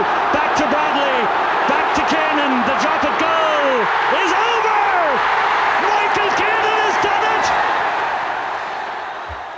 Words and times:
Back 0.00 0.56
to 0.56 0.64
Bradley. 0.64 1.28
Back 1.68 1.92
to 1.96 2.02
Kiernan. 2.08 2.64
The 2.64 2.72
drop 2.80 3.04
at 3.04 3.20
goal 3.20 3.84
is 4.16 4.32
over. 4.32 4.80
Michael 5.84 6.32
Kiernan 6.40 6.78
has 6.88 6.96
done 7.04 7.20
it. 7.36 7.44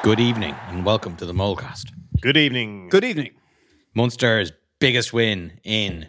Good 0.02 0.18
evening 0.18 0.56
and 0.68 0.84
welcome 0.84 1.14
to 1.16 1.26
the 1.26 1.32
Molecast. 1.32 1.92
Good 2.20 2.36
evening. 2.36 2.88
Good 2.88 3.04
evening. 3.04 3.30
Munster's 3.94 4.50
biggest 4.80 5.12
win 5.12 5.60
in, 5.62 6.08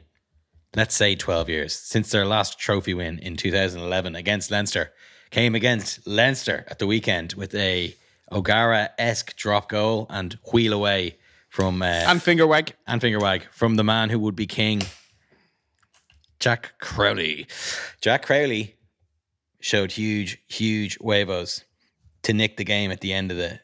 let's 0.75 0.95
say, 0.95 1.13
12 1.13 1.49
years 1.49 1.75
since 1.75 2.09
their 2.09 2.25
last 2.25 2.57
trophy 2.57 2.95
win 2.95 3.19
in 3.19 3.37
2011 3.37 4.15
against 4.15 4.49
Leinster. 4.49 4.93
Came 5.29 5.53
against 5.53 6.07
Leinster 6.07 6.65
at 6.67 6.79
the 6.79 6.87
weekend 6.87 7.33
with 7.33 7.53
a 7.53 7.95
O'Gara 8.31 8.89
esque 8.97 9.35
drop 9.35 9.69
goal 9.69 10.07
and 10.09 10.39
wheel 10.51 10.73
away 10.73 11.17
from 11.53 11.83
uh, 11.83 11.85
And 11.85 12.19
finger 12.19 12.47
wag. 12.47 12.73
and 12.87 12.99
finger 12.99 13.19
wag 13.19 13.45
from 13.51 13.75
the 13.75 13.83
man 13.83 14.09
who 14.09 14.17
would 14.17 14.35
be 14.35 14.47
king, 14.47 14.81
Jack 16.39 16.73
Crowley. 16.79 17.45
Jack 18.01 18.23
Crowley 18.25 18.75
showed 19.59 19.91
huge, 19.91 20.39
huge 20.47 20.97
huevos 20.99 21.63
to 22.23 22.33
nick 22.33 22.57
the 22.57 22.63
game 22.63 22.89
at 22.91 23.01
the 23.01 23.13
end 23.13 23.29
of 23.31 23.37
the, 23.37 23.59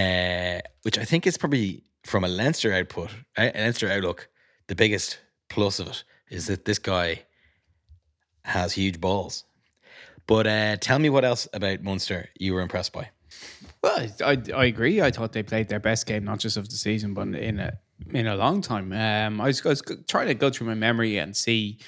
uh, 0.00 0.60
which 0.82 0.96
I 0.96 1.04
think 1.04 1.26
is 1.26 1.36
probably 1.36 1.84
from 2.04 2.24
a 2.24 2.28
Leinster 2.28 2.72
output, 2.72 3.10
a 3.36 3.52
Leinster 3.54 3.90
outlook, 3.90 4.28
the 4.68 4.74
biggest 4.74 5.20
plus 5.50 5.78
of 5.78 5.88
it 5.88 6.04
is 6.30 6.46
that 6.46 6.64
this 6.64 6.78
guy 6.78 7.22
has 8.44 8.72
huge 8.72 8.98
balls. 8.98 9.44
But 10.26 10.46
uh, 10.46 10.76
tell 10.78 10.98
me 10.98 11.10
what 11.10 11.26
else 11.26 11.46
about 11.52 11.82
Munster 11.82 12.30
you 12.38 12.54
were 12.54 12.62
impressed 12.62 12.94
by. 12.94 13.10
Well, 13.82 14.06
I, 14.24 14.38
I 14.54 14.64
agree. 14.66 15.00
I 15.00 15.10
thought 15.10 15.32
they 15.32 15.42
played 15.42 15.68
their 15.68 15.80
best 15.80 16.06
game, 16.06 16.24
not 16.24 16.38
just 16.38 16.56
of 16.56 16.68
the 16.68 16.76
season, 16.76 17.14
but 17.14 17.28
in 17.28 17.58
a 17.58 17.78
in 18.12 18.26
a 18.26 18.36
long 18.36 18.60
time. 18.60 18.92
Um, 18.92 19.40
I 19.40 19.46
was, 19.46 19.64
I 19.64 19.70
was 19.70 19.82
trying 20.08 20.26
to 20.28 20.34
go 20.34 20.50
through 20.50 20.66
my 20.66 20.74
memory 20.74 21.16
and 21.18 21.36
see. 21.36 21.78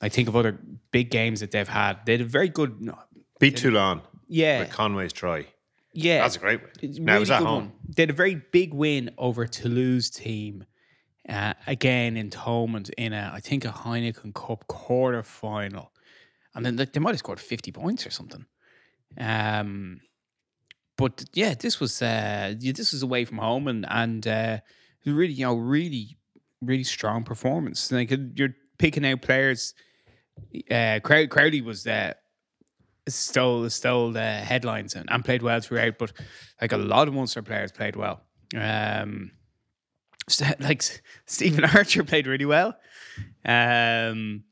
I 0.00 0.08
think 0.08 0.28
of 0.28 0.36
other 0.36 0.58
big 0.92 1.10
games 1.10 1.40
that 1.40 1.50
they've 1.50 1.66
had. 1.68 2.04
They 2.06 2.12
had 2.12 2.20
a 2.20 2.24
very 2.24 2.48
good. 2.48 2.90
Beat 3.40 3.56
Toulon 3.56 4.00
Yeah, 4.28 4.60
with 4.60 4.70
Conway's 4.70 5.12
try. 5.12 5.46
yeah. 5.92 6.22
That's 6.22 6.36
a 6.36 6.38
great 6.40 6.60
win. 6.62 6.70
It's 6.82 6.98
a 6.98 7.02
Now, 7.02 7.16
it 7.16 7.20
was 7.20 7.30
at 7.30 7.42
home. 7.42 7.54
one. 7.66 7.72
They 7.96 8.02
had 8.02 8.10
a 8.10 8.14
very 8.14 8.34
big 8.36 8.72
win 8.74 9.10
over 9.18 9.46
Toulouse 9.46 10.10
team. 10.10 10.64
Uh, 11.28 11.52
again 11.66 12.16
in 12.16 12.30
Thomond 12.30 12.88
in 12.96 13.12
a 13.12 13.30
I 13.34 13.40
think 13.40 13.66
a 13.66 13.68
Heineken 13.68 14.32
Cup 14.34 14.66
quarter 14.66 15.22
final, 15.22 15.92
and 16.54 16.64
then 16.64 16.76
like, 16.76 16.94
they 16.94 17.00
might 17.00 17.10
have 17.10 17.18
scored 17.18 17.38
fifty 17.38 17.70
points 17.70 18.06
or 18.06 18.10
something. 18.10 18.46
Um, 19.18 20.00
but 20.98 21.24
yeah, 21.32 21.54
this 21.58 21.80
was 21.80 22.02
uh, 22.02 22.54
yeah, 22.58 22.72
this 22.72 22.92
was 22.92 23.02
away 23.02 23.24
from 23.24 23.38
home 23.38 23.68
and 23.68 23.86
and 23.88 24.26
uh, 24.26 24.58
really 25.06 25.32
you 25.32 25.46
know 25.46 25.54
really 25.54 26.18
really 26.60 26.84
strong 26.84 27.24
performance. 27.24 27.90
Like 27.90 28.12
you're 28.34 28.54
picking 28.78 29.06
out 29.06 29.22
players. 29.22 29.72
Uh, 30.70 31.00
Crow- 31.02 31.28
Crowley 31.28 31.62
was 31.62 31.86
uh, 31.86 32.12
stole 33.08 33.70
stole 33.70 34.10
the 34.12 34.20
headlines 34.20 34.94
and, 34.94 35.08
and 35.10 35.24
played 35.24 35.42
well 35.42 35.60
throughout. 35.60 35.98
But 35.98 36.12
like 36.60 36.72
a 36.72 36.76
lot 36.76 37.08
of 37.08 37.14
Munster 37.14 37.42
players 37.42 37.72
played 37.72 37.96
well. 37.96 38.22
Um, 38.56 39.30
like 40.60 40.82
Stephen 41.26 41.64
Archer 41.76 42.02
played 42.02 42.26
really 42.26 42.44
well. 42.44 42.76
Um, 43.44 44.44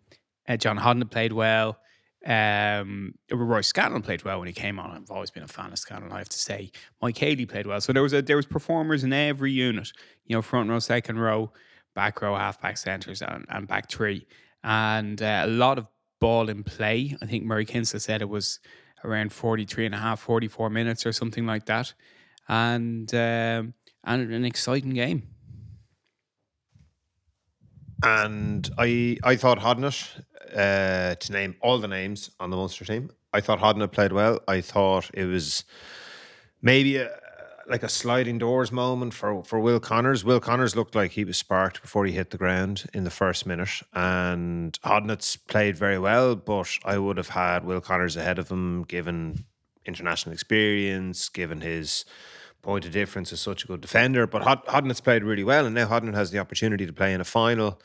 uh, 0.49 0.56
John 0.56 0.78
Hodnett 0.78 1.10
played 1.10 1.32
well. 1.32 1.78
Um, 2.26 3.14
Roy 3.31 3.60
Scanlon 3.60 4.03
played 4.03 4.25
well 4.25 4.41
when 4.41 4.48
he 4.48 4.53
came 4.53 4.81
on. 4.81 4.91
I've 4.91 5.10
always 5.10 5.31
been 5.31 5.44
a 5.44 5.48
fan 5.48 5.72
of 5.72 5.78
Scanlon. 5.78 6.10
I 6.10 6.19
have 6.19 6.28
to 6.28 6.38
say, 6.38 6.72
Mike 7.00 7.16
Haley 7.16 7.47
played 7.47 7.66
well. 7.66 7.81
So 7.81 7.92
there 7.92 8.03
was 8.03 8.12
a, 8.12 8.20
there 8.20 8.37
was 8.37 8.47
performers 8.47 9.04
in 9.04 9.12
every 9.12 9.53
unit. 9.53 9.92
You 10.26 10.37
know, 10.37 10.42
front 10.42 10.69
row, 10.69 10.81
second 10.81 11.20
row, 11.20 11.53
back 11.94 12.20
row, 12.20 12.34
half 12.34 12.60
back 12.60 12.78
centres, 12.78 13.22
and, 13.22 13.47
and 13.48 13.69
back 13.69 13.88
three, 13.91 14.26
and 14.64 15.22
uh, 15.22 15.42
a 15.44 15.48
lot 15.48 15.78
of 15.78 15.87
ball 16.20 16.48
in 16.48 16.64
play. 16.64 17.16
I 17.22 17.26
think 17.26 17.44
Murray 17.44 17.64
Kinsella 17.64 18.00
said 18.00 18.22
it 18.22 18.28
was 18.28 18.58
around 19.04 19.32
43 19.32 19.87
and 19.87 19.94
a 19.94 19.98
half, 19.98 20.20
44 20.20 20.70
minutes 20.70 21.06
or 21.06 21.12
something 21.12 21.47
like 21.47 21.66
that. 21.66 21.94
And 22.48 23.12
um, 23.14 23.75
and 24.04 24.32
an 24.32 24.44
exciting 24.44 24.91
game. 24.91 25.28
And 28.03 28.69
I 28.78 29.19
I 29.25 29.37
thought 29.37 29.58
Hodnett, 29.58 30.22
uh, 30.56 31.15
to 31.15 31.33
name 31.33 31.56
all 31.61 31.78
the 31.78 31.89
names 31.89 32.31
on 32.41 32.50
the 32.50 32.56
Munster 32.56 32.84
team, 32.84 33.11
I 33.33 33.41
thought 33.41 33.61
Hodnett 33.61 33.93
played 33.93 34.12
well. 34.12 34.41
I 34.49 34.61
thought 34.61 35.11
it 35.12 35.27
was 35.27 35.65
maybe 36.62 36.97
a, 36.97 37.11
like 37.69 37.83
a 37.83 37.89
sliding 37.89 38.39
doors 38.39 38.72
moment 38.72 39.12
for, 39.12 39.44
for 39.44 39.61
Will 39.61 39.81
Connors. 39.81 40.25
Will 40.25 40.41
Connors 40.41 40.75
looked 40.75 40.94
like 40.94 41.12
he 41.12 41.25
was 41.25 41.37
sparked 41.37 41.83
before 41.83 42.06
he 42.06 42.12
hit 42.12 42.31
the 42.31 42.39
ground 42.39 42.87
in 42.94 43.05
the 43.05 43.11
first 43.11 43.44
minute. 43.47 43.83
And 43.93 44.78
Hodnett's 44.83 45.37
played 45.37 45.77
very 45.77 45.99
well, 45.99 46.37
but 46.37 46.71
I 46.84 46.99
would 46.99 47.19
have 47.19 47.28
had 47.28 47.65
Will 47.65 47.81
Connors 47.81 48.17
ahead 48.17 48.38
of 48.38 48.50
him 48.50 48.84
given 48.84 49.44
international 49.84 50.33
experience, 50.33 51.28
given 51.28 51.61
his 51.61 52.05
point 52.62 52.84
of 52.84 52.93
difference 52.93 53.33
as 53.33 53.41
such 53.41 53.65
a 53.65 53.67
good 53.67 53.81
defender. 53.81 54.27
But 54.27 54.43
Hod- 54.43 54.67
Hodnett's 54.67 55.00
played 55.00 55.23
really 55.23 55.44
well, 55.44 55.67
and 55.67 55.75
now 55.75 55.87
Hodnett 55.87 56.15
has 56.15 56.31
the 56.31 56.38
opportunity 56.38 56.87
to 56.87 56.93
play 56.93 57.12
in 57.12 57.21
a 57.21 57.25
final, 57.25 57.81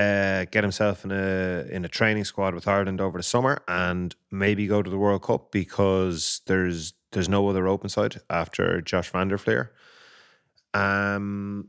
uh, 0.00 0.46
get 0.50 0.64
himself 0.64 1.04
in 1.04 1.12
a 1.12 1.66
in 1.70 1.84
a 1.84 1.88
training 1.88 2.24
squad 2.24 2.54
with 2.54 2.66
Ireland 2.66 3.00
over 3.00 3.18
the 3.18 3.22
summer, 3.22 3.62
and 3.68 4.14
maybe 4.30 4.66
go 4.66 4.82
to 4.82 4.90
the 4.90 4.98
World 4.98 5.22
Cup 5.22 5.52
because 5.52 6.40
there's 6.46 6.94
there's 7.12 7.28
no 7.28 7.48
other 7.48 7.66
open 7.68 7.88
side 7.88 8.20
after 8.30 8.80
Josh 8.80 9.10
van 9.10 9.28
der 9.28 9.38
Flier. 9.38 9.72
Um, 10.72 11.68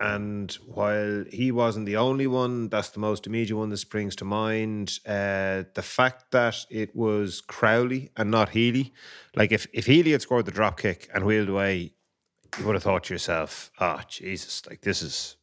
and 0.00 0.52
while 0.66 1.24
he 1.30 1.50
wasn't 1.52 1.86
the 1.86 1.96
only 1.96 2.26
one, 2.26 2.68
that's 2.68 2.90
the 2.90 3.00
most 3.00 3.26
immediate 3.26 3.56
one 3.56 3.70
that 3.70 3.78
springs 3.78 4.16
to 4.16 4.24
mind. 4.24 4.98
Uh, 5.06 5.64
the 5.74 5.84
fact 5.84 6.30
that 6.32 6.66
it 6.70 6.94
was 6.94 7.40
Crowley 7.40 8.10
and 8.16 8.30
not 8.30 8.50
Healy, 8.50 8.92
like 9.34 9.52
if, 9.52 9.66
if 9.72 9.86
Healy 9.86 10.12
had 10.12 10.22
scored 10.22 10.46
the 10.46 10.52
drop 10.52 10.78
kick 10.78 11.08
and 11.14 11.24
wheeled 11.24 11.48
away, 11.48 11.92
you 12.58 12.66
would 12.66 12.74
have 12.74 12.82
thought 12.82 13.04
to 13.04 13.14
yourself, 13.14 13.70
oh, 13.80 14.00
Jesus, 14.08 14.66
like 14.68 14.82
this 14.82 15.00
is 15.02 15.36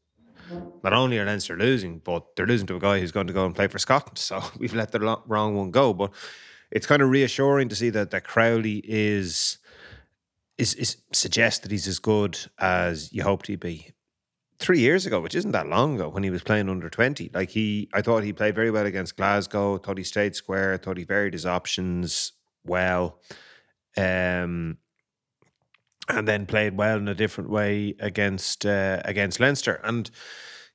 not 0.84 0.94
only 0.94 1.18
are 1.20 1.26
Leinster 1.26 1.58
losing, 1.58 2.00
but 2.00 2.36
they're 2.36 2.48
losing 2.48 2.68
to 2.68 2.76
a 2.76 2.80
guy 2.80 3.00
who's 3.00 3.12
going 3.12 3.28
to 3.28 3.34
go 3.34 3.46
and 3.46 3.56
play 3.56 3.68
for 3.68 3.80
Scotland. 3.80 4.18
So 4.18 4.42
we've 4.58 4.74
let 4.74 4.92
the 4.92 5.00
wrong 5.26 5.56
one 5.56 5.72
go. 5.72 5.94
But 5.94 6.12
it's 6.72 6.88
kind 6.88 7.02
of 7.02 7.10
reassuring 7.10 7.70
to 7.70 7.76
see 7.76 7.90
that, 7.92 8.12
that 8.12 8.24
Crowley 8.24 8.82
is, 8.84 9.58
is, 10.58 10.74
is 10.76 10.98
suggests 11.12 11.60
that 11.60 11.72
he's 11.72 11.88
as 11.88 12.00
good 12.00 12.38
as 12.60 13.12
you 13.12 13.24
hoped 13.24 13.48
he'd 13.48 13.60
be 13.60 13.92
three 14.60 14.80
years 14.80 15.06
ago, 15.06 15.20
which 15.20 15.36
isn't 15.36 15.52
that 15.52 15.68
long 15.68 15.96
ago, 15.96 16.08
when 16.10 16.24
he 16.24 16.30
was 16.30 16.44
playing 16.44 16.70
under 16.70 16.90
twenty. 16.90 17.30
Like 17.34 17.50
he, 17.50 17.90
I 17.94 18.02
thought 18.02 18.24
he 18.24 18.32
played 18.34 18.56
very 18.56 18.72
well 18.72 18.86
against 18.86 19.18
Glasgow. 19.18 19.78
Thought 19.78 19.98
he 19.98 20.04
stayed 20.04 20.36
square. 20.36 20.78
Thought 20.78 20.98
he 20.98 21.04
varied 21.04 21.34
his 21.34 21.46
options 21.46 22.34
well, 22.64 23.20
um, 23.98 24.78
and 26.12 26.28
then 26.28 26.46
played 26.46 26.78
well 26.78 26.98
in 26.98 27.08
a 27.08 27.16
different 27.16 27.50
way 27.50 27.96
against 28.00 28.66
uh, 28.66 29.02
against 29.06 29.40
Leinster. 29.40 29.80
And 29.84 30.10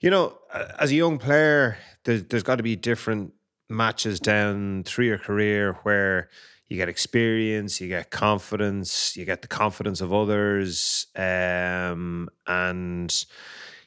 you 0.01 0.11
know, 0.11 0.39
as 0.79 0.91
a 0.91 0.95
young 0.95 1.19
player, 1.19 1.79
there's 2.05 2.25
there's 2.25 2.43
got 2.43 2.57
to 2.57 2.63
be 2.63 2.77
different 2.77 3.33
matches 3.69 4.21
down 4.21 4.85
through 4.85 5.07
your 5.07 5.19
career 5.19 5.79
where 5.83 6.29
you 6.69 6.77
get 6.77 6.89
experience, 6.89 7.81
you 7.81 7.89
get 7.89 8.11
confidence, 8.11 9.17
you 9.17 9.25
get 9.25 9.43
the 9.43 9.49
confidence 9.49 10.01
of 10.01 10.13
others, 10.13 11.07
um, 11.17 12.29
and 12.47 13.25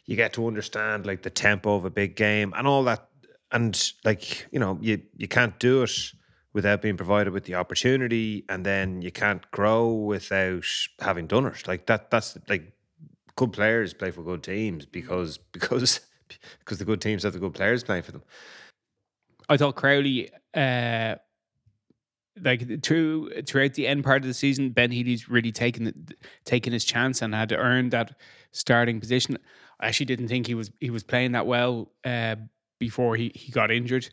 you 0.06 0.16
get 0.16 0.34
to 0.34 0.48
understand 0.48 1.06
like 1.06 1.22
the 1.24 1.30
tempo 1.30 1.76
of 1.76 1.86
a 1.86 1.90
big 1.90 2.16
game 2.16 2.54
and 2.56 2.68
all 2.68 2.84
that. 2.84 3.06
And 3.52 3.92
like 4.06 4.48
you 4.52 4.60
know, 4.60 4.78
you 4.82 5.02
you 5.18 5.28
can't 5.28 5.58
do 5.60 5.84
it 5.84 6.12
without 6.60 6.82
being 6.82 6.98
provided 6.98 7.32
with 7.32 7.46
the 7.46 7.56
opportunity, 7.56 8.44
and 8.50 8.66
then 8.66 9.02
you 9.02 9.12
can't 9.12 9.50
grow 9.52 9.94
without 9.94 10.66
having 11.00 11.26
done 11.26 11.46
it. 11.46 11.66
Like 11.66 11.86
that. 11.86 12.12
That's 12.12 12.38
like 12.50 12.74
good 13.38 13.54
players 13.54 13.94
play 13.94 14.12
for 14.12 14.24
good 14.24 14.44
teams 14.44 14.86
because 14.86 15.38
because 15.54 16.02
because 16.60 16.80
the 16.80 16.86
good 16.86 17.00
teams 17.00 17.24
have 17.24 17.32
the 17.32 17.40
good 17.40 17.54
players 17.54 17.82
playing 17.86 18.04
for 18.04 18.12
them. 18.12 18.24
I 19.48 19.56
thought 19.56 19.76
Crowley 19.78 20.30
uh, 20.54 21.16
like 22.42 22.84
through 22.84 23.42
throughout 23.44 23.76
the 23.76 23.88
end 23.88 24.04
part 24.04 24.22
of 24.24 24.28
the 24.28 24.34
season, 24.34 24.72
Ben 24.72 24.92
Healy's 24.92 25.30
really 25.30 25.54
taken 25.54 26.10
taken 26.44 26.74
his 26.74 26.84
chance 26.84 27.22
and 27.22 27.34
had 27.34 27.54
earned 27.54 27.92
that 27.92 28.16
starting 28.52 29.00
position. 29.00 29.38
I 29.80 29.88
actually 29.88 30.08
didn't 30.08 30.28
think 30.28 30.46
he 30.46 30.56
was 30.56 30.72
he 30.82 30.90
was 30.90 31.04
playing 31.04 31.32
that 31.32 31.48
well 31.48 31.94
uh, 32.04 32.36
before 32.80 33.16
he, 33.16 33.32
he 33.34 33.50
got 33.50 33.72
injured. 33.72 34.10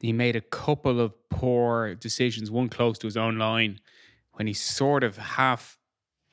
He 0.00 0.12
made 0.12 0.36
a 0.36 0.40
couple 0.40 1.00
of 1.00 1.12
poor 1.30 1.94
decisions, 1.94 2.50
one 2.50 2.68
close 2.68 2.98
to 2.98 3.06
his 3.06 3.16
own 3.16 3.38
line, 3.38 3.80
when 4.34 4.46
he 4.46 4.52
sort 4.52 5.02
of 5.02 5.16
half 5.16 5.78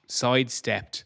sidestepped 0.07 1.05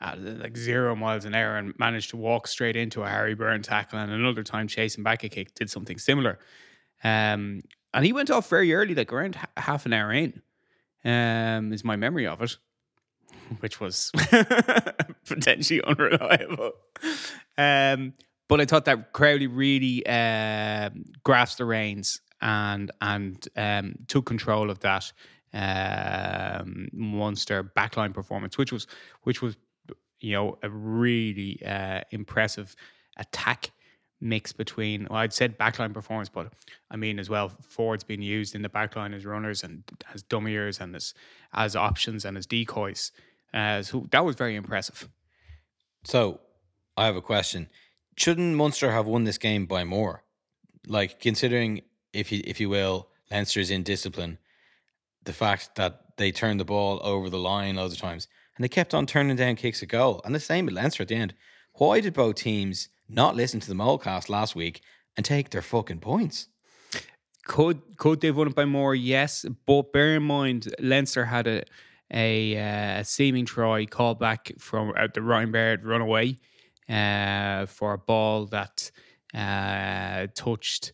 at 0.00 0.20
like 0.20 0.56
zero 0.56 0.96
miles 0.96 1.24
an 1.24 1.34
hour 1.34 1.56
and 1.56 1.78
managed 1.78 2.10
to 2.10 2.16
walk 2.16 2.48
straight 2.48 2.74
into 2.76 3.02
a 3.02 3.08
Harry 3.08 3.34
Byrne 3.34 3.62
tackle, 3.62 3.98
and 4.00 4.10
another 4.10 4.42
time 4.42 4.66
chasing 4.66 5.04
back 5.04 5.22
a 5.22 5.28
kick 5.28 5.54
did 5.54 5.70
something 5.70 5.98
similar. 5.98 6.38
Um, 7.04 7.62
and 7.94 8.04
he 8.04 8.12
went 8.12 8.30
off 8.30 8.48
very 8.48 8.74
early, 8.74 8.94
like 8.94 9.12
around 9.12 9.36
h- 9.36 9.48
half 9.56 9.86
an 9.86 9.92
hour 9.92 10.12
in. 10.12 10.42
Um, 11.04 11.72
is 11.72 11.84
my 11.84 11.96
memory 11.96 12.26
of 12.26 12.42
it, 12.42 12.56
which 13.60 13.80
was 13.80 14.10
potentially 15.26 15.82
unreliable. 15.82 16.72
Um, 17.58 18.14
but 18.48 18.60
I 18.60 18.64
thought 18.64 18.84
that 18.86 19.12
Crowley 19.12 19.46
really 19.46 20.04
uh, 20.06 20.90
grasped 21.24 21.58
the 21.58 21.64
reins 21.64 22.20
and 22.40 22.90
and 23.00 23.48
um, 23.56 23.94
took 24.08 24.26
control 24.26 24.70
of 24.70 24.80
that 24.80 25.12
um, 25.54 26.88
Munster 26.92 27.62
backline 27.64 28.12
performance, 28.12 28.58
which 28.58 28.72
was 28.72 28.86
which 29.22 29.40
was 29.40 29.56
you 30.20 30.32
know 30.32 30.58
a 30.62 30.70
really 30.70 31.60
uh, 31.64 32.00
impressive 32.10 32.74
attack 33.16 33.70
mix 34.20 34.52
between 34.52 35.06
well, 35.10 35.18
I'd 35.18 35.32
said 35.32 35.58
backline 35.58 35.92
performance, 35.94 36.28
but 36.28 36.52
I 36.90 36.96
mean 36.96 37.18
as 37.18 37.28
well 37.28 37.52
forwards 37.68 38.04
being 38.04 38.22
used 38.22 38.54
in 38.54 38.62
the 38.62 38.68
backline 38.68 39.14
as 39.14 39.24
runners 39.24 39.62
and 39.62 39.82
as 40.12 40.22
dummiers 40.22 40.80
and 40.80 40.94
as 40.94 41.14
as 41.52 41.76
options 41.76 42.24
and 42.24 42.36
as 42.36 42.46
decoys. 42.46 43.12
Uh, 43.54 43.82
so 43.82 44.06
that 44.10 44.24
was 44.24 44.36
very 44.36 44.56
impressive. 44.56 45.08
So, 46.04 46.40
I 46.96 47.06
have 47.06 47.16
a 47.16 47.22
question. 47.22 47.68
Shouldn't 48.16 48.56
Munster 48.56 48.90
have 48.90 49.06
won 49.06 49.24
this 49.24 49.38
game 49.38 49.66
by 49.66 49.84
more? 49.84 50.22
Like 50.86 51.20
considering, 51.20 51.82
if 52.12 52.30
you 52.32 52.42
if 52.44 52.60
you 52.60 52.68
will, 52.68 53.08
Leinster's 53.30 53.70
in 53.70 53.82
discipline, 53.82 54.38
the 55.24 55.32
fact 55.32 55.76
that 55.76 56.16
they 56.16 56.30
turned 56.30 56.60
the 56.60 56.64
ball 56.64 57.00
over 57.02 57.30
the 57.30 57.38
line 57.38 57.76
loads 57.76 57.94
of 57.94 58.00
times, 58.00 58.28
and 58.56 58.64
they 58.64 58.68
kept 58.68 58.94
on 58.94 59.06
turning 59.06 59.36
down 59.36 59.56
kicks 59.56 59.82
at 59.82 59.88
goal, 59.88 60.20
and 60.24 60.34
the 60.34 60.40
same 60.40 60.66
with 60.66 60.74
Leinster 60.74 61.02
at 61.02 61.08
the 61.08 61.14
end. 61.14 61.34
Why 61.74 62.00
did 62.00 62.12
both 62.12 62.36
teams 62.36 62.88
not 63.08 63.36
listen 63.36 63.60
to 63.60 63.68
the 63.68 63.74
Molecast 63.74 64.28
last 64.28 64.54
week 64.54 64.82
and 65.16 65.24
take 65.24 65.50
their 65.50 65.62
fucking 65.62 66.00
points? 66.00 66.48
Could 67.44 67.80
could 67.96 68.20
they've 68.20 68.36
won 68.36 68.48
it 68.48 68.54
by 68.54 68.66
more? 68.66 68.94
Yes, 68.94 69.46
but 69.66 69.92
bear 69.92 70.16
in 70.16 70.22
mind 70.22 70.72
Leinster 70.78 71.24
had 71.24 71.46
a 71.46 71.64
a, 72.14 72.98
uh, 72.98 73.02
seeming 73.04 73.46
try 73.46 73.86
called 73.86 74.18
back 74.18 74.52
from 74.58 74.92
uh, 74.98 75.08
the 75.12 75.22
Ryan 75.22 75.50
Baird 75.50 75.84
runaway 75.84 76.38
uh, 76.88 77.66
for 77.66 77.94
a 77.94 77.98
ball 77.98 78.46
that 78.46 78.90
uh, 79.34 80.26
touched 80.34 80.92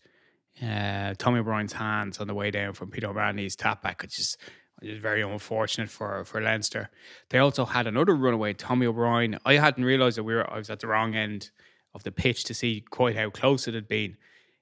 uh, 0.63 1.15
Tommy 1.19 1.41
O'Brien's 1.41 1.73
hands 1.73 2.19
on 2.19 2.27
the 2.27 2.35
way 2.35 2.51
down 2.51 2.73
from 2.73 2.91
Peter 2.91 3.09
O'Mahony's 3.09 3.57
tap 3.57 3.83
back, 3.83 4.03
which 4.03 4.19
is 4.19 4.37
which 4.81 4.91
is 4.91 4.99
very 5.01 5.23
unfortunate 5.23 5.91
for 5.91 6.25
for 6.25 6.41
Leinster. 6.41 6.91
They 7.31 7.39
also 7.39 7.65
had 7.65 7.87
another 7.87 8.15
runaway, 8.15 8.55
Tommy 8.55 8.87
O'Brien. 8.87 9.39
I 9.45 9.55
hadn't 9.55 9.85
realised 9.85 10.19
that 10.19 10.25
we 10.25 10.35
were 10.35 10.49
I 10.51 10.59
was 10.59 10.71
at 10.71 10.81
the 10.81 10.87
wrong 10.87 11.15
end 11.15 11.51
of 11.95 12.05
the 12.05 12.13
pitch 12.13 12.45
to 12.45 12.55
see 12.55 12.85
quite 12.91 13.17
how 13.17 13.31
close 13.31 13.67
it 13.69 13.75
had 13.75 13.89
been. 13.89 14.17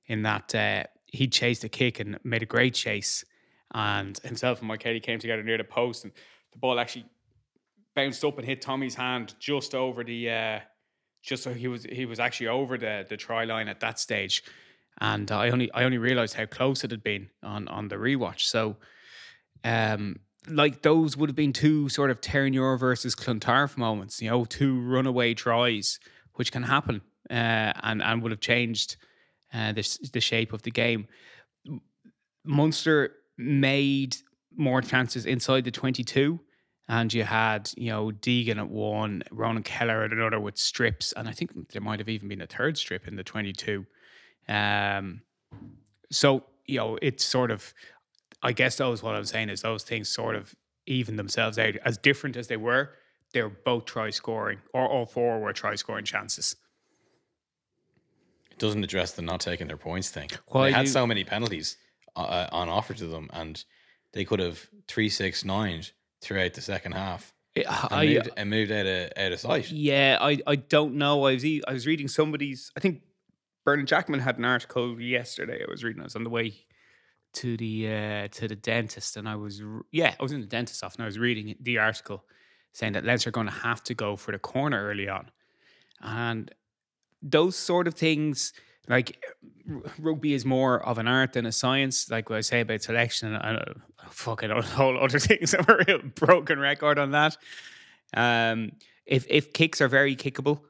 In 0.06 0.22
that 0.22 0.55
uh, 0.55 0.84
he 1.06 1.26
chased 1.26 1.64
a 1.64 1.69
kick 1.69 1.99
and 1.99 2.19
made 2.22 2.43
a 2.43 2.46
great 2.46 2.75
chase, 2.75 3.25
and 3.75 4.17
himself 4.19 4.61
and 4.61 4.69
Mike 4.69 4.81
Kelly 4.81 5.00
came 5.00 5.19
together 5.19 5.43
near 5.43 5.58
the 5.58 5.64
post, 5.64 6.05
and 6.05 6.12
the 6.52 6.58
ball 6.58 6.79
actually 6.79 7.06
bounced 7.94 8.25
up 8.25 8.38
and 8.38 8.46
hit 8.46 8.62
Tommy's 8.62 8.94
hand 8.94 9.34
just 9.38 9.75
over 9.75 10.05
the. 10.05 10.31
Uh, 10.31 10.61
just 11.26 11.43
so 11.43 11.52
he 11.52 11.69
was 11.69 11.84
he 11.84 12.06
was 12.06 12.19
actually 12.20 12.46
over 12.46 12.78
the 12.78 13.05
the 13.08 13.17
try 13.17 13.44
line 13.44 13.69
at 13.69 13.81
that 13.81 13.99
stage, 13.99 14.43
and 15.00 15.31
I 15.31 15.50
only 15.50 15.70
I 15.73 15.84
only 15.84 15.99
realised 15.99 16.34
how 16.34 16.46
close 16.46 16.84
it 16.84 16.90
had 16.90 17.02
been 17.02 17.28
on 17.43 17.69
on 17.69 17.88
the 17.88 17.96
rewatch. 17.96 18.43
So, 18.43 18.76
um, 19.64 20.20
like 20.49 20.82
those 20.82 21.17
would 21.17 21.28
have 21.28 21.37
been 21.37 21.52
two 21.52 21.88
sort 21.88 22.11
of 22.11 22.20
Terenure 22.20 22.78
versus 22.78 23.14
Clontarf 23.14 23.76
moments, 23.76 24.23
you 24.23 24.31
know, 24.31 24.44
two 24.44 24.81
runaway 24.81 25.34
tries, 25.34 25.99
which 26.34 26.52
can 26.52 26.62
happen, 26.62 27.02
uh, 27.29 27.72
and 27.82 28.02
and 28.02 28.22
would 28.22 28.31
have 28.31 28.40
changed 28.40 28.96
uh, 29.52 29.72
the 29.72 30.08
the 30.12 30.20
shape 30.20 30.52
of 30.52 30.62
the 30.62 30.70
game. 30.70 31.08
Munster 32.44 33.12
made 33.37 34.17
more 34.56 34.81
chances 34.81 35.26
inside 35.26 35.64
the 35.64 35.72
twenty 35.72 36.05
two. 36.05 36.40
And 36.88 37.12
you 37.12 37.25
had, 37.25 37.71
you 37.77 37.91
know, 37.91 38.12
Deegan 38.12 38.59
at 38.59 38.69
one, 38.69 39.25
Ronan 39.33 39.65
Kelleher 39.65 40.05
at 40.05 40.12
another 40.12 40.38
with 40.38 40.56
strips, 40.56 41.12
and 41.12 41.29
I 41.29 41.33
think 41.33 41.73
there 41.73 41.83
might 41.83 41.99
have 41.99 42.09
even 42.09 42.29
been 42.29 42.41
a 42.41 42.47
third 42.47 42.79
strip 42.79 43.09
in 43.09 43.17
the 43.17 43.25
twenty-two. 43.25 43.85
Um, 44.49 45.23
so 46.11 46.44
you 46.67 46.79
know, 46.79 46.99
it's 47.03 47.25
sort 47.25 47.50
of, 47.50 47.75
I 48.43 48.53
guess 48.53 48.77
that 48.77 48.87
was 48.87 49.03
what 49.03 49.15
I'm 49.15 49.25
saying 49.25 49.49
is 49.49 49.62
those 49.62 49.85
things 49.85 50.09
sort 50.09 50.37
of 50.37 50.55
even 50.87 51.17
themselves 51.17 51.59
out. 51.59 51.75
As 51.85 51.99
different 51.99 52.37
as 52.37 52.47
they 52.47 52.56
were, 52.56 52.91
they 53.32 53.43
were 53.43 53.53
both 53.65 53.85
try 53.87 54.11
scoring, 54.11 54.59
or 54.73 54.87
all 54.87 55.06
four 55.06 55.41
were 55.41 55.53
try 55.53 55.75
scoring 55.75 56.05
chances. 56.05 56.56
It 58.50 58.59
doesn't 58.59 58.85
address 58.85 59.12
the 59.12 59.23
not 59.23 59.41
taking 59.41 59.67
their 59.67 59.77
points 59.77 60.11
thing. 60.11 60.31
Why 60.47 60.67
they 60.67 60.73
had 60.73 60.87
do- 60.87 60.93
so 60.93 61.06
many 61.06 61.25
penalties 61.25 61.77
uh, 62.15 62.47
on 62.53 62.69
offer 62.69 62.94
to 62.94 63.06
them, 63.06 63.29
and 63.32 63.65
they 64.12 64.25
could 64.25 64.39
have 64.39 64.69
three 64.87 65.09
six 65.09 65.44
nine 65.44 65.82
throughout 66.21 66.55
the 66.55 66.61
second 66.61 66.93
half. 66.93 67.33
It- 67.55 67.67
I, 67.69 68.07
moved, 68.07 68.31
and 68.37 68.51
moved 68.51 68.71
out 68.71 68.87
of 68.87 69.13
out 69.17 69.33
of 69.33 69.41
sight. 69.41 69.71
Yeah, 69.71 70.19
I, 70.21 70.39
I 70.47 70.57
don't 70.57 70.97
know. 70.97 71.25
I 71.25 71.33
was 71.35 71.45
I 71.45 71.73
was 71.73 71.87
reading 71.87 72.09
somebody's. 72.09 72.71
I 72.77 72.81
think 72.81 73.03
Bernard 73.65 73.89
Jackman 73.89 74.21
had 74.21 74.39
an 74.39 74.45
article 74.45 75.01
yesterday. 75.01 75.63
I 75.67 75.71
was 75.71 75.83
reading. 75.83 76.03
I 76.03 76.05
was 76.05 76.17
on 76.17 76.25
the 76.25 76.31
way 76.31 76.55
to 77.35 77.57
the 77.57 77.89
uh, 77.89 78.29
to 78.29 78.49
the 78.49 78.57
dentist, 78.57 79.17
and 79.17 79.29
I 79.29 79.37
was 79.37 79.63
yeah, 79.91 80.15
I 80.19 80.23
was 80.23 80.33
in 80.33 80.41
the 80.43 80.47
dentist 80.47 80.85
office, 80.85 80.97
and 80.97 81.05
I 81.05 81.07
was 81.07 81.19
reading 81.19 81.57
the 81.61 81.79
article 81.79 82.25
saying 82.73 82.93
that 82.93 83.05
Leinster 83.05 83.31
are 83.31 83.33
going 83.33 83.47
to 83.47 83.53
have 83.53 83.83
to 83.85 83.95
go 83.95 84.17
for 84.17 84.33
the 84.33 84.39
corner 84.39 84.87
early 84.87 85.09
on, 85.09 85.31
and 86.01 86.51
those 87.23 87.57
sort 87.57 87.87
of 87.89 87.95
things. 87.95 88.53
Like 88.88 89.23
rugby 89.99 90.35
is 90.35 90.44
more 90.44 90.83
of 90.87 90.99
an 90.99 91.09
art 91.09 91.33
than 91.33 91.47
a 91.47 91.53
science. 91.53 92.11
Like 92.11 92.31
what 92.31 92.37
I 92.37 92.41
say 92.41 92.61
about 92.61 92.83
selection, 92.83 93.35
and 93.35 93.59
uh, 93.59 93.65
fucking 94.11 94.50
a 94.50 94.62
whole 94.62 95.03
other 95.03 95.19
things. 95.29 95.55
I'm 95.55 95.67
a 95.69 95.85
real 95.87 96.00
broken 96.15 96.59
record 96.59 96.99
on 96.99 97.11
that. 97.12 97.37
Um, 98.15 98.73
if 99.05 99.27
if 99.29 99.53
kicks 99.53 99.81
are 99.81 99.88
very 99.88 100.17
kickable, 100.17 100.61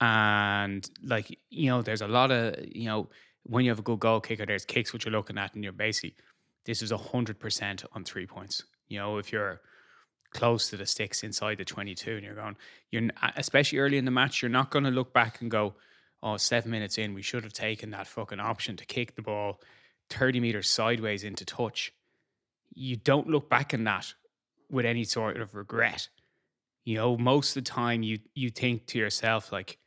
and 0.00 0.88
like 1.02 1.38
you 1.50 1.70
know, 1.70 1.82
there's 1.82 2.02
a 2.02 2.08
lot 2.08 2.30
of 2.30 2.56
you 2.66 2.86
know 2.86 3.08
when 3.44 3.64
you 3.64 3.70
have 3.70 3.78
a 3.78 3.82
good 3.82 4.00
goal 4.00 4.20
kicker, 4.20 4.46
there's 4.46 4.64
kicks 4.64 4.92
which 4.92 5.04
you're 5.04 5.12
looking 5.12 5.38
at, 5.38 5.54
and 5.54 5.62
you're 5.62 5.72
basically 5.72 6.14
this 6.64 6.82
is 6.82 6.90
hundred 6.90 7.38
percent 7.38 7.84
on 7.92 8.04
three 8.04 8.26
points. 8.26 8.62
You 8.88 8.98
know, 8.98 9.18
if 9.18 9.32
you're 9.32 9.60
close 10.32 10.68
to 10.68 10.76
the 10.76 10.84
sticks 10.84 11.22
inside 11.22 11.56
the 11.56 11.64
22 11.64 12.16
and 12.16 12.24
you're 12.24 12.34
going 12.34 12.56
you're 12.90 13.08
especially 13.36 13.78
early 13.78 13.98
in 13.98 14.04
the 14.04 14.10
match 14.10 14.42
you're 14.42 14.48
not 14.48 14.68
going 14.68 14.84
to 14.84 14.90
look 14.90 15.12
back 15.14 15.40
and 15.40 15.48
go 15.48 15.74
oh 16.24 16.36
seven 16.36 16.72
minutes 16.72 16.98
in 16.98 17.14
we 17.14 17.22
should 17.22 17.44
have 17.44 17.52
taken 17.52 17.90
that 17.90 18.08
fucking 18.08 18.40
option 18.40 18.76
to 18.76 18.84
kick 18.84 19.14
the 19.14 19.22
ball 19.22 19.60
30 20.10 20.40
meters 20.40 20.68
sideways 20.68 21.24
into 21.24 21.44
touch. 21.44 21.92
You 22.74 22.96
don't 22.96 23.28
look 23.28 23.48
back 23.48 23.72
in 23.72 23.84
that 23.84 24.12
with 24.70 24.84
any 24.84 25.04
sort 25.04 25.40
of 25.40 25.54
regret. 25.54 26.08
You 26.84 26.96
know 26.96 27.16
most 27.16 27.56
of 27.56 27.64
the 27.64 27.70
time 27.70 28.02
you 28.02 28.18
you 28.34 28.50
think 28.50 28.86
to 28.88 28.98
yourself 28.98 29.52
like 29.52 29.78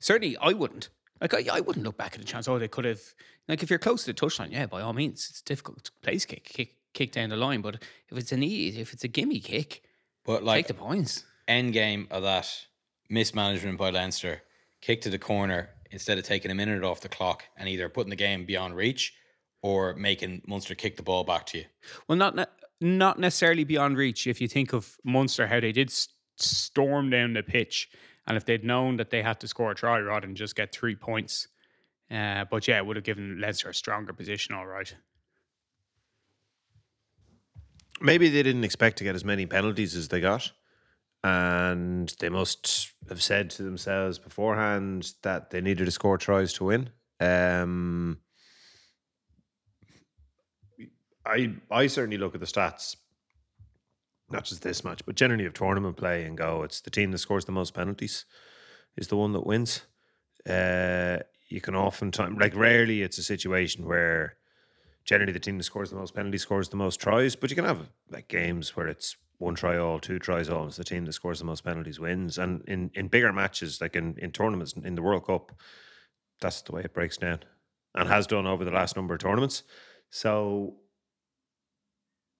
certainly 0.00 0.36
i 0.36 0.52
wouldn't. 0.52 0.90
Like 1.20 1.34
i, 1.34 1.56
I 1.56 1.60
wouldn't 1.60 1.84
look 1.84 1.96
back 1.96 2.12
at 2.14 2.18
the 2.18 2.26
chance. 2.26 2.46
Oh 2.48 2.58
they 2.58 2.68
could 2.68 2.84
have 2.84 3.00
like 3.48 3.62
if 3.62 3.70
you're 3.70 3.78
close 3.78 4.04
to 4.04 4.12
the 4.12 4.20
touchline 4.20 4.52
yeah 4.52 4.66
by 4.66 4.82
all 4.82 4.92
means 4.92 5.28
it's 5.30 5.42
difficult 5.42 5.84
to 5.84 5.92
place 6.02 6.24
kick 6.24 6.44
kick 6.44 6.76
kick 6.92 7.12
down 7.12 7.30
the 7.30 7.36
line. 7.36 7.60
But 7.62 7.82
if 8.08 8.18
it's 8.18 8.32
an 8.32 8.42
easy, 8.42 8.80
if 8.80 8.92
it's 8.92 9.04
a 9.04 9.08
gimme 9.08 9.40
kick 9.40 9.82
But 10.24 10.44
like 10.44 10.66
take 10.66 10.76
the 10.76 10.82
points. 10.82 11.24
end 11.48 11.72
game 11.72 12.06
of 12.10 12.22
that 12.22 12.48
mismanagement 13.08 13.78
by 13.78 13.90
Leinster, 13.90 14.42
kick 14.80 15.00
to 15.02 15.10
the 15.10 15.18
corner 15.18 15.70
instead 15.90 16.18
of 16.18 16.24
taking 16.24 16.50
a 16.50 16.54
minute 16.54 16.82
off 16.84 17.00
the 17.00 17.08
clock 17.08 17.44
and 17.56 17.68
either 17.68 17.88
putting 17.88 18.10
the 18.10 18.16
game 18.16 18.44
beyond 18.44 18.76
reach 18.76 19.14
or 19.62 19.94
making 19.94 20.42
Munster 20.46 20.74
kick 20.74 20.96
the 20.96 21.02
ball 21.02 21.24
back 21.24 21.46
to 21.46 21.58
you. 21.58 21.64
Well, 22.08 22.16
not 22.16 22.34
ne- 22.34 22.46
not 22.80 23.18
necessarily 23.18 23.64
beyond 23.64 23.96
reach. 23.96 24.26
If 24.26 24.40
you 24.40 24.48
think 24.48 24.72
of 24.72 24.96
Munster, 25.04 25.46
how 25.46 25.60
they 25.60 25.72
did 25.72 25.90
s- 25.90 26.08
storm 26.36 27.10
down 27.10 27.34
the 27.34 27.42
pitch, 27.42 27.90
and 28.26 28.36
if 28.36 28.44
they'd 28.44 28.64
known 28.64 28.96
that 28.96 29.10
they 29.10 29.22
had 29.22 29.40
to 29.40 29.48
score 29.48 29.72
a 29.72 29.74
try 29.74 29.98
rather 29.98 30.26
than 30.26 30.34
just 30.36 30.56
get 30.56 30.72
three 30.72 30.94
points, 30.94 31.48
uh, 32.10 32.44
but 32.50 32.66
yeah, 32.68 32.78
it 32.78 32.86
would 32.86 32.96
have 32.96 33.04
given 33.04 33.40
Leinster 33.40 33.68
a 33.68 33.74
stronger 33.74 34.12
position. 34.12 34.54
All 34.54 34.66
right. 34.66 34.94
Maybe 38.00 38.30
they 38.30 38.42
didn't 38.42 38.64
expect 38.64 38.96
to 38.98 39.04
get 39.04 39.14
as 39.14 39.24
many 39.24 39.44
penalties 39.44 39.94
as 39.94 40.08
they 40.08 40.20
got. 40.20 40.52
And 41.22 42.14
they 42.18 42.30
must 42.30 42.92
have 43.08 43.22
said 43.22 43.50
to 43.50 43.62
themselves 43.62 44.18
beforehand 44.18 45.12
that 45.22 45.50
they 45.50 45.60
needed 45.60 45.84
to 45.84 45.90
score 45.90 46.16
tries 46.16 46.52
to 46.54 46.64
win. 46.64 46.90
Um, 47.20 48.20
I 51.26 51.54
I 51.70 51.86
certainly 51.88 52.16
look 52.16 52.34
at 52.34 52.40
the 52.40 52.46
stats, 52.46 52.96
not 54.30 54.44
just 54.44 54.62
this 54.62 54.82
match, 54.82 55.04
but 55.04 55.14
generally 55.14 55.44
of 55.44 55.52
tournament 55.52 55.98
play 55.98 56.24
and 56.24 56.38
go. 56.38 56.62
It's 56.62 56.80
the 56.80 56.90
team 56.90 57.10
that 57.10 57.18
scores 57.18 57.44
the 57.44 57.52
most 57.52 57.74
penalties 57.74 58.24
is 58.96 59.08
the 59.08 59.16
one 59.16 59.32
that 59.32 59.46
wins. 59.46 59.82
Uh, 60.48 61.18
you 61.48 61.60
can 61.60 61.74
oftentimes, 61.74 62.38
like, 62.40 62.54
rarely 62.54 63.02
it's 63.02 63.18
a 63.18 63.22
situation 63.22 63.84
where 63.84 64.36
generally 65.04 65.32
the 65.32 65.40
team 65.40 65.58
that 65.58 65.64
scores 65.64 65.90
the 65.90 65.96
most 65.96 66.14
penalties 66.14 66.42
scores 66.42 66.68
the 66.68 66.76
most 66.76 67.00
tries, 67.00 67.36
but 67.36 67.50
you 67.50 67.56
can 67.56 67.64
have 67.64 67.90
like 68.10 68.28
games 68.28 68.76
where 68.76 68.88
it's 68.88 69.16
one 69.40 69.54
try 69.54 69.78
all, 69.78 69.98
two 69.98 70.18
tries 70.18 70.50
all. 70.50 70.66
It's 70.66 70.76
the 70.76 70.84
team 70.84 71.06
that 71.06 71.14
scores 71.14 71.38
the 71.38 71.46
most 71.46 71.64
penalties 71.64 71.98
wins. 71.98 72.36
And 72.36 72.62
in, 72.68 72.90
in 72.94 73.08
bigger 73.08 73.32
matches, 73.32 73.80
like 73.80 73.96
in, 73.96 74.14
in 74.18 74.32
tournaments, 74.32 74.74
in 74.74 74.94
the 74.94 75.02
World 75.02 75.26
Cup, 75.26 75.52
that's 76.42 76.60
the 76.60 76.72
way 76.72 76.82
it 76.82 76.92
breaks 76.92 77.16
down 77.16 77.40
and 77.94 78.06
has 78.06 78.26
done 78.26 78.46
over 78.46 78.66
the 78.66 78.70
last 78.70 78.96
number 78.96 79.14
of 79.14 79.20
tournaments. 79.20 79.62
So 80.10 80.76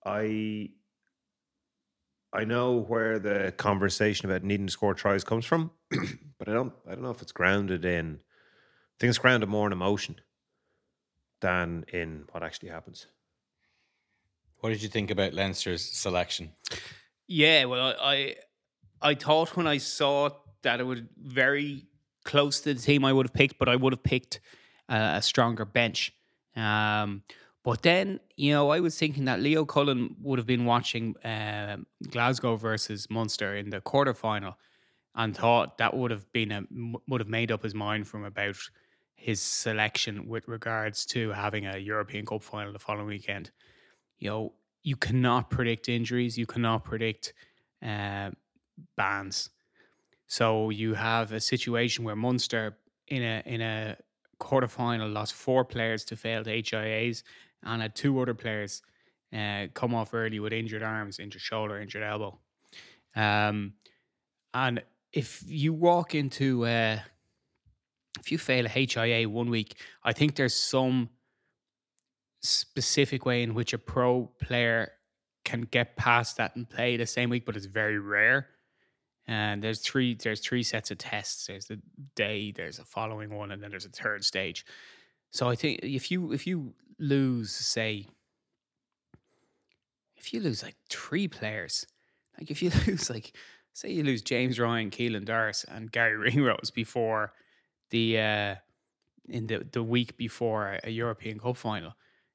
I 0.05 0.71
I 2.33 2.45
know 2.45 2.77
where 2.77 3.19
the 3.19 3.53
conversation 3.57 4.31
about 4.31 4.45
needing 4.45 4.67
to 4.67 4.73
score 4.73 4.95
tries 4.95 5.25
comes 5.25 5.47
from, 5.47 5.71
but 6.39 6.49
I 6.49 6.53
don't 6.53 6.75
I 6.87 6.91
don't 6.91 7.03
know 7.03 7.11
if 7.11 7.23
it's 7.23 7.33
grounded 7.33 7.85
in 7.87 8.21
I 8.21 8.97
think 9.01 9.09
it's 9.09 9.19
grounded 9.19 9.49
more 9.49 9.67
in 9.67 9.73
emotion 9.73 10.17
than 11.41 11.87
in 11.93 12.25
what 12.31 12.43
actually 12.43 12.69
happens. 12.69 13.07
What 14.61 14.71
did 14.71 14.83
you 14.83 14.89
think 14.89 15.11
about 15.11 15.35
Leinster's 15.35 15.83
selection? 15.83 16.53
Yeah, 17.27 17.65
well, 17.65 17.95
I 18.01 18.37
I 19.01 19.15
thought 19.15 19.57
when 19.57 19.67
I 19.67 19.79
saw 19.79 20.31
that 20.63 20.81
it 20.81 20.85
would 20.85 21.09
very 21.17 21.87
close 22.25 22.61
to 22.61 22.75
the 22.75 22.81
team 22.81 23.05
I 23.05 23.13
would 23.13 23.27
have 23.27 23.35
picked, 23.35 23.59
but 23.59 23.69
I 23.69 23.77
would 23.77 23.93
have 23.93 24.03
picked 24.03 24.41
uh, 24.89 25.15
a 25.15 25.23
stronger 25.23 25.65
bench. 25.65 26.13
Um, 26.55 27.23
but 27.63 27.83
then, 27.83 28.21
you 28.37 28.53
know, 28.53 28.71
I 28.71 28.81
was 28.81 28.99
thinking 28.99 29.27
that 29.27 29.41
Leo 29.41 29.65
Cullen 29.65 30.17
would 30.23 30.39
have 30.39 30.47
been 30.47 30.65
watching 30.65 31.15
um, 31.25 31.87
Glasgow 32.11 32.57
versus 32.57 33.09
Munster 33.11 33.57
in 33.57 33.71
the 33.71 33.81
quarterfinal 33.81 34.55
and 35.15 35.37
thought 35.37 35.79
that 35.79 35.95
would 35.95 36.11
have 36.11 36.31
been 36.33 36.53
a 36.53 36.63
would 37.09 37.21
have 37.21 37.29
made 37.29 37.53
up 37.53 37.63
his 37.63 37.75
mind 37.75 38.07
from 38.09 38.25
about 38.25 38.57
his 39.15 39.41
selection 39.41 40.27
with 40.27 40.49
regards 40.49 41.05
to 41.05 41.31
having 41.31 41.67
a 41.67 41.77
European 41.77 42.25
Cup 42.25 42.43
final 42.43 42.73
the 42.73 42.79
following 42.79 43.07
weekend. 43.07 43.51
You 44.21 44.31
know, 44.31 44.53
you 44.83 44.97
cannot 44.97 45.51
predict 45.51 45.89
injuries, 45.89 46.39
you 46.39 46.47
cannot 46.47 46.85
predict 46.85 47.35
uh, 47.83 48.31
bans. 48.97 49.51
So 50.27 50.71
you 50.71 50.95
have 50.95 51.33
a 51.33 51.41
situation 51.41 52.05
where 52.05 52.17
Munster 52.17 52.79
in 53.09 53.23
a 53.23 53.43
in 53.45 53.61
a 53.61 53.97
quarterfinal 54.41 55.13
lost 55.13 55.35
four 55.35 55.65
players 55.65 56.05
to 56.05 56.17
failed 56.17 56.47
HIAs 56.47 57.23
and 57.63 57.83
had 57.83 57.95
two 57.95 58.19
other 58.21 58.35
players 58.35 58.83
uh, 59.37 59.67
come 59.75 59.95
off 59.95 60.15
early 60.15 60.41
with 60.41 60.53
injured 60.53 60.83
arms, 60.83 61.19
injured 61.19 61.43
shoulder, 61.43 61.81
injured 61.81 62.03
elbow. 62.03 62.39
Um, 63.15 63.75
and 64.55 64.83
if 65.13 65.43
you 65.47 65.73
walk 65.73 66.15
into 66.15 66.65
uh, 66.65 66.99
if 68.19 68.33
you 68.33 68.39
fail 68.39 68.67
a 68.67 68.69
HIA 68.69 69.29
one 69.29 69.51
week, 69.51 69.77
I 70.05 70.13
think 70.13 70.37
there's 70.37 70.55
some 70.55 71.11
specific 72.41 73.25
way 73.27 73.43
in 73.43 73.55
which 73.55 73.73
a 73.73 73.79
pro 73.79 74.31
player 74.41 74.93
can 75.45 75.63
get 75.63 75.97
past 75.97 76.37
that 76.37 76.57
and 76.57 76.69
play 76.69 76.97
the 76.97 77.07
same 77.07 77.31
week, 77.31 77.45
but 77.45 77.57
it's 77.57 77.67
very 77.67 77.99
rare. 77.99 78.49
And 79.27 79.63
there's 79.63 79.81
three 79.81 80.15
there's 80.15 80.41
three 80.41 80.63
sets 80.63 80.91
of 80.91 80.99
tests. 80.99 81.47
There's 81.47 81.67
the 81.67 81.81
day, 82.15 82.53
there's 82.53 82.79
a 82.79 82.85
following 82.85 83.35
one, 83.35 83.53
and 83.53 83.63
then 83.63 83.71
there's 83.71 83.85
a 83.85 83.91
third 83.91 84.25
stage. 84.25 84.65
So 85.31 85.49
I 85.49 85.55
think 85.55 85.81
if 85.83 86.11
you 86.11 86.33
if 86.33 86.47
you 86.47 86.75
lose, 86.99 87.53
say, 87.53 88.07
if 90.17 90.33
you 90.33 90.41
lose 90.41 90.63
like 90.63 90.75
three 90.89 91.29
players, 91.29 91.87
like 92.39 92.51
if 92.51 92.63
you 92.63 92.71
lose 92.87 93.09
like 93.09 93.37
say 93.73 93.91
you 93.91 94.03
lose 94.03 94.23
James 94.23 94.59
Ryan, 94.59 94.91
Caelan 94.91 95.25
Doris, 95.25 95.65
and 95.69 95.93
Garry 95.93 96.17
Ringrose 96.31 96.71
before 96.73 97.33
the 97.91 98.19
uh 98.19 98.55
in 99.29 99.47
the 99.47 99.65
the 99.71 99.83
week 99.83 100.17
before 100.17 100.79
a 100.83 100.91
European 100.91 101.39
Cup 101.39 101.57
final, 101.57 101.95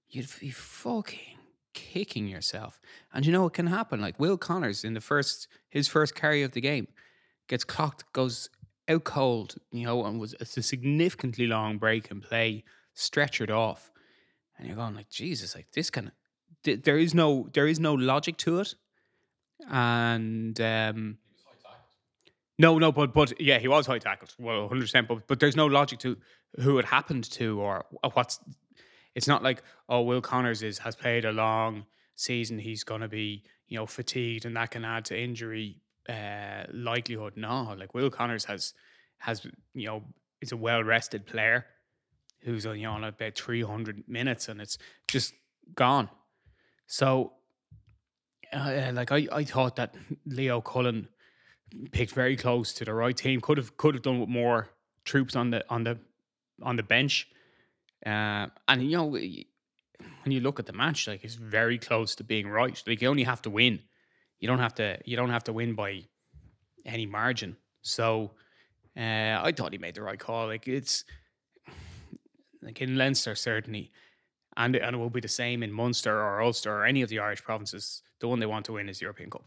you'd 0.10 0.30
be 0.40 0.50
fucking 0.50 1.38
kicking 1.74 2.28
yourself. 2.28 2.80
And 3.14 3.26
you 3.26 3.32
know 3.32 3.46
it 3.46 3.54
can 3.54 3.68
happen. 3.68 4.02
Like 4.02 4.20
Will 4.20 4.38
Connors 4.38 4.84
in 4.84 4.94
the 4.94 5.02
first 5.02 5.48
his 5.70 5.88
first 5.88 6.16
carry 6.16 6.44
of 6.44 6.52
the 6.52 6.62
game 6.62 6.88
gets 7.48 7.64
clocked, 7.64 8.12
goes 8.14 8.50
out 8.88 9.04
cold, 9.04 9.56
you 9.72 9.86
know, 9.86 10.06
and 10.06 10.20
was 10.20 10.36
it's 10.40 10.58
a 10.58 10.64
significantly 10.64 11.48
long 11.48 11.78
break 11.78 12.10
and 12.12 12.22
play, 12.22 12.64
stretchered 12.96 13.50
off. 13.50 13.92
And 14.58 14.68
you're 14.68 14.78
going 14.78 14.96
like, 14.96 15.10
Jesus, 15.10 15.56
like 15.56 15.68
this 15.74 15.90
kind 15.90 16.08
of 16.08 16.84
there 16.84 16.98
is 16.98 17.14
no 17.14 17.50
there 17.54 17.68
is 17.68 17.80
no 17.80 17.94
logic 17.94 18.38
to 18.38 18.60
it. 18.60 18.74
And 19.70 20.60
um 20.62 21.18
no, 22.58 22.80
no, 22.80 22.92
but 22.92 23.14
but 23.14 23.40
yeah, 23.40 23.60
he 23.60 23.68
was 23.68 23.86
high 23.86 24.00
tackled. 24.00 24.34
Well, 24.40 24.62
100. 24.62 24.82
percent 24.82 25.08
But 25.08 25.28
but 25.28 25.40
there's 25.40 25.56
no 25.56 25.66
logic 25.66 26.00
to 26.00 26.18
who 26.62 26.78
it 26.80 26.86
happened 26.86 27.30
to 27.32 27.60
or 27.60 27.86
what's. 28.14 28.40
It's 29.16 29.28
not 29.28 29.44
like 29.44 29.64
oh, 29.90 30.02
Will 30.02 30.22
Connors 30.22 30.62
is 30.62 30.78
has 30.80 30.96
played 30.96 31.26
a 31.26 31.32
long 31.32 31.86
season. 32.16 32.60
He's 32.60 32.84
going 32.84 33.02
to 33.02 33.08
be 33.08 33.44
you 33.68 33.78
know 33.78 33.86
fatigued, 33.86 34.46
and 34.46 34.56
that 34.56 34.72
can 34.72 34.86
add 34.86 35.06
to 35.06 35.20
injury 35.20 35.82
uh, 36.10 36.64
likelihood. 36.72 37.34
No, 37.36 37.76
like 37.78 37.94
Will 37.94 38.10
Connors 38.10 38.46
has 38.46 38.74
has 39.20 39.46
you 39.74 39.88
know 39.88 40.04
is 40.42 40.52
a 40.52 40.58
well 40.58 40.84
rested 40.84 41.26
player 41.26 41.66
who's 42.42 42.66
know 42.66 42.92
on 42.92 43.04
about 43.04 43.36
300 43.36 44.04
minutes, 44.08 44.48
and 44.48 44.62
it's 44.62 44.78
just 45.08 45.34
gone. 45.76 46.10
So, 46.88 47.34
uh, 48.54 48.92
like 48.94 49.12
I 49.12 49.28
I 49.32 49.44
thought 49.44 49.76
that 49.78 49.96
Leo 50.26 50.62
Cullen 50.62 51.08
picked 51.92 52.14
very 52.14 52.36
close 52.36 52.74
to 52.74 52.86
the 52.86 52.94
right 52.94 53.16
team. 53.16 53.42
Could 53.42 53.58
have 53.58 53.76
could 53.78 53.96
have 53.96 54.04
done 54.04 54.20
with 54.20 54.30
more 54.30 54.70
troops 55.04 55.36
on 55.36 55.50
the 55.50 55.64
on 55.70 55.84
the 55.84 55.98
on 56.62 56.76
the 56.76 56.84
bench. 56.84 57.28
Uh, 58.06 58.48
and 58.68 58.84
you 58.84 58.98
know 58.98 59.06
when 59.06 60.32
you 60.32 60.40
look 60.40 60.60
at 60.60 60.66
the 60.66 60.74
match, 60.74 61.08
like 61.08 61.24
it's 61.24 61.36
very 61.36 61.78
close 61.78 62.16
to 62.16 62.24
being 62.24 62.48
right. 62.48 62.82
Like 62.86 63.02
you 63.02 63.10
only 63.10 63.24
have 63.24 63.42
to 63.44 63.50
win. 63.50 63.80
You 64.40 64.48
don't 64.48 64.60
have 64.60 64.76
to. 64.76 65.00
You 65.06 65.16
don't 65.16 65.30
have 65.30 65.46
to 65.46 65.54
win 65.54 65.74
by 65.76 66.04
any 66.86 67.06
margin. 67.06 67.58
So 67.82 68.32
uh, 68.98 69.42
I 69.44 69.54
thought 69.56 69.72
he 69.72 69.78
made 69.78 69.96
the 69.96 70.04
right 70.04 70.20
call. 70.20 70.48
Like 70.48 70.68
it's 70.68 71.04
like 72.62 72.82
in 72.82 72.98
Leinster 72.98 73.36
certainly, 73.36 73.92
and 74.58 74.76
and 74.76 74.96
it 74.96 75.00
will 75.00 75.10
be 75.10 75.22
the 75.22 75.28
same 75.28 75.64
in 75.64 75.72
Munster 75.72 76.16
or 76.16 76.42
Ulster 76.42 76.72
or 76.72 76.86
any 76.86 77.02
of 77.02 77.10
the 77.10 77.20
Irish 77.20 77.44
provinces. 77.44 78.02
The 78.20 78.28
one 78.28 78.40
they 78.40 78.46
want 78.46 78.66
to 78.66 78.74
win 78.74 78.90
is 78.90 79.00
the 79.00 79.04
European 79.04 79.30
Cup. 79.30 79.46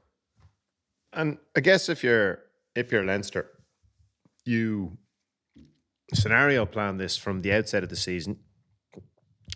And 1.12 1.38
I 1.56 1.60
guess 1.60 1.88
if 1.88 2.02
you're 2.02 2.40
if 2.74 2.92
you're 2.92 3.04
Leinster, 3.04 3.50
you 4.44 4.98
scenario 6.14 6.66
plan 6.66 6.96
this 6.96 7.16
from 7.16 7.40
the 7.40 7.52
outset 7.52 7.82
of 7.82 7.88
the 7.88 7.96
season. 7.96 8.38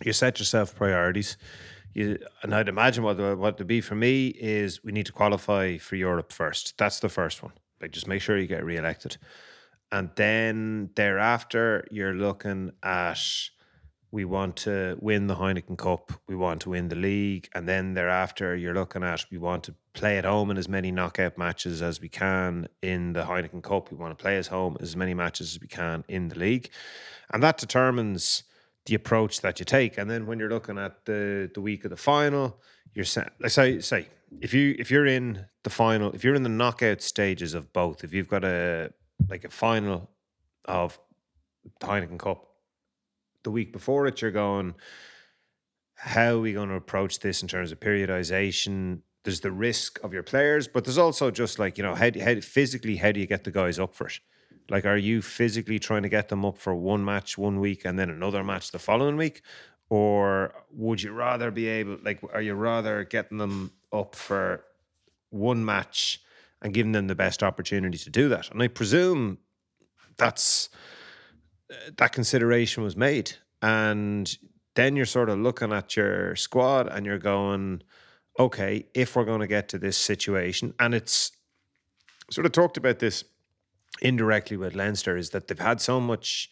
You 0.01 0.13
set 0.13 0.39
yourself 0.39 0.75
priorities. 0.75 1.37
You, 1.93 2.17
and 2.41 2.55
I'd 2.55 2.69
imagine 2.69 3.03
what 3.03 3.17
the, 3.17 3.35
what 3.35 3.57
to 3.59 3.65
be 3.65 3.79
for 3.79 3.95
me 3.95 4.27
is 4.27 4.83
we 4.83 4.91
need 4.91 5.05
to 5.05 5.11
qualify 5.11 5.77
for 5.77 5.95
Europe 5.95 6.31
first. 6.31 6.77
That's 6.77 6.99
the 6.99 7.09
first 7.09 7.43
one. 7.43 7.53
Like 7.79 7.91
just 7.91 8.07
make 8.07 8.21
sure 8.21 8.37
you 8.37 8.47
get 8.47 8.65
re-elected, 8.65 9.17
and 9.91 10.09
then 10.15 10.89
thereafter 10.95 11.85
you're 11.91 12.13
looking 12.13 12.71
at 12.81 13.19
we 14.09 14.25
want 14.25 14.55
to 14.55 14.95
win 15.01 15.27
the 15.27 15.35
Heineken 15.35 15.77
Cup, 15.77 16.13
we 16.27 16.35
want 16.35 16.61
to 16.61 16.69
win 16.69 16.87
the 16.87 16.95
league, 16.95 17.49
and 17.53 17.67
then 17.67 17.93
thereafter 17.93 18.55
you're 18.55 18.73
looking 18.73 19.03
at 19.03 19.25
we 19.31 19.37
want 19.37 19.63
to 19.65 19.75
play 19.93 20.17
at 20.17 20.23
home 20.23 20.49
in 20.49 20.57
as 20.57 20.69
many 20.69 20.91
knockout 20.91 21.37
matches 21.37 21.81
as 21.81 21.99
we 21.99 22.09
can 22.09 22.67
in 22.81 23.13
the 23.13 23.23
Heineken 23.23 23.61
Cup. 23.61 23.91
We 23.91 23.97
want 23.97 24.17
to 24.17 24.21
play 24.21 24.37
at 24.37 24.47
home 24.47 24.77
as 24.79 24.95
many 24.95 25.13
matches 25.13 25.55
as 25.55 25.61
we 25.61 25.67
can 25.67 26.05
in 26.07 26.29
the 26.29 26.39
league, 26.39 26.69
and 27.33 27.43
that 27.43 27.57
determines 27.57 28.43
the 28.85 28.95
approach 28.95 29.41
that 29.41 29.59
you 29.59 29.65
take. 29.65 29.97
And 29.97 30.09
then 30.09 30.25
when 30.25 30.39
you're 30.39 30.49
looking 30.49 30.77
at 30.77 31.05
the 31.05 31.49
the 31.53 31.61
week 31.61 31.85
of 31.85 31.89
the 31.89 31.97
final, 31.97 32.59
you're 32.93 33.05
saying, 33.05 33.29
say 33.47 33.79
say 33.79 34.07
if 34.41 34.53
you 34.53 34.75
if 34.79 34.91
you're 34.91 35.05
in 35.05 35.45
the 35.63 35.69
final, 35.69 36.11
if 36.11 36.23
you're 36.23 36.35
in 36.35 36.43
the 36.43 36.49
knockout 36.49 37.01
stages 37.01 37.53
of 37.53 37.71
both, 37.73 38.03
if 38.03 38.13
you've 38.13 38.27
got 38.27 38.43
a 38.43 38.91
like 39.29 39.45
a 39.45 39.49
final 39.49 40.09
of 40.65 40.99
the 41.79 41.87
Heineken 41.87 42.19
Cup 42.19 42.47
the 43.43 43.51
week 43.51 43.71
before 43.71 44.07
it, 44.07 44.21
you're 44.21 44.31
going, 44.31 44.73
how 45.95 46.35
are 46.35 46.39
we 46.39 46.53
going 46.53 46.69
to 46.69 46.75
approach 46.75 47.19
this 47.19 47.41
in 47.41 47.47
terms 47.47 47.71
of 47.71 47.79
periodization? 47.79 48.99
There's 49.23 49.39
the 49.39 49.51
risk 49.51 50.03
of 50.03 50.13
your 50.13 50.23
players, 50.23 50.67
but 50.67 50.83
there's 50.83 50.97
also 50.97 51.31
just 51.31 51.59
like, 51.59 51.77
you 51.77 51.83
know, 51.83 51.95
how, 51.95 52.09
how 52.21 52.39
physically, 52.41 52.97
how 52.97 53.11
do 53.11 53.19
you 53.19 53.27
get 53.27 53.43
the 53.43 53.51
guys 53.51 53.79
up 53.79 53.95
for 53.95 54.07
it? 54.07 54.19
Like, 54.69 54.85
are 54.85 54.97
you 54.97 55.21
physically 55.21 55.79
trying 55.79 56.03
to 56.03 56.09
get 56.09 56.29
them 56.29 56.45
up 56.45 56.57
for 56.57 56.73
one 56.73 57.03
match 57.03 57.37
one 57.37 57.59
week 57.59 57.85
and 57.85 57.97
then 57.99 58.09
another 58.09 58.43
match 58.43 58.71
the 58.71 58.79
following 58.79 59.17
week? 59.17 59.41
Or 59.89 60.53
would 60.71 61.01
you 61.01 61.11
rather 61.11 61.51
be 61.51 61.67
able, 61.67 61.97
like, 62.03 62.21
are 62.33 62.41
you 62.41 62.55
rather 62.55 63.03
getting 63.03 63.37
them 63.37 63.71
up 63.91 64.15
for 64.15 64.63
one 65.29 65.63
match 65.63 66.21
and 66.61 66.73
giving 66.73 66.93
them 66.93 67.07
the 67.07 67.15
best 67.15 67.43
opportunity 67.43 67.97
to 67.97 68.09
do 68.09 68.29
that? 68.29 68.49
And 68.49 68.61
I 68.63 68.67
presume 68.69 69.37
that's 70.17 70.69
uh, 71.71 71.91
that 71.97 72.11
consideration 72.11 72.83
was 72.83 72.95
made. 72.95 73.33
And 73.61 74.35
then 74.75 74.95
you're 74.95 75.05
sort 75.05 75.29
of 75.29 75.39
looking 75.39 75.71
at 75.71 75.95
your 75.95 76.35
squad 76.35 76.87
and 76.87 77.05
you're 77.05 77.19
going, 77.19 77.83
okay, 78.39 78.87
if 78.93 79.15
we're 79.15 79.25
going 79.25 79.41
to 79.41 79.47
get 79.47 79.69
to 79.69 79.77
this 79.77 79.97
situation, 79.97 80.73
and 80.79 80.95
it's 80.95 81.31
sort 82.31 82.45
of 82.45 82.51
talked 82.51 82.77
about 82.77 82.99
this 82.99 83.23
indirectly 84.01 84.57
with 84.57 84.75
Leinster, 84.75 85.17
is 85.17 85.29
that 85.31 85.47
they've 85.47 85.59
had 85.59 85.81
so 85.81 85.99
much 85.99 86.49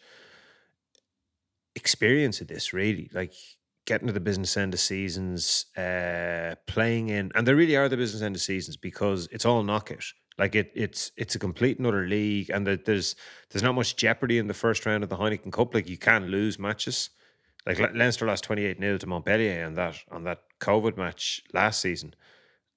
experience 1.76 2.42
of 2.42 2.48
this, 2.48 2.74
really, 2.74 3.10
like 3.14 3.34
getting 3.86 4.08
to 4.08 4.14
the 4.14 4.20
business 4.20 4.58
end 4.58 4.74
of 4.74 4.80
seasons, 4.80 5.66
uh, 5.78 6.56
playing 6.68 7.10
in, 7.10 7.32
and 7.36 7.48
they 7.48 7.54
really 7.54 7.76
are 7.76 7.90
the 7.90 7.98
business 7.98 8.22
end 8.22 8.36
of 8.36 8.42
seasons 8.42 8.78
because 8.78 9.28
it's 9.32 9.46
all 9.46 9.64
knockout. 9.64 10.04
Like 10.38 10.56
it, 10.56 10.72
it's 10.76 11.12
it's 11.18 11.36
a 11.36 11.40
complete 11.40 11.78
another 11.80 12.08
league, 12.08 12.50
and 12.50 12.66
there- 12.66 12.78
there's 12.78 13.16
there's 13.50 13.64
not 13.64 13.76
much 13.76 13.96
jeopardy 13.96 14.38
in 14.38 14.48
the 14.48 14.54
first 14.54 14.86
round 14.86 15.04
of 15.04 15.10
the 15.10 15.18
Heineken 15.18 15.52
Cup. 15.52 15.74
Like 15.74 15.90
you 15.90 15.98
can 15.98 16.28
lose 16.28 16.58
matches. 16.58 17.10
Like 17.66 17.80
Le- 17.80 17.92
Leinster 17.96 18.26
lost 18.26 18.44
twenty 18.44 18.66
eight 18.66 18.80
0 18.80 18.98
to 19.00 19.08
Montpellier 19.08 19.66
on 19.66 19.76
that 19.76 19.98
on 20.10 20.24
that 20.24 20.44
COVID 20.60 20.98
match 20.98 21.44
last 21.54 21.82
season, 21.82 22.16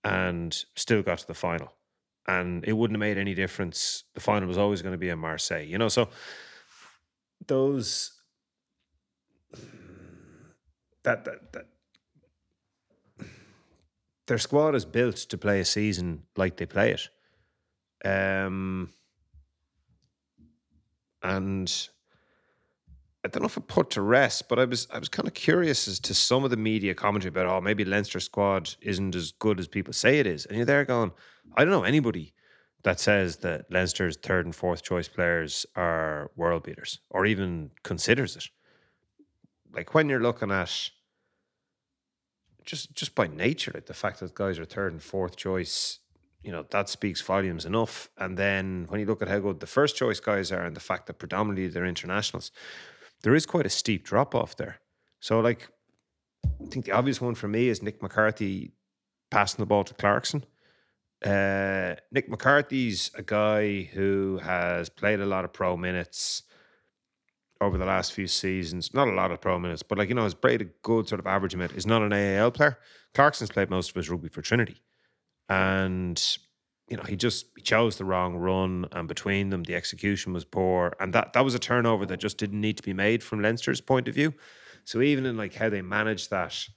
and 0.02 0.64
still 0.76 1.02
got 1.02 1.18
to 1.18 1.26
the 1.26 1.34
final. 1.34 1.72
And 2.26 2.64
it 2.64 2.72
wouldn't 2.72 2.96
have 2.96 3.00
made 3.00 3.18
any 3.18 3.34
difference. 3.34 4.04
The 4.14 4.20
final 4.20 4.48
was 4.48 4.56
always 4.58 4.80
going 4.80 4.92
to 4.94 4.98
be 4.98 5.10
in 5.10 5.18
Marseille, 5.18 5.66
you 5.66 5.76
know. 5.76 5.88
So 5.88 6.08
those 7.46 8.12
that 11.02 11.24
that 11.24 11.52
that 11.52 11.66
their 14.26 14.38
squad 14.38 14.74
is 14.74 14.84
built 14.84 15.16
to 15.16 15.38
play 15.38 15.60
a 15.60 15.64
season 15.64 16.22
like 16.36 16.56
they 16.56 16.66
play 16.66 16.92
it. 16.92 17.08
Um, 18.08 18.90
and 21.22 21.88
I 23.24 23.28
don't 23.28 23.42
know 23.42 23.46
if 23.46 23.56
it 23.56 23.66
put 23.68 23.90
to 23.90 24.02
rest, 24.02 24.48
but 24.48 24.58
I 24.58 24.66
was 24.66 24.86
I 24.92 24.98
was 24.98 25.08
kind 25.08 25.26
of 25.26 25.34
curious 25.34 25.88
as 25.88 25.98
to 26.00 26.14
some 26.14 26.44
of 26.44 26.50
the 26.50 26.58
media 26.58 26.94
commentary 26.94 27.30
about 27.30 27.46
oh 27.46 27.60
maybe 27.60 27.84
Leinster 27.84 28.20
squad 28.20 28.74
isn't 28.82 29.14
as 29.14 29.32
good 29.32 29.58
as 29.58 29.66
people 29.66 29.94
say 29.94 30.18
it 30.18 30.26
is, 30.26 30.44
and 30.44 30.56
you're 30.56 30.66
there 30.66 30.84
going 30.84 31.12
I 31.56 31.64
don't 31.64 31.72
know 31.72 31.84
anybody 31.84 32.34
that 32.82 33.00
says 33.00 33.38
that 33.38 33.70
Leinster's 33.70 34.16
third 34.18 34.44
and 34.44 34.54
fourth 34.54 34.82
choice 34.82 35.08
players 35.08 35.64
are 35.74 36.30
world 36.36 36.64
beaters 36.64 37.00
or 37.08 37.24
even 37.24 37.70
considers 37.82 38.36
it. 38.36 38.44
Like 39.72 39.94
when 39.94 40.10
you're 40.10 40.20
looking 40.20 40.50
at 40.50 40.90
just 42.64 42.94
just 42.94 43.14
by 43.14 43.26
nature, 43.26 43.72
like 43.74 43.86
the 43.86 43.94
fact 43.94 44.20
that 44.20 44.34
guys 44.34 44.58
are 44.58 44.66
third 44.66 44.92
and 44.92 45.02
fourth 45.02 45.36
choice, 45.36 46.00
you 46.42 46.52
know, 46.52 46.66
that 46.70 46.90
speaks 46.90 47.22
volumes 47.22 47.64
enough. 47.64 48.10
And 48.18 48.36
then 48.36 48.84
when 48.90 49.00
you 49.00 49.06
look 49.06 49.22
at 49.22 49.28
how 49.28 49.38
good 49.38 49.60
the 49.60 49.66
first 49.66 49.96
choice 49.96 50.20
guys 50.20 50.52
are 50.52 50.64
and 50.64 50.76
the 50.76 50.80
fact 50.80 51.06
that 51.06 51.18
predominantly 51.18 51.68
they're 51.68 51.86
internationals, 51.86 52.50
there 53.24 53.34
is 53.34 53.46
quite 53.46 53.66
a 53.66 53.70
steep 53.70 54.04
drop 54.04 54.34
off 54.34 54.54
there. 54.56 54.80
So 55.18 55.40
like 55.40 55.70
I 56.44 56.66
think 56.70 56.84
the 56.84 56.92
obvious 56.92 57.20
one 57.20 57.34
for 57.34 57.48
me 57.48 57.68
is 57.68 57.82
Nick 57.82 58.02
McCarthy 58.02 58.72
passing 59.30 59.62
the 59.62 59.66
ball 59.66 59.82
to 59.82 59.94
Clarkson. 59.94 60.44
Uh, 61.24 61.94
Nick 62.12 62.28
McCarthy's 62.28 63.10
a 63.14 63.22
guy 63.22 63.84
who 63.94 64.38
has 64.42 64.90
played 64.90 65.20
a 65.20 65.26
lot 65.26 65.46
of 65.46 65.54
pro 65.54 65.74
minutes 65.74 66.42
over 67.62 67.78
the 67.78 67.86
last 67.86 68.12
few 68.12 68.26
seasons. 68.26 68.92
Not 68.92 69.08
a 69.08 69.12
lot 69.12 69.30
of 69.30 69.40
pro 69.40 69.58
minutes, 69.58 69.82
but 69.82 69.96
like 69.96 70.10
you 70.10 70.14
know, 70.14 70.24
has 70.24 70.34
played 70.34 70.60
a 70.60 70.66
good 70.82 71.08
sort 71.08 71.18
of 71.18 71.26
average 71.26 71.54
amount. 71.54 71.72
Is 71.72 71.86
not 71.86 72.02
an 72.02 72.12
AIL 72.12 72.50
player. 72.50 72.78
Clarkson's 73.14 73.50
played 73.50 73.70
most 73.70 73.88
of 73.88 73.96
his 73.96 74.10
rugby 74.10 74.28
for 74.28 74.42
Trinity, 74.42 74.82
and 75.48 76.22
you 76.88 76.96
know 76.96 77.02
he 77.04 77.16
just 77.16 77.46
he 77.56 77.62
chose 77.62 77.96
the 77.96 78.04
wrong 78.04 78.36
run, 78.36 78.86
and 78.92 79.08
between 79.08 79.50
them 79.50 79.62
the 79.64 79.74
execution 79.74 80.32
was 80.32 80.44
poor, 80.44 80.94
and 81.00 81.12
that 81.14 81.32
that 81.32 81.44
was 81.44 81.54
a 81.54 81.58
turnover 81.58 82.06
that 82.06 82.18
just 82.18 82.38
didn't 82.38 82.60
need 82.60 82.76
to 82.76 82.82
be 82.82 82.92
made 82.92 83.22
from 83.22 83.40
Leinster's 83.42 83.80
point 83.80 84.08
of 84.08 84.14
view. 84.14 84.34
So 84.84 85.00
even 85.00 85.24
in 85.26 85.36
like 85.36 85.54
how 85.54 85.70
they 85.70 85.82
managed 85.82 86.30
that, 86.30 86.68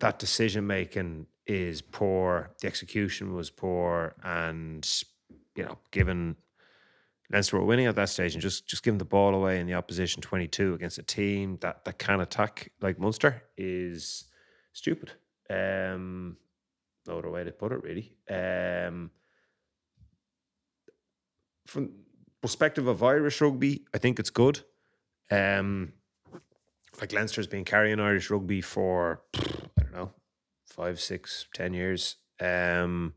that 0.00 0.18
decision 0.18 0.66
making 0.66 1.26
is 1.46 1.80
poor. 1.80 2.50
The 2.60 2.66
execution 2.66 3.34
was 3.34 3.50
poor, 3.50 4.14
and 4.22 4.88
you 5.54 5.64
know, 5.64 5.78
given 5.92 6.36
Leinster 7.30 7.58
were 7.58 7.64
winning 7.64 7.86
at 7.86 7.96
that 7.96 8.08
stage, 8.08 8.34
and 8.34 8.42
just 8.42 8.66
just 8.66 8.82
giving 8.82 8.98
the 8.98 9.04
ball 9.04 9.34
away 9.34 9.60
in 9.60 9.66
the 9.66 9.74
opposition 9.74 10.20
twenty 10.20 10.48
two 10.48 10.74
against 10.74 10.98
a 10.98 11.02
team 11.02 11.58
that 11.60 11.84
that 11.84 11.98
can 11.98 12.20
attack 12.20 12.72
like 12.80 12.98
Munster 12.98 13.42
is 13.56 14.24
stupid. 14.72 15.12
Um, 15.48 16.36
no 17.06 17.18
other 17.18 17.30
way 17.30 17.44
to 17.44 17.52
put 17.52 17.72
it, 17.72 17.82
really. 17.82 18.16
Um, 18.30 19.10
from 21.66 21.90
perspective 22.40 22.86
of 22.86 23.02
Irish 23.02 23.40
rugby, 23.40 23.84
I 23.94 23.98
think 23.98 24.18
it's 24.18 24.30
good. 24.30 24.60
Um, 25.30 25.92
like 27.00 27.12
Leinster's 27.12 27.46
been 27.46 27.64
carrying 27.64 28.00
Irish 28.00 28.30
rugby 28.30 28.60
for 28.60 29.22
I 29.34 29.82
don't 29.82 29.92
know 29.92 30.10
five, 30.66 31.00
six, 31.00 31.46
ten 31.54 31.72
years. 31.72 32.16
Um, 32.40 33.14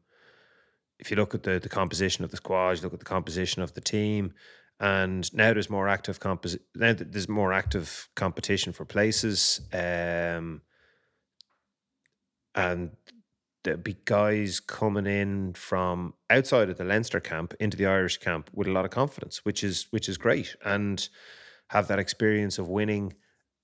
if 0.99 1.11
you 1.11 1.17
look 1.17 1.35
at 1.35 1.43
the 1.43 1.59
the 1.59 1.69
composition 1.69 2.23
of 2.23 2.31
the 2.31 2.37
squad, 2.37 2.77
you 2.77 2.83
look 2.83 2.93
at 2.93 2.99
the 2.99 3.05
composition 3.05 3.61
of 3.61 3.73
the 3.73 3.81
team, 3.81 4.33
and 4.79 5.31
now 5.33 5.53
there's 5.53 5.69
more 5.69 5.89
active 5.89 6.19
compos- 6.19 6.57
now 6.75 6.93
there's 6.97 7.29
more 7.29 7.53
active 7.53 8.09
competition 8.15 8.73
for 8.73 8.85
places. 8.85 9.61
Um, 9.73 10.61
and 12.53 12.91
there'll 13.65 13.79
be 13.79 13.97
guys 14.05 14.61
coming 14.61 15.05
in 15.05 15.53
from 15.53 16.13
outside 16.29 16.69
of 16.69 16.77
the 16.77 16.85
Leinster 16.85 17.19
camp 17.19 17.53
into 17.59 17.75
the 17.75 17.85
Irish 17.85 18.17
camp 18.17 18.49
with 18.53 18.67
a 18.67 18.71
lot 18.71 18.85
of 18.85 18.91
confidence, 18.91 19.43
which 19.43 19.63
is 19.63 19.87
which 19.89 20.07
is 20.07 20.17
great, 20.17 20.55
and 20.63 21.09
have 21.67 21.87
that 21.89 21.99
experience 21.99 22.57
of 22.57 22.69
winning. 22.69 23.13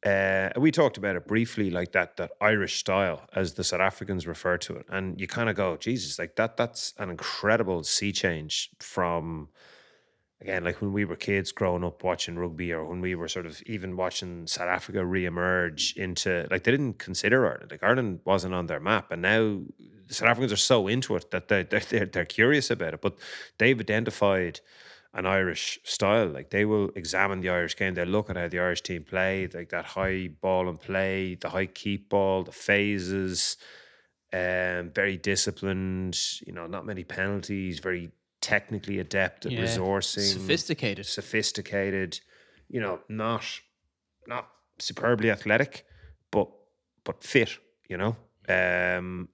Uh, 0.05 0.49
we 0.57 0.71
talked 0.71 0.97
about 0.97 1.15
it 1.15 1.27
briefly, 1.27 1.69
like 1.69 1.91
that 1.93 2.17
that 2.17 2.31
Irish 2.41 2.79
style, 2.79 3.21
as 3.33 3.53
the 3.53 3.63
South 3.63 3.79
Africans 3.79 4.27
refer 4.27 4.57
to 4.57 4.75
it, 4.75 4.85
and 4.89 5.21
you 5.21 5.27
kind 5.27 5.49
of 5.49 5.55
go, 5.55 5.77
Jesus, 5.77 6.19
like 6.19 6.35
that. 6.35 6.57
That's 6.57 6.93
an 6.97 7.09
incredible 7.09 7.83
sea 7.83 8.11
change 8.11 8.71
from 8.79 9.49
again, 10.41 10.63
like 10.63 10.82
when 10.82 10.91
we 10.91 11.06
were 11.06 11.15
kids 11.15 11.51
growing 11.51 11.84
up 11.84 12.04
watching 12.04 12.38
rugby, 12.38 12.73
or 12.73 12.84
when 12.84 12.99
we 12.99 13.15
were 13.15 13.27
sort 13.27 13.45
of 13.45 13.62
even 13.67 13.95
watching 13.95 14.47
South 14.47 14.67
Africa 14.67 15.06
re-emerge 15.06 15.93
into 15.95 16.47
like 16.49 16.63
they 16.63 16.71
didn't 16.71 16.97
consider 16.97 17.45
Ireland. 17.45 17.71
Like 17.71 17.84
Ireland 17.84 18.21
wasn't 18.25 18.56
on 18.56 18.65
their 18.65 18.80
map, 18.80 19.12
and 19.12 19.21
now 19.21 19.62
South 20.10 20.30
Africans 20.30 20.51
are 20.51 20.58
so 20.58 20.88
into 20.88 21.15
it 21.15 21.32
that 21.32 21.47
they 21.47 21.63
they're, 21.63 22.06
they're, 22.06 22.25
curious 22.25 22.71
about 22.71 22.95
it. 22.95 23.01
But 23.01 23.17
they've 23.60 23.80
identified 23.80 24.60
an 25.13 25.25
Irish 25.25 25.80
style. 25.84 26.27
Like 26.27 26.49
they 26.49 26.65
will 26.65 26.89
examine 26.95 27.41
the 27.41 27.49
Irish 27.49 27.77
game. 27.77 27.93
They 27.93 28.06
look 28.06 28.30
at 28.30 28.38
how 28.38 28.47
the 28.47 28.60
Irish 28.60 28.82
team 28.82 29.04
play, 29.04 29.47
like 29.54 29.69
that 29.69 29.86
high 29.86 30.30
ball 30.41 30.67
and 30.69 30.80
play, 30.80 31.36
the 31.36 31.49
high 31.49 31.67
keep 31.67 32.10
ball, 32.10 32.43
the 32.43 32.51
phases. 32.51 33.58
Um, 34.34 34.91
very 34.91 35.17
disciplined. 35.17 36.17
You 36.47 36.54
know, 36.54 36.65
not 36.65 36.86
many 36.86 37.04
penalties. 37.04 37.80
Very 37.80 38.12
technically 38.41 38.99
adept 38.99 39.45
at 39.45 39.51
Yeah. 39.54 39.62
resourcing, 39.62 40.34
Sophisticated. 40.34 41.06
sophisticated. 41.06 42.19
You 42.67 42.82
know, 42.82 42.99
not 43.10 43.43
not 44.27 44.49
superbly 44.80 45.30
athletic, 45.32 45.86
but 46.32 46.49
but 47.04 47.23
fit. 47.23 47.58
You 47.88 47.97
know, 47.97 48.15
um, 48.49 49.30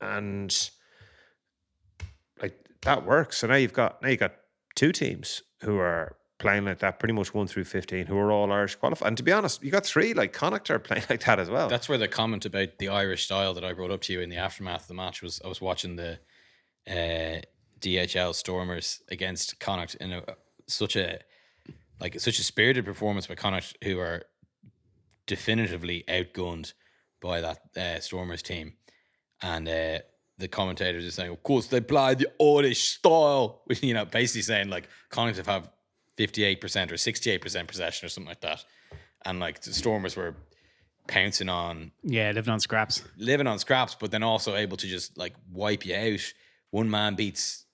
and 0.00 0.70
like 2.42 2.54
that 2.82 3.04
works. 3.04 3.38
So 3.38 3.46
now 3.46 3.54
you've 3.54 3.72
got 3.72 4.02
now 4.02 4.08
you 4.08 4.12
have 4.12 4.20
got 4.20 4.34
two 4.74 4.92
teams 4.92 5.42
who 5.62 5.78
are 5.78 6.16
playing 6.38 6.64
like 6.64 6.78
that, 6.78 6.98
pretty 6.98 7.12
much 7.12 7.32
one 7.34 7.46
through 7.46 7.64
fifteen, 7.64 8.06
who 8.06 8.16
are 8.18 8.32
all 8.32 8.50
Irish 8.50 8.74
qualified. 8.76 9.08
And 9.08 9.16
to 9.18 9.22
be 9.22 9.30
honest, 9.32 9.62
you 9.62 9.70
got 9.70 9.84
three 9.86 10.14
like 10.14 10.32
Connacht 10.32 10.70
are 10.70 10.78
playing 10.78 11.04
like 11.10 11.24
that 11.26 11.38
as 11.38 11.48
well. 11.50 11.68
That's 11.68 11.88
where 11.88 11.98
the 11.98 12.08
comment 12.08 12.44
about 12.46 12.78
the 12.78 12.88
Irish 12.88 13.24
style 13.26 13.54
that 13.54 13.64
I 13.64 13.72
brought 13.72 13.90
up 13.90 14.00
to 14.02 14.12
you 14.12 14.20
in 14.20 14.30
the 14.30 14.36
aftermath 14.36 14.82
of 14.82 14.88
the 14.88 14.94
match 14.94 15.22
was. 15.22 15.40
I 15.44 15.48
was 15.48 15.60
watching 15.60 15.96
the 15.96 16.18
uh, 16.88 17.42
DHL 17.80 18.34
Stormers 18.34 19.00
against 19.10 19.58
Connacht 19.60 19.94
in 19.96 20.12
a, 20.12 20.22
such 20.66 20.96
a 20.96 21.18
like 22.00 22.18
such 22.20 22.38
a 22.38 22.42
spirited 22.42 22.84
performance 22.84 23.26
by 23.26 23.34
Connacht, 23.34 23.76
who 23.84 23.98
are 23.98 24.22
definitively 25.26 26.04
outgunned 26.08 26.72
by 27.20 27.40
that 27.40 27.58
uh, 27.76 28.00
Stormers 28.00 28.42
team, 28.42 28.74
and 29.42 29.68
uh, 29.68 29.98
the 30.38 30.48
commentators 30.48 31.06
are 31.06 31.10
saying, 31.10 31.30
of 31.30 31.42
course, 31.42 31.66
they 31.66 31.80
play 31.80 32.14
the 32.14 32.28
Irish 32.42 32.80
style, 32.94 33.62
which 33.66 33.82
you 33.82 33.94
know, 33.94 34.04
basically 34.04 34.42
saying 34.42 34.68
like 34.68 34.88
Connacht 35.10 35.36
have 35.36 35.46
have 35.46 35.70
fifty 36.16 36.44
eight 36.44 36.60
percent 36.60 36.90
or 36.92 36.96
sixty 36.96 37.30
eight 37.30 37.42
percent 37.42 37.68
possession 37.68 38.06
or 38.06 38.08
something 38.08 38.28
like 38.28 38.40
that, 38.40 38.64
and 39.24 39.38
like 39.40 39.60
the 39.62 39.72
Stormers 39.72 40.16
were 40.16 40.34
pouncing 41.06 41.48
on 41.48 41.90
Yeah, 42.02 42.30
living 42.32 42.52
on 42.52 42.60
scraps. 42.60 43.02
living 43.16 43.46
on 43.46 43.58
scraps, 43.58 43.94
but 43.94 44.10
then 44.10 44.22
also 44.22 44.54
able 44.54 44.76
to 44.76 44.86
just 44.86 45.16
like 45.18 45.34
wipe 45.50 45.84
you 45.84 45.94
out. 45.94 46.20
One 46.70 46.88
man 46.88 47.16
beats 47.16 47.64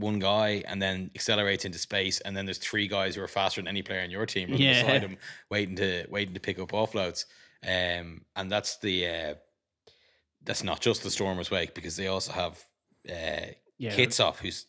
one 0.00 0.18
guy 0.18 0.62
and 0.66 0.80
then 0.80 1.10
accelerates 1.14 1.64
into 1.64 1.78
space, 1.78 2.20
and 2.20 2.36
then 2.36 2.44
there's 2.46 2.58
three 2.58 2.88
guys 2.88 3.14
who 3.14 3.22
are 3.22 3.28
faster 3.28 3.60
than 3.60 3.68
any 3.68 3.82
player 3.82 4.00
in 4.00 4.10
your 4.10 4.26
team 4.26 4.50
running 4.50 4.66
Yeah. 4.66 4.82
beside 4.82 5.02
him, 5.08 5.16
waiting 5.50 5.76
to 5.76 6.06
waiting 6.10 6.34
to 6.34 6.40
pick 6.40 6.58
up 6.58 6.72
offloads. 6.72 7.24
Um, 7.66 8.22
and 8.36 8.50
that's 8.50 8.78
the 8.78 9.06
uh, 9.06 9.34
that's 10.42 10.64
not 10.64 10.80
just 10.80 11.02
the 11.02 11.10
Stormers' 11.10 11.50
wake 11.50 11.74
because 11.74 11.96
they 11.96 12.06
also 12.08 12.32
have 12.32 12.58
uh, 13.08 13.52
Yeah. 13.78 13.94
Kitshoff, 13.94 14.36
who's 14.38 14.66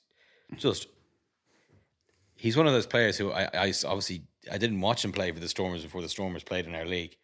just 0.57 0.87
he's 2.35 2.57
one 2.57 2.67
of 2.67 2.73
those 2.73 2.87
players 2.87 3.17
who 3.17 3.31
I, 3.31 3.43
I 3.53 3.73
obviously 3.85 4.23
I 4.51 4.57
didn't 4.57 4.81
watch 4.81 5.05
him 5.05 5.11
play 5.11 5.31
for 5.31 5.39
the 5.39 5.47
Stormers 5.47 5.83
before 5.83 6.01
the 6.01 6.09
Stormers 6.09 6.43
played 6.43 6.65
in 6.65 6.75
our 6.75 6.85
league, 6.85 7.15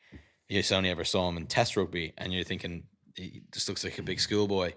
you 0.47 0.59
just 0.59 0.71
only 0.71 0.89
ever 0.89 1.03
saw 1.03 1.27
him 1.29 1.37
in 1.37 1.47
test 1.47 1.75
rugby, 1.75 2.13
and 2.17 2.31
you're 2.31 2.43
thinking 2.43 2.83
he 3.15 3.41
just 3.51 3.67
looks 3.67 3.83
like 3.83 3.97
a 3.97 4.03
big 4.03 4.19
schoolboy. 4.19 4.71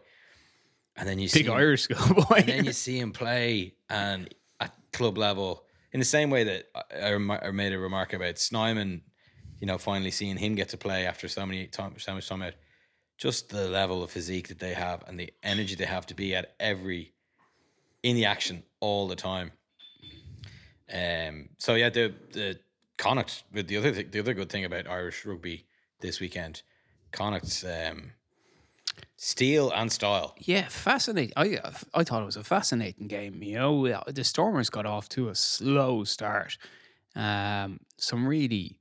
And 1.00 1.08
then 1.08 1.18
you 1.18 1.28
see 1.28 1.40
Big 1.40 1.46
him- 1.46 1.54
Irish 1.54 1.82
schoolboy. 1.84 2.36
and 2.36 2.46
then 2.46 2.64
you 2.66 2.72
see 2.72 2.98
him 2.98 3.10
play 3.12 3.74
and 3.88 4.32
at 4.60 4.74
club 4.92 5.16
level 5.16 5.64
in 5.92 5.98
the 5.98 6.06
same 6.06 6.30
way 6.30 6.44
that 6.44 6.66
I, 6.74 7.14
I, 7.14 7.46
I 7.48 7.50
made 7.50 7.72
a 7.72 7.78
remark 7.78 8.12
about 8.12 8.38
Snyman, 8.38 9.00
you 9.58 9.66
know, 9.66 9.78
finally 9.78 10.10
seeing 10.10 10.36
him 10.36 10.54
get 10.54 10.68
to 10.68 10.76
play 10.76 11.06
after 11.06 11.26
so 11.26 11.44
many 11.46 11.66
time, 11.66 11.94
so 11.98 12.14
much 12.14 12.28
time 12.28 12.42
out. 12.42 12.52
Just 13.16 13.48
the 13.48 13.68
level 13.68 14.02
of 14.02 14.10
physique 14.10 14.48
that 14.48 14.58
they 14.58 14.74
have 14.74 15.02
and 15.08 15.18
the 15.18 15.32
energy 15.42 15.74
they 15.74 15.86
have 15.86 16.06
to 16.06 16.14
be 16.14 16.34
at 16.34 16.54
every 16.60 17.12
in 18.02 18.14
the 18.16 18.26
action 18.26 18.62
all 18.80 19.08
the 19.08 19.16
time. 19.16 19.52
Um. 20.92 21.48
So 21.58 21.74
yeah, 21.74 21.88
the 21.90 22.14
the 22.32 22.58
Connacht. 22.98 23.44
But 23.52 23.68
the 23.68 23.76
other 23.76 23.92
th- 23.92 24.10
the 24.10 24.20
other 24.20 24.34
good 24.34 24.50
thing 24.50 24.64
about 24.64 24.88
Irish 24.88 25.24
rugby 25.24 25.66
this 26.00 26.20
weekend, 26.20 26.62
Connacht's 27.12 27.64
um, 27.64 28.12
steel 29.16 29.70
and 29.70 29.90
style. 29.90 30.34
Yeah, 30.38 30.68
fascinating. 30.68 31.32
I 31.36 31.58
I 31.94 32.04
thought 32.04 32.22
it 32.22 32.26
was 32.26 32.36
a 32.36 32.44
fascinating 32.44 33.08
game. 33.08 33.42
You 33.42 33.58
know, 33.58 33.86
Uh, 33.86 34.02
the 34.06 34.24
Stormers 34.24 34.70
got 34.70 34.86
off 34.86 35.08
to 35.10 35.28
a 35.28 35.34
slow 35.34 36.04
start. 36.04 36.56
Um, 37.16 37.80
some 37.96 38.26
really, 38.26 38.78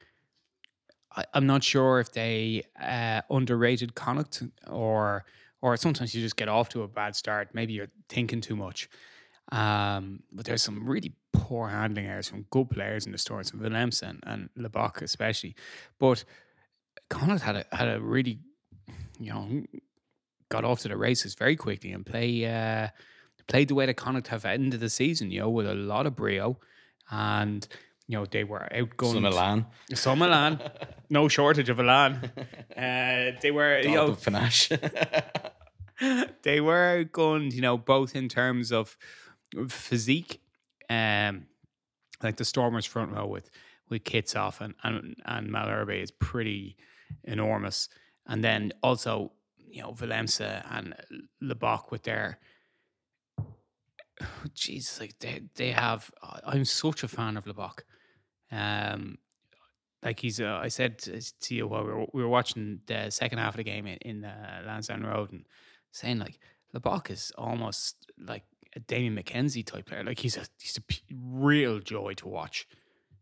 I, 1.16 1.26
I'm 1.34 1.48
not 1.48 1.64
sure 1.64 2.00
if 2.00 2.12
they 2.12 2.64
uh, 2.80 3.22
underrated 3.30 3.96
Connacht 3.96 4.44
or 4.68 5.26
or 5.62 5.78
sometimes 5.78 6.16
you 6.16 6.22
just 6.22 6.38
get 6.38 6.48
off 6.48 6.70
to 6.70 6.84
a 6.84 6.88
bad 6.88 7.16
start. 7.16 7.50
Maybe 7.54 7.74
you're 7.74 7.92
thinking 8.08 8.42
too 8.42 8.56
much. 8.56 8.90
Um, 9.52 10.22
but 10.32 10.46
there's 10.46 10.62
some 10.62 10.88
really 10.88 11.14
poor 11.34 11.70
handling 11.70 12.06
errors 12.06 12.30
from 12.30 12.46
good 12.52 12.70
players 12.70 13.06
in 13.06 13.12
the 13.12 13.18
Stormers, 13.18 13.50
from 13.50 13.66
and, 13.66 14.24
and 14.24 14.50
Libbok 14.58 15.02
especially. 15.02 15.56
But 15.98 16.24
Connacht 17.10 17.42
had 17.42 17.56
a 17.56 17.66
had 17.72 17.88
a 17.88 18.00
really, 18.00 18.40
you 19.20 19.34
know, 19.34 19.64
got 20.50 20.66
off 20.66 20.80
to 20.82 20.88
the 20.88 20.98
races 20.98 21.36
very 21.36 21.56
quickly 21.56 21.92
and 21.92 22.06
play 22.06 22.46
uh, 22.46 22.90
played 23.48 23.68
the 23.68 23.76
way 23.76 23.86
the 23.86 23.94
Connacht 23.94 24.28
have 24.28 24.46
ended 24.46 24.80
the 24.80 24.90
season, 24.90 25.32
you 25.32 25.42
know, 25.42 25.50
with 25.50 25.68
a 25.68 25.74
lot 25.74 26.06
of 26.06 26.16
brio, 26.16 26.58
and 27.12 27.68
you 28.08 28.18
know 28.18 28.26
they 28.26 28.44
were 28.44 28.68
outgunned. 28.72 29.14
Some 29.14 29.24
Milan, 29.24 29.66
Some 29.94 30.20
Milan, 30.20 30.62
no 31.10 31.28
shortage 31.28 31.70
of 31.70 31.78
Milan. 31.78 32.32
Uh, 32.76 33.32
they 33.42 33.52
were, 33.52 33.80
you 33.80 33.94
know, 33.94 34.14
panache. 34.14 34.70
they 36.44 36.62
were 36.62 37.04
outgunned, 37.04 37.54
you 37.54 37.62
know, 37.62 37.78
both 37.78 38.16
in 38.16 38.30
terms 38.30 38.72
of 38.72 38.98
physique, 39.68 40.42
um, 40.90 41.48
like 42.24 42.38
the 42.38 42.46
Stormers 42.46 42.86
front 42.86 43.12
row 43.12 43.26
with 43.28 43.50
with 43.90 44.04
Kitshoff 44.04 44.62
and 44.62 44.76
and 44.84 45.16
and 45.26 45.50
Malherbe 45.50 46.02
is 46.02 46.12
pretty 46.12 46.78
enormous, 47.24 47.90
and 48.28 48.44
then 48.44 48.72
also 48.82 49.32
you 49.70 49.82
know 49.82 49.94
Willemse 49.94 50.64
and 50.72 50.96
Libbok 51.42 51.92
with 51.92 52.04
their. 52.04 52.40
Jesus, 54.54 55.00
like 55.00 55.18
they 55.20 55.42
they 55.56 55.72
have. 55.72 56.12
I'm 56.46 56.66
such 56.66 57.04
a 57.04 57.08
fan 57.08 57.38
of 57.38 57.46
Libbok. 57.46 57.80
Um, 58.52 59.18
like 60.04 60.20
he's. 60.20 60.40
Uh, 60.40 60.60
I 60.62 60.68
said 60.70 61.00
to 61.00 61.56
you 61.56 61.68
while 61.68 61.84
we 61.84 61.92
were, 61.92 62.06
we 62.14 62.24
were 62.24 62.30
watching 62.30 62.82
the 62.88 63.10
second 63.10 63.40
half 63.40 63.54
of 63.54 63.58
the 63.58 63.64
game 63.64 63.88
in, 63.88 63.98
in 63.98 64.26
uh, 64.26 64.62
Lansdowne 64.66 65.06
Road 65.06 65.32
and 65.32 65.46
saying 65.92 66.20
like 66.20 66.40
Libbok 66.76 67.10
is 67.10 67.32
almost 67.38 68.12
like 68.18 68.44
a 68.76 68.80
Damian 68.80 69.16
McKenzie 69.16 69.66
type 69.66 69.88
player. 69.88 70.04
Like 70.04 70.20
he's 70.20 70.38
a 70.38 70.46
he's 70.60 70.78
a 70.78 70.82
real 71.14 71.80
joy 71.80 72.14
to 72.16 72.28
watch, 72.28 72.68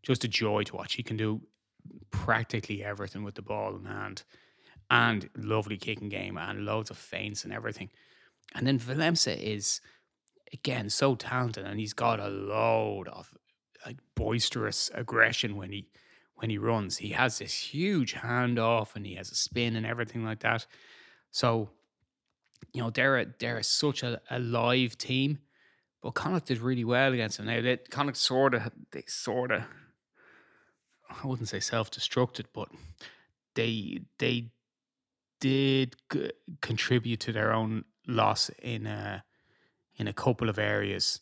just 0.02 0.24
a 0.24 0.28
joy 0.28 0.62
to 0.64 0.76
watch. 0.76 0.94
He 0.94 1.02
can 1.02 1.16
do 1.16 1.42
practically 2.10 2.84
everything 2.84 3.22
with 3.22 3.34
the 3.34 3.42
ball 3.42 3.76
in 3.76 3.84
hand, 3.84 4.24
and 4.90 5.28
lovely 5.36 5.76
kicking 5.76 6.08
game 6.08 6.36
and 6.38 6.64
loads 6.64 6.90
of 6.90 6.96
feints 6.96 7.44
and 7.44 7.52
everything. 7.52 7.90
And 8.54 8.66
then 8.66 8.78
Willemse 8.78 9.36
is 9.36 9.80
again 10.52 10.88
so 10.90 11.14
talented, 11.14 11.66
and 11.66 11.78
he's 11.78 11.92
got 11.92 12.20
a 12.20 12.28
load 12.28 13.08
of 13.08 13.34
like 13.84 13.98
boisterous 14.14 14.90
aggression 14.94 15.56
when 15.56 15.72
he 15.72 15.88
when 16.36 16.50
he 16.50 16.58
runs. 16.58 16.98
He 16.98 17.10
has 17.10 17.38
this 17.38 17.54
huge 17.54 18.14
handoff, 18.14 18.96
and 18.96 19.04
he 19.04 19.16
has 19.16 19.30
a 19.30 19.34
spin 19.34 19.76
and 19.76 19.84
everything 19.84 20.24
like 20.24 20.40
that. 20.40 20.66
So 21.30 21.70
you 22.72 22.82
know, 22.82 22.90
they're 22.90 23.18
a, 23.18 23.26
they're 23.38 23.62
such 23.62 24.02
a, 24.02 24.20
a 24.30 24.38
live 24.38 24.98
team, 24.98 25.38
but 26.02 26.14
Connacht 26.14 26.46
did 26.46 26.58
really 26.58 26.84
well 26.84 27.12
against 27.12 27.38
them. 27.38 27.46
Now, 27.46 27.60
they, 27.60 27.76
Connacht 27.76 28.16
sort 28.16 28.54
of, 28.54 28.70
they 28.92 29.04
sort 29.06 29.52
of, 29.52 29.62
I 31.10 31.26
wouldn't 31.26 31.48
say 31.48 31.60
self-destructed, 31.60 32.46
but 32.52 32.68
they 33.54 34.00
they 34.18 34.50
did 35.40 35.96
contribute 36.60 37.20
to 37.20 37.32
their 37.32 37.52
own 37.52 37.84
loss 38.06 38.50
in 38.62 38.86
a 38.86 39.24
in 39.96 40.08
a 40.08 40.12
couple 40.12 40.48
of 40.48 40.58
areas, 40.58 41.20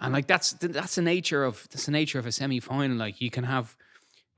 and 0.00 0.12
like 0.12 0.26
that's 0.26 0.52
that's 0.52 0.96
the 0.96 1.02
nature 1.02 1.44
of 1.44 1.66
that's 1.70 1.86
the 1.86 1.92
nature 1.92 2.18
of 2.18 2.26
a 2.26 2.32
semi-final. 2.32 2.96
Like 2.96 3.20
you 3.20 3.30
can 3.30 3.44
have 3.44 3.76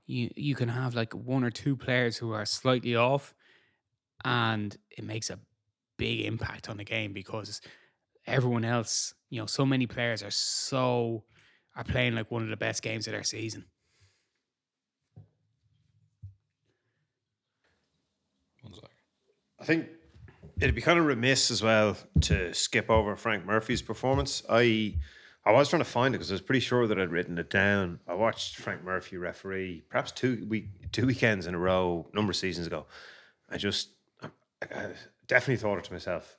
you 0.07 0.31
you 0.37 0.55
can 0.55 0.69
have 0.69 0.95
like 0.95 1.15
one 1.15 1.45
or 1.45 1.51
two 1.51 1.77
players 1.77 2.17
who 2.17 2.33
are 2.33 2.45
slightly 2.45 2.97
off, 2.97 3.35
and 4.25 4.77
it 4.91 5.05
makes 5.05 5.31
a 5.31 5.39
big 5.97 6.25
impact 6.27 6.69
on 6.69 6.79
the 6.79 6.85
game 6.85 7.13
because 7.13 7.61
everyone 8.27 8.65
else, 8.65 9.15
you 9.29 9.41
know, 9.41 9.47
so 9.47 9.67
many 9.67 9.87
players 9.87 10.23
are 10.23 10.31
so 10.31 11.25
are 11.77 11.85
playing 11.85 12.15
like 12.15 12.31
one 12.31 12.43
of 12.43 12.49
the 12.49 12.57
best 12.57 12.83
games 12.83 13.07
of 13.07 13.13
their 13.13 13.23
season. 13.23 13.67
I 19.61 19.65
think 19.65 19.89
it'd 20.61 20.75
be 20.75 20.81
kind 20.81 20.99
of 20.99 21.07
remiss 21.07 21.51
as 21.51 21.63
well 21.63 21.97
to 22.23 22.55
skip 22.55 22.91
over 22.91 23.15
Frank 23.17 23.45
Murphy's 23.45 23.83
performance. 23.83 24.43
I 24.49 24.97
I 25.45 25.53
was 25.53 25.69
trying 25.69 25.81
to 25.81 25.89
find 25.89 26.15
it 26.15 26.19
because 26.19 26.31
I 26.31 26.35
was 26.35 26.43
pretty 26.43 26.61
sure 26.61 26.87
that 26.87 26.99
I'd 26.99 27.11
written 27.11 27.39
it 27.39 27.51
down. 27.51 28.01
I 28.07 28.15
watched 28.15 28.57
Frank 28.57 28.83
Murphy 28.85 29.17
referee 29.17 29.85
perhaps 29.89 30.13
two 30.13 30.47
week 30.49 30.93
two 30.93 31.07
weekends 31.07 31.47
in 31.47 31.55
a 31.55 31.59
row, 31.59 32.09
a 32.13 32.17
number 32.17 32.31
of 32.31 32.37
seasons 32.37 32.67
ago. 32.67 32.87
I 33.51 33.59
just 33.59 33.91
I, 34.23 34.29
I 34.63 34.87
definitely 35.27 35.57
thought 35.57 35.79
it 35.79 35.85
to 35.85 35.93
myself 35.93 36.37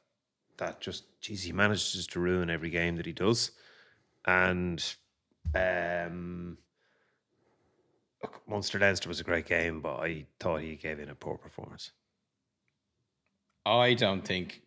that 0.57 0.81
just 0.81 1.05
geez, 1.21 1.43
he 1.43 1.51
manages 1.51 2.07
to 2.07 2.19
ruin 2.19 2.49
every 2.49 2.69
game 2.69 2.95
that 2.97 3.05
he 3.05 3.13
does, 3.13 3.51
and 4.25 4.83
um. 5.55 6.57
Look, 8.23 8.43
Munster 8.47 8.77
Leinster 8.77 9.09
was 9.09 9.19
a 9.19 9.23
great 9.23 9.47
game, 9.47 9.81
but 9.81 9.95
I 9.95 10.27
thought 10.39 10.61
he 10.61 10.75
gave 10.75 10.99
in 10.99 11.09
a 11.09 11.15
poor 11.15 11.37
performance. 11.37 11.89
I 13.65 13.93
don't 13.93 14.25
think 14.25 14.61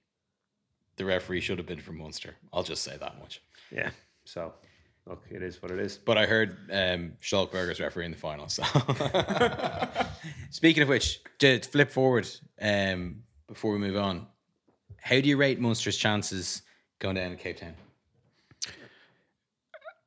the 0.96 1.04
referee 1.04 1.40
should 1.40 1.58
have 1.58 1.66
been 1.66 1.80
from 1.80 1.98
Munster. 1.98 2.36
I'll 2.52 2.62
just 2.62 2.82
say 2.82 2.96
that 2.96 3.18
much. 3.18 3.42
Yeah. 3.70 3.90
So, 4.24 4.52
look, 5.06 5.24
it 5.30 5.42
is 5.42 5.60
what 5.62 5.70
it 5.70 5.78
is. 5.78 5.96
But 5.96 6.18
I 6.18 6.26
heard 6.26 6.56
um, 6.70 7.12
Schalkberger's 7.20 7.80
referee 7.80 8.06
in 8.06 8.12
the 8.12 8.16
final. 8.16 8.48
So, 8.48 8.62
speaking 10.50 10.82
of 10.82 10.88
which, 10.88 11.20
to 11.38 11.60
flip 11.60 11.90
forward 11.90 12.28
um, 12.60 13.22
before 13.48 13.72
we 13.72 13.78
move 13.78 13.96
on, 13.96 14.26
how 15.00 15.20
do 15.20 15.28
you 15.28 15.36
rate 15.36 15.60
Munster's 15.60 15.96
chances 15.96 16.62
going 16.98 17.16
down 17.16 17.30
to 17.30 17.36
Cape 17.36 17.58
Town? 17.58 17.74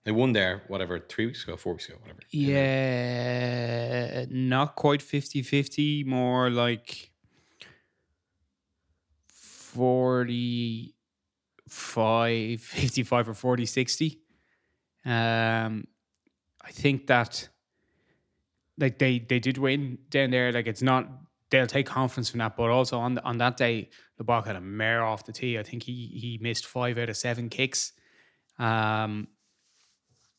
They 0.06 0.14
won 0.14 0.32
there, 0.32 0.64
whatever, 0.70 1.00
three 1.00 1.26
weeks 1.26 1.44
ago, 1.44 1.58
four 1.58 1.74
weeks 1.74 1.90
ago, 1.90 1.98
whatever. 2.00 2.22
Yeah, 2.30 4.24
not 4.30 4.78
quite 4.78 5.02
50 5.02 5.42
50, 5.42 6.06
more 6.06 6.50
like 6.50 7.07
45, 9.78 12.62
55 12.62 13.30
or 13.30 13.34
40 13.34 13.66
60. 13.66 14.20
Um, 15.06 15.88
I 16.62 16.72
think 16.72 17.08
that 17.08 17.48
like 18.78 19.00
they 19.00 19.20
they 19.20 19.40
did 19.40 19.58
win 19.58 19.98
down 20.10 20.32
there. 20.32 20.52
Like 20.52 20.68
it's 20.68 20.82
not 20.82 21.08
they'll 21.50 21.66
take 21.68 21.86
confidence 21.86 22.30
from 22.30 22.40
that, 22.40 22.58
but 22.58 22.70
also 22.70 23.00
on 23.00 23.14
the, 23.16 23.24
on 23.24 23.38
that 23.38 23.56
day, 23.58 23.90
Libbok 24.22 24.48
had 24.48 24.56
a 24.58 24.62
mare 24.62 25.04
off 25.04 25.26
the 25.26 25.32
tee. 25.32 25.58
I 25.58 25.64
think 25.64 25.84
he 25.84 26.08
he 26.08 26.38
missed 26.42 26.66
five 26.66 26.98
out 26.98 27.10
of 27.10 27.16
seven 27.18 27.50
kicks. 27.50 27.94
Um, 28.60 29.28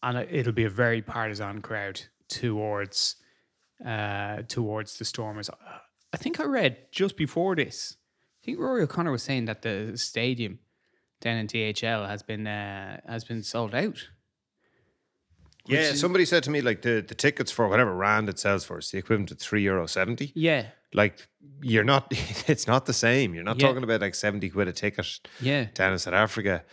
and 0.02 0.18
it- 0.18 0.28
it'll 0.32 0.52
be 0.52 0.64
a 0.64 0.70
very 0.70 1.02
partisan 1.02 1.62
crowd 1.62 2.00
towards 2.28 3.16
uh 3.84 4.42
towards 4.48 4.98
the 4.98 5.04
Stormers. 5.04 5.48
I 6.12 6.16
think 6.16 6.40
I 6.40 6.44
read 6.44 6.90
just 6.92 7.16
before 7.16 7.54
this. 7.56 7.96
I 8.48 8.52
think 8.52 8.60
Rory 8.60 8.82
O'Connor 8.82 9.10
was 9.10 9.22
saying 9.22 9.44
that 9.44 9.60
the 9.60 9.92
stadium 9.98 10.58
down 11.20 11.36
in 11.36 11.46
DHL 11.48 12.08
has 12.08 12.22
been 12.22 12.46
uh, 12.46 12.98
has 13.06 13.22
been 13.22 13.42
sold 13.42 13.74
out. 13.74 14.08
Yeah, 15.66 15.92
somebody 15.92 16.24
said 16.24 16.42
to 16.44 16.50
me 16.50 16.62
like 16.62 16.80
the, 16.80 17.04
the 17.06 17.14
tickets 17.14 17.50
for 17.52 17.68
whatever 17.68 17.94
rand 17.94 18.30
it 18.30 18.38
sells 18.38 18.64
for 18.64 18.78
is 18.78 18.90
the 18.90 18.96
equivalent 18.96 19.28
to 19.28 19.34
three 19.34 19.62
euro 19.64 19.86
seventy. 19.86 20.32
Yeah, 20.34 20.68
Like 20.94 21.28
you're 21.60 21.84
not, 21.84 22.06
it's 22.48 22.66
not 22.66 22.86
the 22.86 22.94
same. 22.94 23.34
You're 23.34 23.44
not 23.44 23.60
Yeah. 23.60 23.66
talking 23.68 23.82
about 23.82 24.00
like 24.00 24.14
seventy 24.14 24.48
quid 24.48 24.66
a 24.68 24.72
ticket 24.72 25.20
yeah, 25.42 25.66
down 25.74 25.92
in 25.92 25.98
South 25.98 26.14
Africa. 26.14 26.64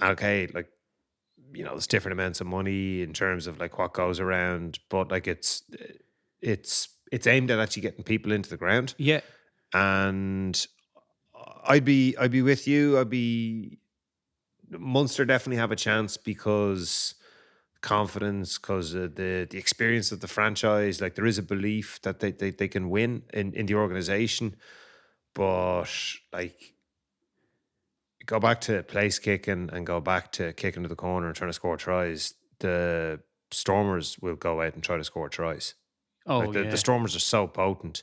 Okay, 0.00 0.46
like 0.54 0.68
you 1.52 1.64
know, 1.64 1.70
there's 1.70 1.88
different 1.88 2.12
amounts 2.12 2.40
of 2.40 2.46
money 2.46 3.02
in 3.02 3.12
terms 3.12 3.48
of 3.48 3.58
like 3.58 3.76
what 3.76 3.92
goes 3.92 4.20
around, 4.20 4.78
but 4.88 5.10
like 5.10 5.26
it's 5.26 5.64
it's 6.40 6.90
it's 7.10 7.26
aimed 7.26 7.50
at 7.50 7.58
actually 7.58 7.82
getting 7.82 8.04
people 8.04 8.30
into 8.30 8.50
the 8.50 8.56
ground. 8.56 8.94
Yeah. 8.98 9.22
and 9.72 10.64
I'd 11.66 11.84
be 11.84 12.16
I'd 12.18 12.30
be 12.30 12.42
with 12.42 12.66
you. 12.66 12.98
I'd 12.98 13.10
be 13.10 13.78
Munster 14.70 15.24
definitely 15.24 15.58
have 15.58 15.72
a 15.72 15.76
chance 15.76 16.16
because 16.16 17.14
confidence, 17.80 18.58
because 18.58 18.94
uh, 18.96 19.08
the 19.14 19.46
the 19.48 19.58
experience 19.58 20.10
of 20.10 20.20
the 20.20 20.28
franchise. 20.28 21.00
Like 21.00 21.14
there 21.14 21.26
is 21.26 21.38
a 21.38 21.42
belief 21.42 22.00
that 22.02 22.20
they 22.20 22.32
they, 22.32 22.50
they 22.50 22.68
can 22.68 22.90
win 22.90 23.22
in 23.32 23.52
in 23.52 23.66
the 23.66 23.74
organization, 23.74 24.56
but 25.34 25.86
like 26.32 26.74
go 28.26 28.40
back 28.40 28.60
to 28.62 28.82
place 28.82 29.18
kicking 29.18 29.70
and 29.72 29.86
go 29.86 30.00
back 30.00 30.32
to 30.32 30.52
kicking 30.54 30.82
to 30.82 30.88
the 30.88 30.96
corner 30.96 31.26
and 31.26 31.36
trying 31.36 31.50
to 31.50 31.54
score 31.54 31.76
tries. 31.76 32.34
The 32.60 33.20
Stormers 33.50 34.18
will 34.18 34.36
go 34.36 34.62
out 34.62 34.74
and 34.74 34.82
try 34.82 34.96
to 34.96 35.04
score 35.04 35.28
tries. 35.28 35.74
Oh, 36.26 36.38
Like 36.38 36.52
the, 36.52 36.64
yeah. 36.64 36.70
the 36.70 36.76
Stormers 36.78 37.14
are 37.14 37.20
so 37.20 37.46
potent, 37.46 38.02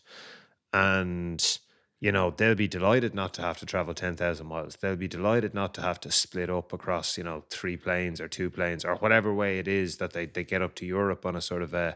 and 0.71 1.59
you 2.01 2.11
know 2.11 2.31
they'll 2.31 2.55
be 2.55 2.67
delighted 2.67 3.13
not 3.13 3.33
to 3.35 3.41
have 3.43 3.59
to 3.59 3.65
travel 3.65 3.93
ten 3.93 4.17
thousand 4.17 4.47
miles. 4.47 4.75
They'll 4.75 4.95
be 4.97 5.07
delighted 5.07 5.53
not 5.53 5.73
to 5.75 5.81
have 5.81 5.99
to 6.01 6.11
split 6.11 6.49
up 6.49 6.73
across 6.73 7.17
you 7.17 7.23
know 7.23 7.45
three 7.49 7.77
planes 7.77 8.19
or 8.19 8.27
two 8.27 8.49
planes 8.49 8.83
or 8.83 8.95
whatever 8.95 9.33
way 9.33 9.59
it 9.59 9.67
is 9.67 9.97
that 9.97 10.11
they 10.11 10.25
they 10.25 10.43
get 10.43 10.63
up 10.63 10.75
to 10.75 10.85
Europe 10.85 11.25
on 11.25 11.35
a 11.35 11.41
sort 11.41 11.61
of 11.61 11.73
a 11.73 11.95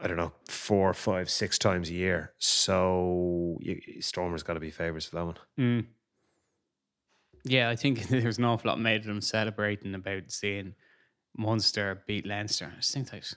I 0.00 0.06
don't 0.06 0.16
know 0.16 0.32
four, 0.48 0.94
five, 0.94 1.28
six 1.28 1.58
times 1.58 1.90
a 1.90 1.94
year. 1.94 2.32
So 2.38 3.58
you, 3.60 3.80
Stormers 4.00 4.44
got 4.44 4.54
to 4.54 4.60
be 4.60 4.70
favourites 4.70 5.06
for 5.06 5.16
that 5.16 5.26
one. 5.26 5.36
Mm. 5.58 5.86
Yeah, 7.44 7.68
I 7.68 7.76
think 7.76 8.02
there's 8.08 8.38
an 8.38 8.44
awful 8.44 8.68
lot 8.68 8.80
made 8.80 9.00
of 9.02 9.06
them 9.06 9.20
celebrating 9.20 9.94
about 9.94 10.30
seeing 10.30 10.74
Munster 11.36 12.02
beat 12.06 12.26
Leinster. 12.26 12.72
I 12.72 12.76
just 12.76 12.94
think 12.94 13.10
that's 13.10 13.36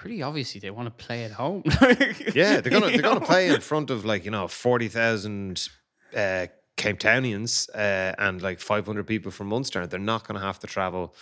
pretty 0.00 0.22
obviously 0.22 0.58
they 0.60 0.70
want 0.70 0.88
to 0.88 1.04
play 1.04 1.24
at 1.24 1.32
home. 1.32 1.62
Yeah, 2.34 2.60
they're 2.60 2.72
gonna 2.72 2.90
they're 2.90 3.02
gonna 3.02 3.20
play 3.34 3.48
in 3.48 3.60
front 3.60 3.90
of 3.90 4.04
like 4.04 4.24
you 4.24 4.30
know 4.30 4.48
forty 4.48 4.88
thousand 4.88 5.68
uh, 6.16 6.46
Cape 6.76 6.98
Townians 6.98 7.68
uh, 7.74 8.14
and 8.18 8.40
like 8.40 8.60
five 8.60 8.86
hundred 8.86 9.06
people 9.06 9.30
from 9.30 9.48
Munster. 9.48 9.86
They're 9.86 10.00
not 10.00 10.26
gonna 10.26 10.40
have 10.40 10.58
to 10.60 10.66
travel 10.66 11.14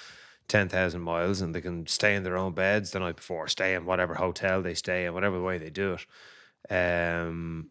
ten 0.47 0.69
thousand 0.69 1.01
miles, 1.01 1.41
and 1.41 1.55
they 1.55 1.61
can 1.61 1.87
stay 1.89 2.15
in 2.15 2.23
their 2.23 2.37
own 2.37 2.53
beds 2.53 2.93
the 2.93 3.01
night 3.01 3.17
before, 3.17 3.49
stay 3.49 3.75
in 3.75 3.85
whatever 3.85 4.15
hotel 4.15 4.63
they 4.63 4.75
stay 4.75 5.07
in, 5.07 5.13
whatever 5.13 5.43
way 5.43 5.59
they 5.59 5.71
do 5.71 5.97
it. 5.97 6.07
Um, 6.73 7.71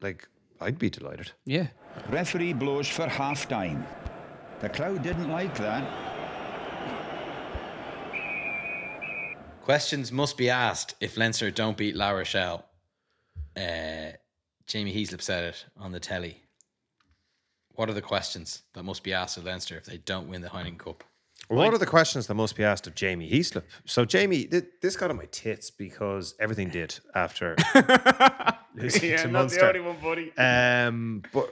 like 0.00 0.28
I'd 0.60 0.78
be 0.78 0.90
delighted. 0.90 1.30
Yeah. 1.44 1.68
Referee 2.10 2.54
blows 2.54 2.88
for 2.88 3.06
half 3.06 3.48
time. 3.48 3.86
The 4.60 4.68
crowd 4.68 5.02
didn't 5.04 5.30
like 5.30 5.54
that. 5.58 6.13
Questions 9.64 10.12
must 10.12 10.36
be 10.36 10.50
asked 10.50 10.94
if 11.00 11.16
Leinster 11.16 11.50
don't 11.50 11.74
beat 11.74 11.96
La 11.96 12.10
Rochelle. 12.10 12.66
Uh, 13.56 14.10
Jamie 14.66 14.94
Heaslip 14.94 15.22
said 15.22 15.44
it 15.44 15.64
on 15.78 15.90
the 15.90 15.98
telly. 15.98 16.36
What 17.70 17.88
are 17.88 17.94
the 17.94 18.02
questions 18.02 18.60
that 18.74 18.82
must 18.82 19.02
be 19.02 19.14
asked 19.14 19.38
of 19.38 19.44
Leinster 19.44 19.78
if 19.78 19.86
they 19.86 19.96
don't 19.96 20.28
win 20.28 20.42
the 20.42 20.48
Heineken 20.48 20.76
Cup? 20.76 21.02
What 21.48 21.72
are 21.72 21.78
the 21.78 21.86
questions 21.86 22.26
that 22.26 22.34
must 22.34 22.56
be 22.56 22.62
asked 22.62 22.86
of 22.86 22.94
Jamie 22.94 23.30
Heaslip? 23.30 23.62
So 23.86 24.04
Jamie, 24.04 24.44
th- 24.44 24.66
this 24.82 24.96
got 24.96 25.08
on 25.08 25.16
my 25.16 25.28
tits 25.30 25.70
because 25.70 26.34
everything 26.38 26.68
did 26.68 26.98
after 27.14 27.56
losing 28.74 29.16
to 29.16 29.28
Munster. 29.28 29.82
one, 29.82 29.96
buddy. 30.02 30.30
Um, 30.36 31.22
but 31.32 31.50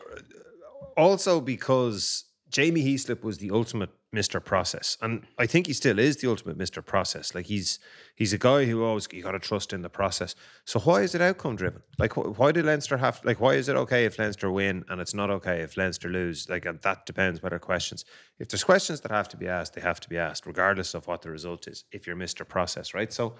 also 0.98 1.40
because 1.40 2.24
Jamie 2.50 2.84
Heaslip 2.84 3.22
was 3.22 3.38
the 3.38 3.52
ultimate 3.52 3.88
Mr. 4.14 4.44
Process, 4.44 4.98
and 5.00 5.26
I 5.38 5.46
think 5.46 5.66
he 5.66 5.72
still 5.72 5.98
is 5.98 6.18
the 6.18 6.28
ultimate 6.28 6.58
Mr. 6.58 6.84
Process. 6.84 7.34
Like 7.34 7.46
he's 7.46 7.78
he's 8.14 8.34
a 8.34 8.38
guy 8.38 8.66
who 8.66 8.84
always 8.84 9.08
you 9.10 9.22
got 9.22 9.32
to 9.32 9.38
trust 9.38 9.72
in 9.72 9.80
the 9.80 9.88
process. 9.88 10.34
So 10.66 10.80
why 10.80 11.00
is 11.00 11.14
it 11.14 11.22
outcome 11.22 11.56
driven? 11.56 11.82
Like 11.98 12.12
wh- 12.12 12.38
why 12.38 12.52
do 12.52 12.62
Leinster 12.62 12.98
have 12.98 13.22
like 13.24 13.40
why 13.40 13.54
is 13.54 13.70
it 13.70 13.76
okay 13.76 14.04
if 14.04 14.18
Leinster 14.18 14.50
win 14.50 14.84
and 14.90 15.00
it's 15.00 15.14
not 15.14 15.30
okay 15.30 15.60
if 15.60 15.78
Leinster 15.78 16.10
lose? 16.10 16.46
Like 16.50 16.66
and 16.66 16.78
that 16.82 17.06
depends 17.06 17.40
are 17.42 17.58
questions. 17.58 18.04
If 18.38 18.48
there's 18.48 18.64
questions 18.64 19.00
that 19.00 19.10
have 19.10 19.30
to 19.30 19.38
be 19.38 19.48
asked, 19.48 19.74
they 19.74 19.80
have 19.80 20.00
to 20.00 20.08
be 20.10 20.18
asked 20.18 20.46
regardless 20.46 20.92
of 20.92 21.06
what 21.06 21.22
the 21.22 21.30
result 21.30 21.66
is. 21.66 21.84
If 21.90 22.06
you're 22.06 22.16
Mr. 22.16 22.46
Process, 22.46 22.92
right? 22.92 23.10
So, 23.10 23.36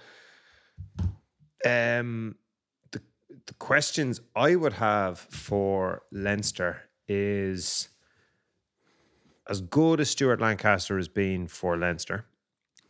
um, 1.66 2.36
the 2.92 3.02
the 3.46 3.54
questions 3.58 4.22
I 4.34 4.56
would 4.56 4.74
have 4.74 5.18
for 5.18 6.02
Leinster 6.10 6.82
is 7.08 7.90
as 9.48 9.60
good 9.60 10.00
as 10.00 10.10
Stuart 10.10 10.40
Lancaster 10.40 10.96
has 10.96 11.08
been 11.08 11.48
for 11.48 11.76
Leinster, 11.76 12.26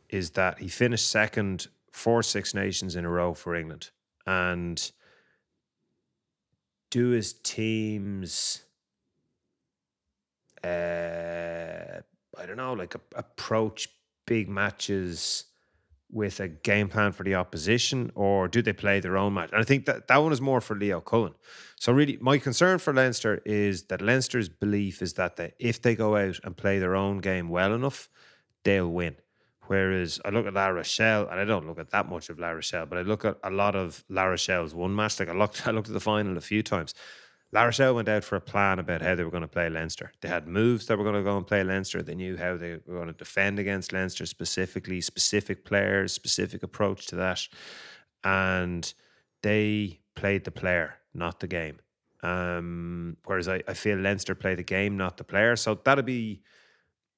is 0.08 0.30
that 0.30 0.58
he 0.58 0.68
finished 0.68 1.08
second 1.08 1.68
for 1.90 2.22
Six 2.22 2.54
Nations 2.54 2.96
in 2.96 3.04
a 3.04 3.10
row 3.10 3.34
for 3.34 3.54
England. 3.54 3.90
And 4.26 4.92
do 6.90 7.08
his 7.08 7.32
teams 7.32 8.64
uh 10.62 12.00
I 12.38 12.46
don't 12.46 12.56
know, 12.56 12.72
like 12.72 12.94
a, 12.94 13.00
approach 13.16 13.88
big 14.26 14.48
matches 14.48 15.44
with 16.12 16.38
a 16.40 16.48
game 16.48 16.88
plan 16.88 17.10
for 17.10 17.24
the 17.24 17.34
opposition, 17.34 18.12
or 18.14 18.46
do 18.46 18.60
they 18.60 18.72
play 18.74 19.00
their 19.00 19.16
own 19.16 19.34
match? 19.34 19.50
And 19.50 19.60
I 19.60 19.64
think 19.64 19.86
that 19.86 20.06
that 20.08 20.18
one 20.18 20.30
is 20.30 20.40
more 20.40 20.60
for 20.60 20.76
Leo 20.76 21.00
Cullen. 21.00 21.34
So 21.80 21.92
really, 21.92 22.18
my 22.20 22.38
concern 22.38 22.78
for 22.78 22.92
Leinster 22.92 23.40
is 23.46 23.84
that 23.84 24.02
Leinster's 24.02 24.48
belief 24.48 25.00
is 25.00 25.14
that 25.14 25.36
they, 25.36 25.54
if 25.58 25.80
they 25.80 25.94
go 25.94 26.16
out 26.16 26.38
and 26.44 26.56
play 26.56 26.78
their 26.78 26.94
own 26.94 27.18
game 27.18 27.48
well 27.48 27.72
enough, 27.72 28.08
they'll 28.62 28.88
win. 28.92 29.16
Whereas 29.66 30.20
I 30.24 30.30
look 30.30 30.46
at 30.46 30.54
La 30.54 30.68
Rochelle, 30.68 31.28
and 31.28 31.40
I 31.40 31.44
don't 31.44 31.66
look 31.66 31.78
at 31.78 31.90
that 31.90 32.08
much 32.08 32.28
of 32.28 32.38
La 32.38 32.50
Rochelle, 32.50 32.86
but 32.86 32.98
I 32.98 33.02
look 33.02 33.24
at 33.24 33.38
a 33.42 33.50
lot 33.50 33.74
of 33.74 34.04
La 34.10 34.24
Rochelle's 34.24 34.74
one 34.74 34.94
match. 34.94 35.18
Like 35.18 35.30
I 35.30 35.32
looked, 35.32 35.66
I 35.66 35.70
looked 35.70 35.88
at 35.88 35.94
the 35.94 36.00
final 36.00 36.36
a 36.36 36.42
few 36.42 36.62
times. 36.62 36.94
La 37.52 37.64
Rochelle 37.64 37.94
went 37.94 38.08
out 38.08 38.24
for 38.24 38.36
a 38.36 38.40
plan 38.40 38.78
about 38.78 39.02
how 39.02 39.14
they 39.14 39.24
were 39.24 39.30
going 39.30 39.42
to 39.42 39.48
play 39.48 39.68
Leinster. 39.68 40.12
They 40.22 40.28
had 40.28 40.48
moves 40.48 40.86
that 40.86 40.96
were 40.96 41.04
going 41.04 41.16
to 41.16 41.22
go 41.22 41.36
and 41.36 41.46
play 41.46 41.62
Leinster. 41.62 42.02
They 42.02 42.14
knew 42.14 42.36
how 42.36 42.56
they 42.56 42.78
were 42.86 42.94
going 42.94 43.08
to 43.08 43.12
defend 43.12 43.58
against 43.58 43.92
Leinster 43.92 44.24
specifically, 44.24 45.02
specific 45.02 45.64
players, 45.64 46.14
specific 46.14 46.62
approach 46.62 47.06
to 47.08 47.16
that. 47.16 47.46
And 48.24 48.92
they 49.42 50.00
played 50.14 50.44
the 50.44 50.50
player, 50.50 50.94
not 51.12 51.40
the 51.40 51.46
game. 51.46 51.80
Um, 52.22 53.18
whereas 53.26 53.48
I, 53.48 53.62
I 53.68 53.74
feel 53.74 53.98
Leinster 53.98 54.34
play 54.34 54.54
the 54.54 54.62
game, 54.62 54.96
not 54.96 55.18
the 55.18 55.24
player. 55.24 55.54
So 55.56 55.78
that'll 55.84 56.04
be 56.04 56.42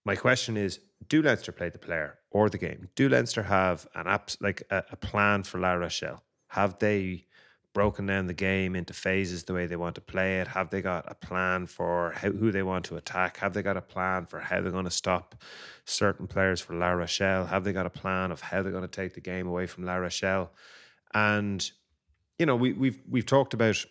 my 0.05 0.17
question 0.17 0.57
is 0.57 0.81
do 1.09 1.23
Leinster 1.23 1.53
play 1.53 1.69
the 1.69 1.79
player 1.79 2.19
or 2.31 2.49
the 2.49 2.59
game? 2.59 2.89
Do 2.97 3.09
Leinster 3.09 3.45
have 3.45 3.87
an 3.95 4.07
apps 4.07 4.37
like 4.41 4.63
a, 4.71 4.83
a 4.91 4.97
plan 4.97 5.45
for 5.45 5.61
La 5.61 5.75
Rochelle? 5.75 6.25
Have 6.49 6.79
they 6.79 7.27
broken 7.75 8.07
down 8.07 8.27
the 8.27 8.35
game 8.35 8.75
into 8.75 8.95
phases 8.95 9.45
the 9.45 9.53
way 9.53 9.67
they 9.67 9.77
want 9.77 9.97
to 9.97 10.01
play 10.01 10.41
it? 10.41 10.49
Have 10.49 10.71
they 10.71 10.81
got 10.81 11.05
a 11.07 11.15
plan 11.15 11.67
for 11.67 12.13
how, 12.13 12.31
who 12.31 12.51
they 12.51 12.63
want 12.63 12.87
to 12.87 12.97
attack? 12.97 13.37
Have 13.39 13.53
they 13.53 13.63
got 13.63 13.77
a 13.77 13.83
plan 13.83 14.25
for 14.25 14.41
how 14.41 14.63
they're 14.63 14.73
going 14.73 14.85
to 14.85 14.91
stop 14.91 15.35
certain 15.85 16.27
players 16.27 16.61
for 16.61 16.75
La 16.75 16.93
Rochelle? 16.93 17.47
Have 17.47 17.65
they 17.65 17.73
got 17.73 17.85
a 17.85 17.91
plan 17.91 18.31
of 18.31 18.41
how 18.41 18.63
they're 18.63 18.73
going 18.73 18.89
to 18.89 18.89
take 18.89 19.15
the 19.15 19.21
game 19.21 19.47
away 19.47 19.67
from 19.67 19.85
La 19.85 19.97
Rochelle? 19.97 20.51
And 21.13 21.71
you 22.39 22.47
know, 22.47 22.57
we, 22.57 22.73
we've 22.73 23.01
we've 23.09 23.27
talked 23.27 23.53
about 23.53 23.85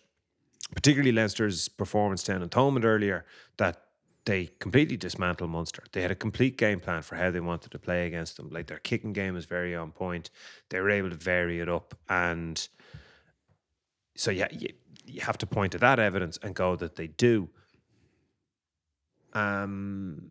particularly 0.74 1.12
Leinster's 1.12 1.68
performance 1.68 2.22
down 2.22 2.42
in 2.42 2.48
Thomond 2.48 2.84
earlier 2.84 3.24
that 3.58 3.80
they 4.24 4.48
completely 4.58 4.96
dismantled 4.96 5.50
Munster. 5.50 5.84
They 5.92 6.00
had 6.00 6.10
a 6.10 6.14
complete 6.14 6.56
game 6.56 6.80
plan 6.80 7.02
for 7.02 7.16
how 7.16 7.30
they 7.30 7.40
wanted 7.40 7.70
to 7.72 7.78
play 7.78 8.06
against 8.06 8.36
them. 8.36 8.48
Like 8.50 8.66
their 8.66 8.78
kicking 8.78 9.12
game 9.12 9.34
was 9.34 9.44
very 9.44 9.74
on 9.74 9.92
point. 9.92 10.30
They 10.70 10.80
were 10.80 10.90
able 10.90 11.10
to 11.10 11.16
vary 11.16 11.60
it 11.60 11.68
up 11.68 11.94
and 12.08 12.66
so 14.16 14.30
yeah, 14.30 14.48
you, 14.50 14.68
you 15.06 15.20
have 15.20 15.38
to 15.38 15.46
point 15.46 15.72
to 15.72 15.78
that 15.78 15.98
evidence 15.98 16.38
and 16.42 16.54
go 16.54 16.76
that 16.76 16.96
they 16.96 17.08
do. 17.08 17.48
Um, 19.32 20.30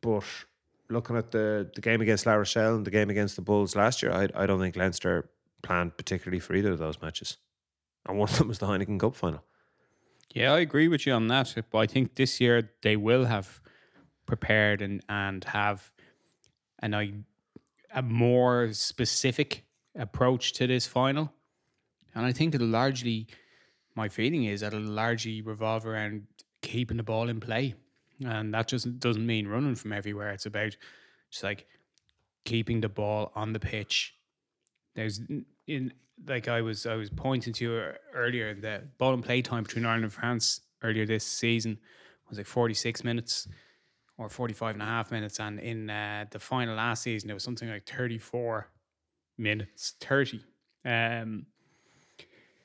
but 0.00 0.24
looking 0.88 1.16
at 1.16 1.30
the 1.30 1.70
the 1.74 1.80
game 1.80 2.00
against 2.00 2.26
La 2.26 2.34
Rochelle 2.34 2.76
and 2.76 2.86
the 2.86 2.90
game 2.90 3.10
against 3.10 3.36
the 3.36 3.42
Bulls 3.42 3.74
last 3.74 4.02
year, 4.02 4.12
I 4.12 4.28
I 4.34 4.46
don't 4.46 4.60
think 4.60 4.76
Leinster 4.76 5.30
planned 5.62 5.96
particularly 5.96 6.40
for 6.40 6.54
either 6.54 6.72
of 6.72 6.78
those 6.78 7.00
matches, 7.00 7.38
and 8.06 8.18
one 8.18 8.28
of 8.28 8.38
them 8.38 8.48
was 8.48 8.58
the 8.58 8.66
Heineken 8.66 9.00
Cup 9.00 9.16
final. 9.16 9.44
Yeah, 10.34 10.54
I 10.54 10.60
agree 10.60 10.88
with 10.88 11.06
you 11.06 11.12
on 11.12 11.28
that. 11.28 11.54
But 11.70 11.78
I 11.78 11.86
think 11.86 12.14
this 12.14 12.40
year 12.40 12.70
they 12.82 12.96
will 12.96 13.24
have 13.26 13.60
prepared 14.26 14.82
and 14.82 15.02
and 15.08 15.44
have 15.44 15.90
an 16.78 16.94
I 16.94 17.12
a 17.94 18.02
more 18.02 18.72
specific 18.72 19.64
approach 19.94 20.52
to 20.54 20.66
this 20.66 20.86
final. 20.86 21.32
And 22.14 22.26
I 22.26 22.32
think 22.32 22.54
it'll 22.54 22.66
largely 22.66 23.26
my 23.94 24.08
feeling 24.08 24.44
is 24.44 24.60
that 24.60 24.72
it'll 24.72 24.86
largely 24.86 25.42
revolve 25.42 25.86
around 25.86 26.26
keeping 26.62 26.96
the 26.96 27.02
ball 27.02 27.28
in 27.28 27.40
play. 27.40 27.74
And 28.24 28.54
that 28.54 28.68
just 28.68 28.98
doesn't 29.00 29.26
mean 29.26 29.48
running 29.48 29.74
from 29.74 29.92
everywhere. 29.92 30.30
It's 30.30 30.46
about 30.46 30.76
just 31.30 31.42
like 31.42 31.66
keeping 32.44 32.80
the 32.80 32.88
ball 32.88 33.32
on 33.34 33.52
the 33.52 33.60
pitch. 33.60 34.14
There's 34.94 35.20
in 35.66 35.92
like 36.26 36.48
I 36.48 36.60
was 36.60 36.86
I 36.86 36.94
was 36.94 37.10
pointing 37.10 37.52
to 37.54 37.92
earlier 38.14 38.54
the 38.54 38.82
ball 38.98 39.14
and 39.14 39.24
play 39.24 39.42
time 39.42 39.64
between 39.64 39.84
Ireland 39.84 40.04
and 40.04 40.12
France 40.12 40.60
earlier 40.82 41.06
this 41.06 41.24
season 41.24 41.78
was 42.28 42.38
like 42.38 42.46
46 42.46 43.04
minutes 43.04 43.46
or 44.18 44.28
45 44.28 44.74
and 44.74 44.82
a 44.82 44.86
half 44.86 45.10
minutes 45.10 45.38
and 45.38 45.60
in 45.60 45.90
uh, 45.90 46.24
the 46.30 46.38
final 46.38 46.76
last 46.76 47.02
season 47.02 47.30
it 47.30 47.34
was 47.34 47.42
something 47.42 47.68
like 47.68 47.86
34 47.86 48.68
minutes 49.38 49.94
30 50.00 50.42
Um, 50.84 51.46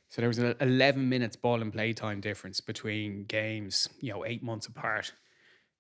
so 0.10 0.22
there 0.22 0.30
was 0.30 0.38
an 0.38 0.56
11 0.60 1.08
minutes 1.08 1.36
ball 1.36 1.62
and 1.62 1.72
play 1.72 1.94
time 1.94 2.22
difference 2.22 2.62
between 2.62 3.26
games, 3.26 3.90
you 4.00 4.12
know, 4.14 4.26
eight 4.26 4.42
months 4.42 4.68
apart. 4.68 5.14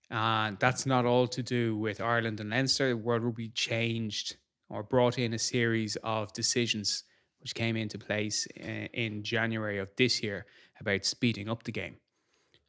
And 0.09 0.57
that's 0.59 0.85
not 0.85 1.05
all 1.05 1.27
to 1.27 1.43
do 1.43 1.77
with 1.77 2.01
Ireland 2.01 2.39
and 2.39 2.49
Leinster. 2.49 2.89
The 2.89 2.97
world 2.97 3.23
Rugby 3.23 3.49
changed 3.49 4.37
or 4.69 4.83
brought 4.83 5.17
in 5.17 5.33
a 5.33 5.39
series 5.39 5.95
of 6.03 6.33
decisions 6.33 7.03
which 7.39 7.55
came 7.55 7.77
into 7.77 7.97
place 7.97 8.47
uh, 8.59 8.87
in 8.93 9.23
January 9.23 9.77
of 9.77 9.89
this 9.95 10.21
year 10.21 10.45
about 10.79 11.05
speeding 11.05 11.49
up 11.49 11.63
the 11.63 11.71
game 11.71 11.95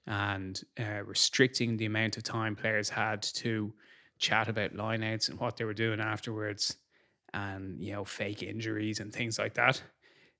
and 0.07 0.63
uh, 0.79 1.03
restricting 1.05 1.77
the 1.77 1.87
amount 1.87 2.17
of 2.17 2.23
time 2.23 2.57
players 2.57 2.89
had 2.89 3.23
to 3.23 3.73
chat 4.19 4.49
about 4.49 4.75
lineouts 4.75 5.29
and 5.29 5.39
what 5.39 5.57
they 5.57 5.65
were 5.65 5.75
doing 5.75 6.01
afterwards 6.01 6.77
and 7.35 7.81
you 7.81 7.93
know 7.93 8.05
fake 8.05 8.43
injuries 8.43 9.01
and 9.01 9.13
things 9.13 9.39
like 9.39 9.55
that 9.55 9.83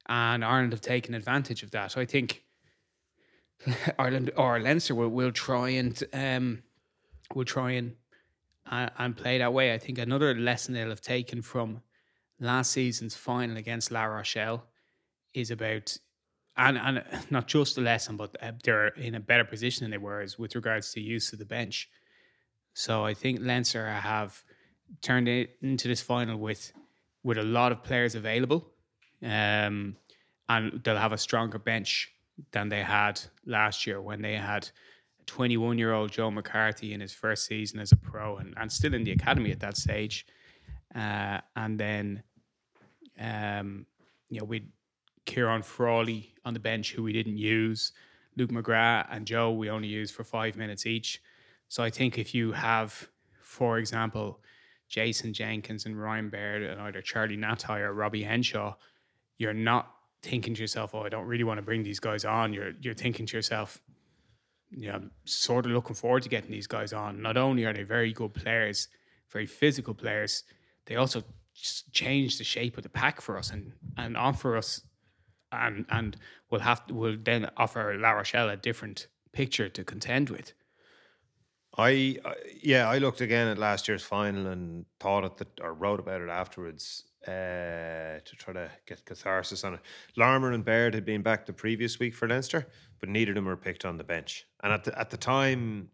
and 0.09 0.45
Ireland 0.45 0.73
have 0.73 0.81
taken 0.81 1.15
advantage 1.15 1.63
of 1.63 1.71
that. 1.73 1.93
So 1.93 2.01
I 2.01 2.07
think 2.07 2.45
Ireland 3.99 4.31
or 4.37 4.59
Leinster 4.61 4.95
will, 4.95 5.09
will 5.09 5.33
try 5.33 5.71
and 5.71 6.03
um, 6.13 6.63
will 7.35 7.45
try 7.45 7.73
and 7.73 7.95
uh, 8.71 8.89
and 8.99 9.17
play 9.17 9.39
that 9.39 9.53
way. 9.53 9.75
I 9.75 9.79
think 9.79 9.99
another 9.99 10.35
lesson 10.35 10.75
they'll 10.75 10.89
have 10.89 11.01
taken 11.01 11.43
from 11.43 11.83
last 12.41 12.73
season's 12.73 13.15
final 13.15 13.57
against 13.57 13.91
La 13.91 14.05
Rochelle 14.05 14.65
is 15.35 15.51
about 15.51 15.97
and 16.57 16.79
and 16.79 17.03
not 17.31 17.47
just 17.47 17.79
a 17.79 17.81
lesson, 17.81 18.17
but 18.17 18.37
uh, 18.43 18.53
they're 18.65 18.89
in 18.89 19.15
a 19.15 19.21
better 19.21 19.45
position 19.45 19.85
than 19.85 19.91
they 19.91 19.99
were 19.99 20.27
with 20.39 20.55
regards 20.55 20.93
to 20.93 21.01
use 21.01 21.33
of 21.33 21.39
the 21.39 21.45
bench. 21.45 21.89
So 22.75 23.05
I 23.05 23.15
think 23.15 23.41
Leinster 23.43 23.87
have 23.87 24.43
turned 25.03 25.29
it 25.29 25.57
into 25.61 25.89
this 25.89 26.01
final 26.01 26.39
with 26.39 26.73
with 27.23 27.39
a 27.39 27.43
lot 27.43 27.73
of 27.73 27.83
players 27.83 28.15
available 28.15 28.73
um, 29.23 29.97
and 30.49 30.81
they'll 30.83 30.97
have 30.97 31.13
a 31.13 31.19
stronger 31.19 31.59
bench 31.59 32.13
than 32.53 32.69
they 32.69 32.83
had 32.83 33.21
last 33.47 33.87
year 33.87 34.01
when 34.01 34.23
they 34.23 34.37
had 34.37 34.69
21 35.27 35.79
year 35.79 35.93
old 35.93 36.11
Joe 36.11 36.31
McCarthy 36.31 36.93
in 36.93 37.01
his 37.01 37.13
first 37.13 37.47
season 37.47 37.81
as 37.81 37.93
a 37.93 37.97
pro 37.97 38.39
and, 38.39 38.55
and 38.57 38.71
still 38.71 38.95
in 38.95 39.05
the 39.05 39.13
academy 39.13 39.51
at 39.51 39.61
that 39.61 39.77
stage. 39.77 40.27
Uh, 40.95 41.39
and 41.55 41.79
then, 41.79 42.23
um, 43.21 43.87
you 44.31 44.41
know, 44.41 44.47
with 44.47 44.63
Ciarán 45.27 45.65
Frawley 45.65 46.35
on 46.45 46.55
the 46.55 46.61
bench, 46.61 46.93
who 46.93 47.03
we 47.03 47.13
didn't 47.13 47.37
use, 47.37 47.93
Luke 48.37 48.51
McGrath 48.51 49.09
and 49.11 49.27
Joe, 49.27 49.51
we 49.53 49.69
only 49.69 49.89
used 49.89 50.15
for 50.15 50.25
five 50.25 50.57
minutes 50.57 50.87
each. 50.87 51.21
So 51.69 51.83
I 51.83 51.91
think 51.91 52.19
if 52.19 52.35
you 52.35 52.53
have, 52.53 53.09
for 53.43 53.79
example, 53.79 54.41
Jason 54.89 55.35
Jenkins 55.35 55.85
and 55.85 56.01
Ryan 56.01 56.31
Baird 56.31 56.63
and 56.63 56.81
either 56.81 57.03
Charlie 57.03 57.37
Ngatai 57.37 57.81
or 57.81 57.93
Robbie 57.93 58.23
Henshaw 58.23 58.75
you're 59.39 59.55
not 59.55 59.95
thinking 60.23 60.55
to 60.55 60.61
yourself, 60.61 60.95
"Oh, 60.95 61.03
I 61.03 61.09
don't 61.09 61.27
really 61.27 61.45
want 61.45 61.59
to 61.59 61.63
bring 61.63 61.83
these 61.83 62.01
guys 62.01 62.25
on." 62.25 62.53
You're 62.53 62.73
you're 62.81 62.95
thinking 62.95 63.27
to 63.27 63.37
yourself, 63.37 63.81
"Yeah, 64.71 64.97
I'm 64.97 65.13
sort 65.25 65.65
of 65.65 65.73
looking 65.73 65.95
forward 65.95 66.25
to 66.25 66.29
getting 66.29 66.51
these 66.51 66.67
guys 66.67 66.93
on." 66.93 67.23
Not 67.23 67.37
only 67.37 67.65
are 67.65 67.73
they 67.73 67.85
very 67.85 68.13
good 68.13 68.35
players, 68.35 68.89
very 69.31 69.47
physical 69.47 69.95
players, 69.95 70.45
they 70.87 70.97
also 70.97 71.23
change 71.93 72.39
the 72.39 72.45
shape 72.45 72.77
of 72.77 72.83
the 72.83 72.89
pack 72.89 73.21
for 73.21 73.39
us 73.39 73.51
and 73.51 73.73
and 73.97 74.17
offer 74.17 74.57
us, 74.57 74.83
and 75.53 75.87
and 75.89 76.17
we'll 76.51 76.61
have 76.61 76.87
to, 76.89 76.95
will 76.95 77.17
then 77.17 77.51
offer 77.57 77.97
La 77.99 78.11
Rochelle 78.11 78.51
a 78.51 78.57
different 78.57 79.07
picture 79.33 79.69
to 79.69 79.85
contend 79.85 80.31
with. 80.31 80.53
I, 81.77 82.19
I 82.25 82.35
yeah, 82.61 82.89
I 82.89 82.99
looked 82.99 83.21
again 83.21 83.47
at 83.47 83.59
last 83.59 83.87
year's 83.87 84.03
final 84.03 84.49
and 84.49 84.85
thought 84.99 85.25
it 85.25 85.37
that 85.37 85.61
or 85.61 85.73
wrote 85.73 86.01
about 86.01 86.23
it 86.23 86.29
afterwards 86.29 87.05
uh, 87.29 88.21
to 88.25 88.37
try 88.37 88.55
to 88.55 88.71
get 88.87 89.05
catharsis 89.05 89.65
on 89.65 89.75
it. 89.75 89.81
Larmour 90.17 90.53
and 90.53 90.65
Baird 90.65 90.95
had 90.95 91.05
been 91.05 91.23
back 91.23 91.45
the 91.45 91.53
previous 91.53 91.99
week 91.99 92.15
for 92.15 92.27
Leinster, 92.27 92.67
but 93.01 93.09
neither 93.09 93.33
of 93.33 93.35
them 93.35 93.45
were 93.45 93.57
picked 93.57 93.85
on 93.85 93.99
the 93.99 94.05
bench. 94.05 94.47
And 94.63 94.73
at 94.73 94.85
the 94.85 94.99
at 94.99 95.11
the 95.11 95.17
time, 95.17 95.91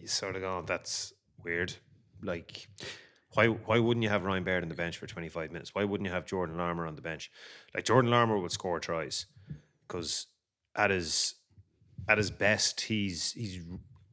you 0.00 0.06
sort 0.06 0.36
of 0.36 0.42
go, 0.42 0.62
"That's 0.66 1.12
weird." 1.42 1.74
Like, 2.22 2.68
why 3.32 3.46
why 3.48 3.78
wouldn't 3.78 4.04
you 4.04 4.10
have 4.10 4.24
Ryan 4.24 4.44
Baird 4.44 4.62
on 4.62 4.68
the 4.68 4.74
bench 4.74 4.98
for 4.98 5.06
twenty 5.06 5.28
five 5.28 5.50
minutes? 5.50 5.74
Why 5.74 5.84
wouldn't 5.84 6.06
you 6.06 6.14
have 6.14 6.26
Jordan 6.26 6.56
Larmour 6.56 6.86
on 6.86 6.94
the 6.94 7.02
bench? 7.02 7.30
Like 7.74 7.84
Jordan 7.84 8.10
Larmour 8.10 8.38
would 8.38 8.52
score 8.52 8.80
tries 8.80 9.26
because 9.88 10.26
at 10.76 10.90
his 10.90 11.34
at 12.08 12.18
his 12.18 12.30
best, 12.30 12.82
he's 12.82 13.32
he's 13.32 13.60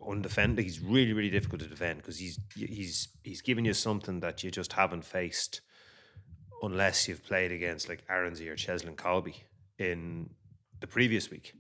undefended. 0.08 0.66
He's 0.66 0.80
really 0.80 1.14
really 1.14 1.30
difficult 1.30 1.62
to 1.62 1.68
defend 1.68 1.98
because 1.98 2.18
he's 2.18 2.40
he's 2.56 3.10
he's 3.24 3.42
giving 3.42 3.66
you 3.66 3.74
something 3.74 4.22
that 4.22 4.44
you 4.44 4.50
just 4.50 4.74
haven't 4.74 5.06
faced 5.06 5.62
unless 6.62 7.08
you've 7.08 7.24
played 7.24 7.52
against 7.52 7.90
like 7.90 8.06
Aronsey 8.08 8.48
or 8.48 8.56
Cheslin 8.56 8.96
Kolbe 8.96 9.34
in 9.78 10.30
the 10.80 10.88
previous 10.88 11.30
week. 11.30 11.54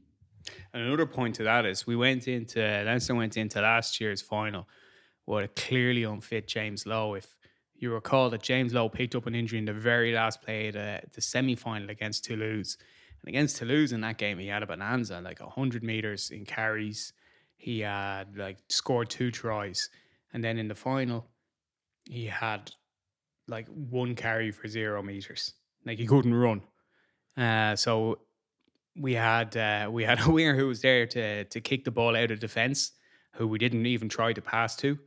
And 0.73 0.83
another 0.83 1.05
point 1.05 1.35
to 1.35 1.43
that 1.43 1.65
is 1.65 1.85
we 1.85 1.95
went 1.95 2.27
into 2.27 2.59
Leinster 2.59 3.15
went 3.15 3.37
into 3.37 3.61
last 3.61 3.99
year's 3.99 4.21
final 4.21 4.67
with 5.25 5.45
a 5.45 5.47
clearly 5.49 6.03
unfit 6.03 6.47
James 6.47 6.85
Lowe. 6.85 7.13
If 7.13 7.35
you 7.75 7.93
recall 7.93 8.29
that 8.29 8.41
James 8.41 8.73
Lowe 8.73 8.89
picked 8.89 9.15
up 9.15 9.27
an 9.27 9.35
injury 9.35 9.59
in 9.59 9.65
the 9.65 9.73
very 9.73 10.13
last 10.13 10.41
play 10.41 10.67
of 10.67 10.73
the, 10.73 11.01
the 11.13 11.21
semi 11.21 11.55
final 11.55 11.89
against 11.89 12.23
Toulouse. 12.23 12.77
And 13.21 13.29
against 13.29 13.57
Toulouse 13.57 13.91
in 13.91 14.01
that 14.01 14.17
game, 14.17 14.39
he 14.39 14.47
had 14.47 14.63
a 14.63 14.67
bonanza, 14.67 15.21
like 15.21 15.39
100 15.39 15.83
meters 15.83 16.31
in 16.31 16.45
carries. 16.45 17.13
He 17.57 17.81
had 17.81 18.35
like 18.37 18.57
scored 18.69 19.09
two 19.09 19.31
tries. 19.31 19.89
And 20.33 20.43
then 20.43 20.57
in 20.57 20.67
the 20.67 20.75
final, 20.75 21.27
he 22.05 22.25
had 22.25 22.71
like 23.47 23.67
one 23.67 24.15
carry 24.15 24.51
for 24.51 24.67
zero 24.67 25.01
meters. 25.01 25.53
Like 25.85 25.97
he 25.97 26.05
couldn't 26.05 26.33
run. 26.33 26.61
Uh, 27.37 27.75
so 27.75 28.19
we 28.95 29.13
had 29.13 29.55
uh, 29.55 29.89
we 29.91 30.03
had 30.03 30.19
a 30.25 30.31
winger 30.31 30.55
who 30.55 30.67
was 30.67 30.81
there 30.81 31.05
to 31.07 31.45
to 31.45 31.61
kick 31.61 31.83
the 31.83 31.91
ball 31.91 32.15
out 32.15 32.31
of 32.31 32.39
defense, 32.39 32.91
who 33.35 33.47
we 33.47 33.57
didn't 33.57 33.85
even 33.85 34.09
try 34.09 34.33
to 34.33 34.41
pass 34.41 34.75
to. 34.77 34.97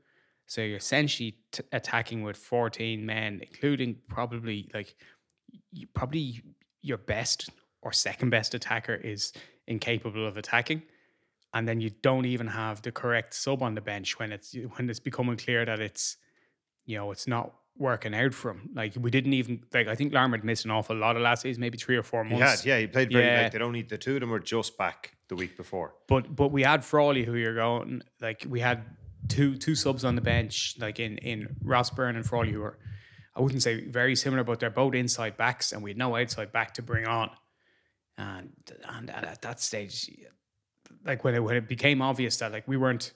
So 0.46 0.60
you're 0.60 0.76
essentially 0.76 1.38
t- 1.52 1.62
attacking 1.72 2.22
with 2.22 2.36
14 2.36 3.04
men, 3.04 3.40
including 3.40 3.96
probably 4.08 4.70
like 4.74 4.94
you, 5.72 5.86
probably 5.94 6.42
your 6.82 6.98
best 6.98 7.48
or 7.80 7.92
second 7.92 8.30
best 8.30 8.54
attacker 8.54 8.94
is 8.94 9.32
incapable 9.66 10.26
of 10.26 10.36
attacking, 10.36 10.82
and 11.54 11.66
then 11.66 11.80
you 11.80 11.90
don't 12.02 12.26
even 12.26 12.46
have 12.46 12.82
the 12.82 12.92
correct 12.92 13.34
sub 13.34 13.62
on 13.62 13.74
the 13.74 13.80
bench 13.80 14.18
when 14.18 14.32
it's 14.32 14.54
when 14.76 14.90
it's 14.90 15.00
becoming 15.00 15.36
clear 15.36 15.64
that 15.64 15.80
it's 15.80 16.16
you 16.84 16.98
know 16.98 17.10
it's 17.10 17.26
not 17.26 17.54
working 17.76 18.14
out 18.14 18.34
for 18.34 18.52
him. 18.52 18.70
Like 18.74 18.94
we 18.98 19.10
didn't 19.10 19.32
even 19.32 19.64
like 19.72 19.88
I 19.88 19.94
think 19.94 20.12
Larmour 20.12 20.40
missed 20.42 20.64
an 20.64 20.70
awful 20.70 20.96
lot 20.96 21.16
of 21.16 21.22
last 21.22 21.42
season, 21.42 21.60
maybe 21.60 21.78
three 21.78 21.96
or 21.96 22.02
four 22.02 22.24
months. 22.24 22.62
He 22.62 22.70
had, 22.70 22.78
yeah, 22.78 22.80
he 22.80 22.86
played 22.86 23.12
very 23.12 23.26
yeah. 23.26 23.42
like 23.42 23.52
they 23.52 23.58
don't 23.58 23.72
need 23.72 23.88
the 23.88 23.98
two 23.98 24.14
of 24.14 24.20
them 24.20 24.30
were 24.30 24.40
just 24.40 24.78
back 24.78 25.16
the 25.28 25.36
week 25.36 25.56
before. 25.56 25.94
But 26.08 26.34
but 26.34 26.48
we 26.48 26.62
had 26.62 26.84
Frawley 26.84 27.24
who 27.24 27.34
you're 27.34 27.54
going 27.54 28.02
like 28.20 28.46
we 28.48 28.60
had 28.60 28.84
two 29.28 29.56
two 29.56 29.74
subs 29.74 30.04
on 30.04 30.14
the 30.14 30.20
bench, 30.20 30.76
like 30.78 31.00
in 31.00 31.18
in 31.18 31.56
Ross 31.62 31.90
Byrne 31.90 32.16
and 32.16 32.26
Frawley 32.26 32.52
who 32.52 32.60
were 32.60 32.78
I 33.36 33.40
wouldn't 33.40 33.62
say 33.62 33.84
very 33.86 34.14
similar, 34.14 34.44
but 34.44 34.60
they're 34.60 34.70
both 34.70 34.94
inside 34.94 35.36
backs 35.36 35.72
and 35.72 35.82
we 35.82 35.90
had 35.90 35.98
no 35.98 36.14
outside 36.16 36.52
back 36.52 36.74
to 36.74 36.82
bring 36.82 37.06
on. 37.06 37.30
And 38.16 38.52
and 38.88 39.10
at 39.10 39.42
that 39.42 39.60
stage 39.60 40.08
like 41.04 41.24
when 41.24 41.34
it 41.34 41.40
when 41.40 41.56
it 41.56 41.68
became 41.68 42.00
obvious 42.00 42.36
that 42.38 42.52
like 42.52 42.66
we 42.66 42.76
weren't 42.76 43.12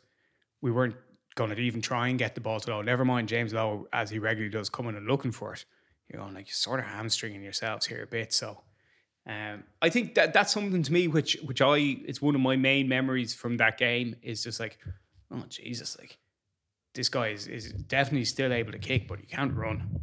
we 0.61 0.71
weren't 0.71 0.97
going 1.39 1.55
to 1.55 1.63
even 1.63 1.81
try 1.81 2.09
and 2.09 2.19
get 2.19 2.35
the 2.35 2.41
ball 2.41 2.59
to 2.59 2.71
Lowe. 2.71 2.83
Never 2.83 3.05
mind 3.05 3.29
James 3.29 3.55
Lowe, 3.55 3.87
as 3.93 4.11
he 4.11 4.19
regularly 4.19 4.51
does, 4.51 4.69
coming 4.69 4.97
and 4.97 5.07
looking 5.07 5.31
for 5.31 5.55
it. 5.55 5.65
You're 6.09 6.21
going 6.21 6.35
like 6.35 6.49
you're 6.49 6.55
sort 6.55 6.81
of 6.81 6.87
hamstringing 6.87 7.43
yourselves 7.43 7.87
here 7.87 8.03
a 8.03 8.07
bit. 8.07 8.33
So 8.33 8.61
um, 9.27 9.63
I 9.81 9.89
think 9.89 10.15
that 10.17 10.33
that's 10.33 10.53
something 10.53 10.83
to 10.83 10.93
me 10.93 11.07
which 11.07 11.39
which 11.45 11.63
I 11.63 11.77
it's 11.77 12.21
one 12.21 12.35
of 12.35 12.41
my 12.41 12.57
main 12.57 12.89
memories 12.89 13.35
from 13.35 13.57
that 13.59 13.79
game 13.79 14.17
is 14.23 14.43
just 14.43 14.59
like, 14.59 14.79
oh 15.31 15.45
Jesus, 15.49 15.97
like 15.99 16.19
this 16.95 17.09
guy 17.09 17.29
is, 17.29 17.47
is 17.47 17.73
definitely 17.73 18.25
still 18.25 18.53
able 18.53 18.73
to 18.73 18.79
kick, 18.79 19.07
but 19.07 19.21
he 19.21 19.27
can't 19.27 19.55
run. 19.55 20.01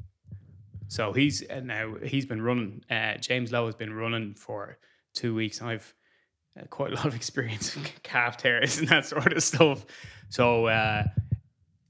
So 0.87 1.11
he's 1.11 1.43
uh, 1.49 1.59
now 1.59 1.95
he's 2.01 2.25
been 2.25 2.41
running. 2.41 2.83
Uh, 2.89 3.17
James 3.17 3.51
Lowe 3.51 3.65
has 3.65 3.75
been 3.75 3.93
running 3.93 4.35
for 4.35 4.77
two 5.13 5.35
weeks. 5.35 5.61
I've 5.61 5.93
uh, 6.57 6.65
quite 6.69 6.93
a 6.93 6.95
lot 6.95 7.07
of 7.07 7.15
experience 7.21 7.75
with 7.75 7.91
calf 8.03 8.37
tears 8.37 8.77
and 8.77 8.87
that 8.87 9.05
sort 9.05 9.33
of 9.33 9.43
stuff. 9.43 9.85
So 10.29 10.67
uh, 10.67 11.03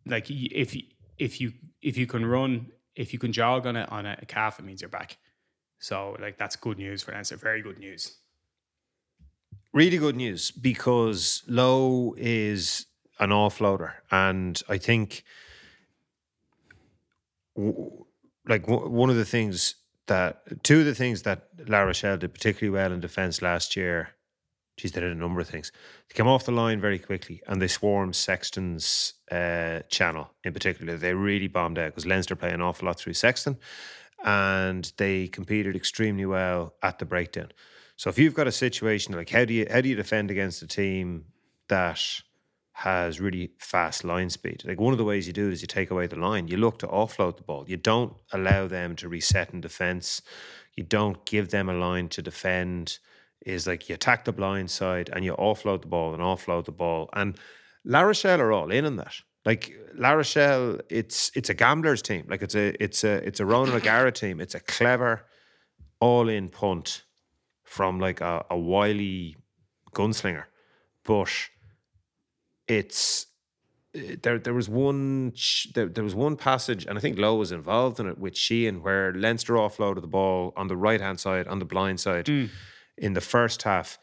like 0.05 0.29
if 0.29 0.75
you 0.75 0.83
if 1.17 1.39
you 1.41 1.53
if 1.81 1.97
you 1.97 2.07
can 2.07 2.25
run 2.25 2.67
if 2.95 3.11
you 3.13 3.19
can 3.19 3.31
jog 3.31 3.65
on 3.65 3.75
a 3.75 3.85
on 3.85 4.05
a 4.05 4.25
calf, 4.27 4.59
it 4.59 4.65
means 4.65 4.81
you're 4.81 4.89
back. 4.89 5.17
So 5.79 6.15
like 6.19 6.37
that's 6.37 6.55
good 6.55 6.77
news 6.77 7.03
for 7.03 7.11
Leinster. 7.11 7.37
Very 7.37 7.61
good 7.61 7.79
news. 7.79 8.17
Really 9.73 9.97
good 9.97 10.15
news 10.15 10.51
because 10.51 11.43
Lowe 11.47 12.15
is 12.17 12.85
an 13.19 13.29
offloader, 13.29 13.93
and 14.09 14.61
I 14.69 14.77
think 14.77 15.23
like 17.57 18.67
one 18.67 19.09
of 19.09 19.15
the 19.15 19.25
things 19.25 19.75
that 20.07 20.63
two 20.63 20.79
of 20.79 20.85
the 20.85 20.95
things 20.95 21.23
that 21.23 21.47
La 21.67 21.81
Rochelle 21.81 22.17
did 22.17 22.33
particularly 22.33 22.69
well 22.77 22.91
in 22.91 22.99
defence 22.99 23.41
last 23.41 23.75
year 23.75 24.09
Geez, 24.77 24.91
they 24.91 25.01
did 25.01 25.11
a 25.11 25.15
number 25.15 25.39
of 25.39 25.47
things. 25.47 25.71
They 26.09 26.13
came 26.15 26.27
off 26.27 26.45
the 26.45 26.51
line 26.51 26.81
very 26.81 26.99
quickly 26.99 27.41
and 27.47 27.61
they 27.61 27.67
swarmed 27.67 28.15
Sexton's 28.15 29.13
uh, 29.31 29.79
channel 29.89 30.31
in 30.43 30.53
particular. 30.53 30.97
They 30.97 31.13
really 31.13 31.47
bombed 31.47 31.79
out 31.79 31.91
because 31.91 32.05
Leinster 32.05 32.35
play 32.35 32.51
an 32.51 32.61
awful 32.61 32.87
lot 32.87 32.99
through 32.99 33.13
Sexton. 33.13 33.57
and 34.23 34.91
they 34.97 35.27
competed 35.27 35.75
extremely 35.75 36.25
well 36.25 36.73
at 36.81 36.99
the 36.99 37.05
breakdown. 37.05 37.51
So 37.95 38.09
if 38.09 38.17
you've 38.19 38.33
got 38.33 38.47
a 38.47 38.51
situation 38.51 39.15
like 39.15 39.29
how 39.29 39.45
do 39.45 39.53
you 39.53 39.67
how 39.71 39.81
do 39.81 39.89
you 39.89 39.95
defend 39.95 40.31
against 40.31 40.61
a 40.61 40.67
team 40.67 41.25
that 41.69 42.01
has 42.73 43.21
really 43.21 43.51
fast 43.59 44.03
line 44.03 44.29
speed? 44.29 44.63
Like 44.65 44.79
one 44.79 44.91
of 44.93 44.97
the 44.97 45.05
ways 45.05 45.27
you 45.27 45.33
do 45.33 45.47
it 45.47 45.53
is 45.53 45.61
you 45.61 45.67
take 45.67 45.91
away 45.91 46.07
the 46.07 46.17
line. 46.19 46.47
You 46.47 46.57
look 46.57 46.79
to 46.79 46.87
offload 46.87 47.37
the 47.37 47.43
ball. 47.43 47.65
You 47.67 47.77
don't 47.77 48.13
allow 48.33 48.67
them 48.67 48.95
to 48.97 49.07
reset 49.07 49.53
in 49.53 49.61
defense. 49.61 50.21
You 50.75 50.83
don't 50.83 51.25
give 51.25 51.51
them 51.51 51.69
a 51.69 51.73
line 51.73 52.09
to 52.09 52.21
defend. 52.21 52.99
Is 53.45 53.67
like 53.67 53.87
you 53.87 53.95
attack 53.95 54.25
the 54.25 54.33
blind 54.33 54.71
side 54.71 55.09
and 55.13 55.23
you 55.23 55.35
offload 55.35 55.81
the 55.81 55.87
ball 55.87 56.13
and 56.13 56.23
offload 56.23 56.65
the 56.65 56.71
ball. 56.71 57.09
And 57.13 57.37
La 57.83 58.01
Rochelle 58.01 58.41
are 58.41 58.51
all 58.51 58.71
in 58.71 58.85
on 58.85 58.95
that. 58.95 59.13
Like 59.45 59.71
La 59.93 60.13
Rochelle, 60.13 60.79
it's 60.89 61.31
it's 61.35 61.49
a 61.49 61.53
gamblers 61.53 62.01
team. 62.01 62.25
Like 62.27 62.41
it's 62.41 62.55
a 62.55 62.83
it's 62.83 63.03
a 63.03 63.25
it's 63.27 63.39
a 63.39 63.45
Ronan 63.45 63.75
O'Gara 63.79 64.11
team. 64.11 64.41
It's 64.41 64.55
a 64.55 64.59
clever, 64.59 65.25
all 65.99 66.27
in 66.27 66.49
punt 66.49 67.03
from 67.63 67.99
like 67.99 68.21
a, 68.21 68.45
a 68.49 68.57
wily 68.57 69.35
gunslinger, 69.93 70.45
but 71.03 71.29
it's 72.67 73.27
there. 73.93 74.39
There 74.39 74.53
was 74.53 74.67
one 74.67 75.33
there, 75.75 75.87
there 75.87 76.03
was 76.03 76.15
one 76.15 76.35
passage, 76.35 76.85
and 76.85 76.97
I 76.97 77.01
think 77.01 77.19
Lowe 77.19 77.35
was 77.35 77.51
involved 77.51 77.99
in 77.99 78.07
it 78.07 78.17
with 78.17 78.35
Sheehan, 78.35 78.81
where 78.81 79.13
Leinster 79.13 79.53
offloaded 79.53 80.01
the 80.01 80.07
ball 80.07 80.53
on 80.55 80.67
the 80.67 80.77
right 80.77 81.01
hand 81.01 81.19
side, 81.19 81.47
on 81.47 81.59
the 81.59 81.65
blind 81.65 81.99
side, 81.99 82.25
mm. 82.25 82.49
In 82.97 83.13
the 83.13 83.21
first 83.21 83.63
half, 83.63 83.97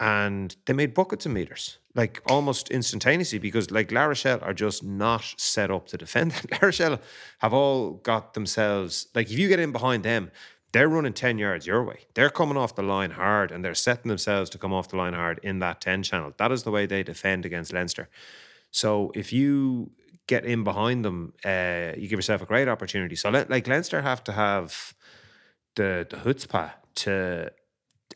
and 0.00 0.56
they 0.66 0.72
made 0.72 0.94
buckets 0.94 1.26
of 1.26 1.32
meters, 1.32 1.78
like 1.94 2.22
almost 2.26 2.70
instantaneously, 2.70 3.38
because 3.38 3.70
like 3.70 3.90
La 3.90 4.04
Rochelle 4.04 4.38
are 4.42 4.54
just 4.54 4.84
not 4.84 5.34
set 5.36 5.70
up 5.70 5.88
to 5.88 5.96
defend. 5.96 6.32
La 6.52 6.58
Rochelle 6.62 7.00
have 7.38 7.52
all 7.52 7.94
got 7.94 8.34
themselves 8.34 9.08
like 9.14 9.30
if 9.30 9.38
you 9.38 9.48
get 9.48 9.58
in 9.58 9.72
behind 9.72 10.04
them, 10.04 10.30
they're 10.72 10.88
running 10.88 11.14
10 11.14 11.38
yards 11.38 11.66
your 11.66 11.82
way. 11.82 12.06
They're 12.14 12.30
coming 12.30 12.56
off 12.56 12.74
the 12.74 12.82
line 12.82 13.10
hard 13.10 13.50
and 13.50 13.64
they're 13.64 13.74
setting 13.74 14.08
themselves 14.08 14.50
to 14.50 14.58
come 14.58 14.72
off 14.72 14.88
the 14.88 14.96
line 14.96 15.14
hard 15.14 15.40
in 15.42 15.60
that 15.60 15.80
10 15.80 16.02
channel. 16.02 16.32
That 16.36 16.52
is 16.52 16.62
the 16.62 16.70
way 16.70 16.86
they 16.86 17.02
defend 17.02 17.46
against 17.46 17.72
Leinster. 17.72 18.08
So 18.70 19.10
if 19.14 19.32
you 19.32 19.90
get 20.26 20.44
in 20.44 20.64
behind 20.64 21.04
them, 21.04 21.32
uh, 21.44 21.92
you 21.96 22.06
give 22.06 22.18
yourself 22.18 22.42
a 22.42 22.46
great 22.46 22.68
opportunity. 22.68 23.16
So 23.16 23.30
like 23.30 23.66
Leinster 23.66 24.02
have 24.02 24.22
to 24.24 24.32
have 24.32 24.94
the 25.74 26.06
the 26.08 26.16
chutzpah 26.16 26.72
to 26.96 27.50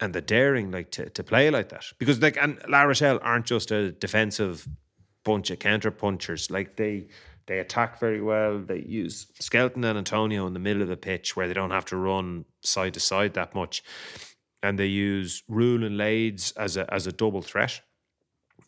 and 0.01 0.15
the 0.15 0.21
daring 0.21 0.71
like 0.71 0.91
to, 0.93 1.09
to 1.11 1.23
play 1.23 1.51
like 1.51 1.69
that. 1.71 1.85
Because 1.99 2.21
like 2.21 2.37
and 2.41 2.61
La 2.69 2.83
Rochelle 2.83 3.19
aren't 3.23 3.47
just 3.47 3.71
a 3.71 3.93
defensive 3.93 4.67
bunch 5.25 5.51
of 5.51 5.59
counter 5.59 5.91
punchers 5.91 6.51
like 6.51 6.77
they 6.77 7.09
they 7.47 7.59
attack 7.59 7.99
very 7.99 8.21
well. 8.21 8.61
They 8.61 8.81
use 8.81 9.27
Skelton 9.41 9.85
and 9.85 10.07
Atonio 10.07 10.47
in 10.47 10.53
the 10.53 10.61
middle 10.61 10.83
of 10.83 10.89
the 10.89 10.97
pitch 10.97 11.37
where 11.37 11.49
they 11.49 11.55
don't 11.55 11.73
have 11.73 11.87
to 11.87 11.97
run 11.97 12.45
side 12.61 12.95
to 12.95 13.01
side 13.01 13.35
that 13.35 13.55
much. 13.55 13.83
And 14.63 14.79
they 14.79 14.87
use 14.87 15.43
Rhule 15.49 15.85
and 15.85 15.99
Leyds 15.99 16.53
as 16.53 16.77
a 16.77 16.93
as 16.93 17.07
a 17.07 17.13
double 17.13 17.43
threat 17.43 17.81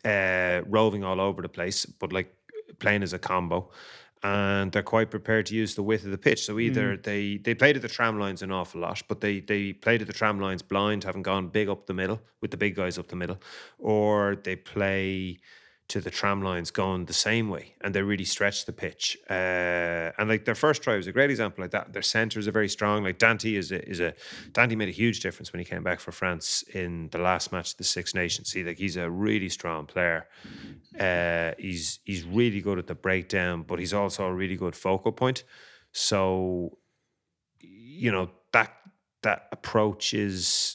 uh 0.04 0.60
roving 0.66 1.02
all 1.02 1.20
over 1.20 1.40
the 1.40 1.48
place 1.48 1.86
but 1.86 2.12
like 2.12 2.34
playing 2.78 3.02
as 3.02 3.12
a 3.12 3.18
combo 3.18 3.70
and 4.24 4.72
they're 4.72 4.82
quite 4.82 5.10
prepared 5.10 5.44
to 5.46 5.54
use 5.54 5.74
the 5.74 5.82
width 5.82 6.04
of 6.04 6.10
the 6.10 6.18
pitch. 6.18 6.44
So 6.44 6.54
hmm. 6.54 6.60
either 6.60 6.96
they 6.96 7.36
they 7.36 7.54
played 7.54 7.76
at 7.76 7.82
the 7.82 7.88
tram 7.88 8.18
lines 8.18 8.42
an 8.42 8.50
awful 8.50 8.80
lot, 8.80 9.02
but 9.06 9.20
they 9.20 9.40
they 9.40 9.74
played 9.74 10.00
at 10.00 10.06
the 10.06 10.14
tram 10.14 10.40
lines 10.40 10.62
blind, 10.62 11.04
having 11.04 11.22
gone 11.22 11.48
big 11.48 11.68
up 11.68 11.86
the 11.86 11.94
middle 11.94 12.20
with 12.40 12.50
the 12.50 12.56
big 12.56 12.74
guys 12.74 12.98
up 12.98 13.08
the 13.08 13.16
middle, 13.16 13.38
or 13.78 14.36
they 14.42 14.56
play 14.56 15.38
to 15.86 16.00
the 16.00 16.10
tram 16.10 16.42
lines 16.42 16.70
going 16.70 17.04
the 17.04 17.12
same 17.12 17.50
way, 17.50 17.74
and 17.82 17.94
they 17.94 18.00
really 18.00 18.24
stretch 18.24 18.64
the 18.64 18.72
pitch. 18.72 19.18
Uh, 19.28 20.12
and 20.18 20.28
like 20.28 20.46
their 20.46 20.54
first 20.54 20.82
try 20.82 20.96
was 20.96 21.06
a 21.06 21.12
great 21.12 21.30
example 21.30 21.62
like 21.62 21.72
that. 21.72 21.92
Their 21.92 22.02
centres 22.02 22.48
are 22.48 22.52
very 22.52 22.70
strong. 22.70 23.04
Like 23.04 23.18
Danty 23.18 23.58
is 23.58 23.70
a, 23.70 23.86
is 23.86 24.00
a 24.00 24.14
Danty 24.52 24.76
made 24.76 24.88
a 24.88 24.92
huge 24.92 25.20
difference 25.20 25.52
when 25.52 25.58
he 25.58 25.64
came 25.64 25.82
back 25.82 26.00
for 26.00 26.10
France 26.10 26.64
in 26.72 27.08
the 27.10 27.18
last 27.18 27.52
match 27.52 27.72
of 27.72 27.76
the 27.76 27.84
Six 27.84 28.14
Nations. 28.14 28.50
See, 28.50 28.64
like 28.64 28.78
he's 28.78 28.96
a 28.96 29.10
really 29.10 29.50
strong 29.50 29.84
player. 29.86 30.26
Uh, 30.98 31.52
he's 31.58 32.00
he's 32.04 32.24
really 32.24 32.60
good 32.60 32.78
at 32.78 32.86
the 32.86 32.94
breakdown, 32.94 33.62
but 33.62 33.78
he's 33.78 33.92
also 33.92 34.24
a 34.24 34.32
really 34.32 34.56
good 34.56 34.74
focal 34.74 35.12
point. 35.12 35.44
So, 35.92 36.78
you 37.60 38.10
know 38.10 38.30
that 38.52 38.72
that 39.22 39.48
approach 39.52 40.14
is 40.14 40.73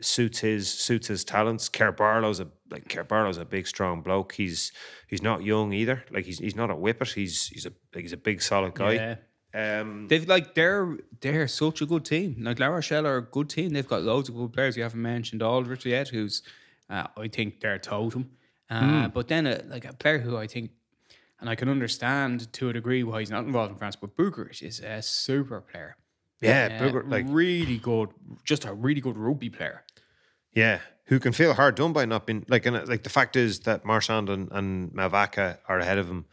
suits 0.00 0.38
his 0.40 0.68
suits 0.72 1.08
his 1.08 1.24
talents. 1.24 1.68
Kerr 1.68 1.92
Barlow's 1.92 2.40
a 2.40 2.48
like 2.70 2.88
Kerr 2.88 3.04
Barlow's 3.04 3.38
a 3.38 3.44
big 3.44 3.66
strong 3.66 4.02
bloke. 4.02 4.32
He's 4.32 4.72
he's 5.08 5.22
not 5.22 5.42
young 5.42 5.72
either. 5.72 6.04
Like 6.10 6.24
he's 6.24 6.38
he's 6.38 6.56
not 6.56 6.70
a 6.70 6.74
whippet. 6.76 7.12
He's 7.12 7.46
he's 7.48 7.66
a 7.66 7.72
like 7.94 8.02
he's 8.04 8.12
a 8.12 8.16
big 8.16 8.42
solid 8.42 8.74
guy. 8.74 8.92
Yeah. 8.92 9.16
Um, 9.52 10.06
They've 10.08 10.28
like 10.28 10.54
they're 10.54 10.96
they're 11.20 11.48
such 11.48 11.82
a 11.82 11.86
good 11.86 12.04
team. 12.04 12.36
Like 12.40 12.60
La 12.60 12.68
Rochelle 12.68 13.06
are 13.06 13.16
a 13.16 13.22
good 13.22 13.48
team. 13.50 13.70
They've 13.70 13.86
got 13.88 14.02
loads 14.02 14.28
of 14.28 14.36
good 14.36 14.52
players. 14.52 14.76
You 14.76 14.84
haven't 14.84 15.02
mentioned 15.02 15.42
Alldritt 15.42 15.84
yet, 15.84 16.08
who's 16.08 16.42
uh, 16.88 17.06
I 17.16 17.28
think 17.28 17.60
they're 17.60 17.78
totem. 17.78 18.30
Uh, 18.70 19.08
But 19.08 19.26
then 19.26 19.46
a, 19.48 19.62
like 19.68 19.84
a 19.84 19.92
player 19.92 20.20
who 20.20 20.36
I 20.36 20.46
think, 20.46 20.70
and 21.40 21.50
I 21.50 21.56
can 21.56 21.68
understand 21.68 22.52
to 22.52 22.68
a 22.68 22.72
degree 22.72 23.02
why 23.02 23.18
he's 23.18 23.30
not 23.30 23.44
involved 23.44 23.72
in 23.72 23.78
France, 23.78 23.96
but 23.96 24.16
Bourgarit 24.16 24.62
is 24.62 24.78
a 24.78 25.02
super 25.02 25.60
player. 25.60 25.96
Yeah, 26.40 26.90
Uh, 26.94 27.02
like 27.06 27.26
really 27.28 27.78
good, 27.78 28.10
just 28.44 28.64
a 28.64 28.72
really 28.72 29.00
good 29.00 29.16
rugby 29.16 29.50
player. 29.50 29.84
Yeah, 30.52 30.80
who 31.04 31.20
can 31.20 31.32
feel 31.32 31.54
hard 31.54 31.74
done 31.74 31.92
by 31.92 32.04
not 32.06 32.26
being 32.26 32.44
like, 32.48 32.66
and 32.66 32.76
uh, 32.76 32.84
like 32.86 33.02
the 33.02 33.10
fact 33.10 33.36
is 33.36 33.60
that 33.60 33.84
Marchand 33.84 34.28
and, 34.28 34.50
and 34.52 34.90
Mauvaka 34.92 35.58
are 35.68 35.78
ahead 35.78 35.98
of 35.98 36.08
him, 36.08 36.24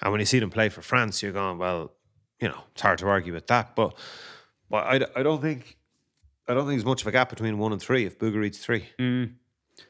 and 0.00 0.12
when 0.12 0.20
you 0.20 0.26
see 0.26 0.38
them 0.38 0.50
play 0.50 0.68
for 0.68 0.82
France, 0.82 1.22
you're 1.22 1.32
going, 1.32 1.58
well, 1.58 1.92
you 2.40 2.48
know, 2.48 2.62
it's 2.72 2.82
hard 2.82 2.98
to 2.98 3.08
argue 3.08 3.32
with 3.32 3.46
that. 3.48 3.74
But, 3.74 3.98
but 4.70 4.84
I, 4.84 5.00
I 5.18 5.22
don't 5.22 5.40
think, 5.40 5.76
I 6.46 6.54
don't 6.54 6.64
think 6.66 6.78
there's 6.78 6.84
much 6.84 7.00
of 7.02 7.08
a 7.08 7.12
gap 7.12 7.30
between 7.30 7.58
one 7.58 7.72
and 7.72 7.80
three 7.80 8.04
if 8.04 8.18
Bourgarit's 8.18 8.58
three. 8.58 8.84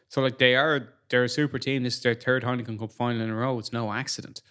So 0.09 0.20
like 0.22 0.39
they 0.39 0.55
are 0.55 0.95
they're 1.11 1.24
a 1.24 1.29
super 1.29 1.59
team. 1.59 1.83
This 1.83 1.97
is 1.97 2.03
their 2.03 2.14
third 2.14 2.43
Heineken 2.45 2.79
Cup 2.79 2.93
final 2.93 3.20
in 3.20 3.31
a 3.31 3.35
row. 3.35 3.59
It's 3.59 3.72
no 3.72 3.93
accident. 3.93 4.43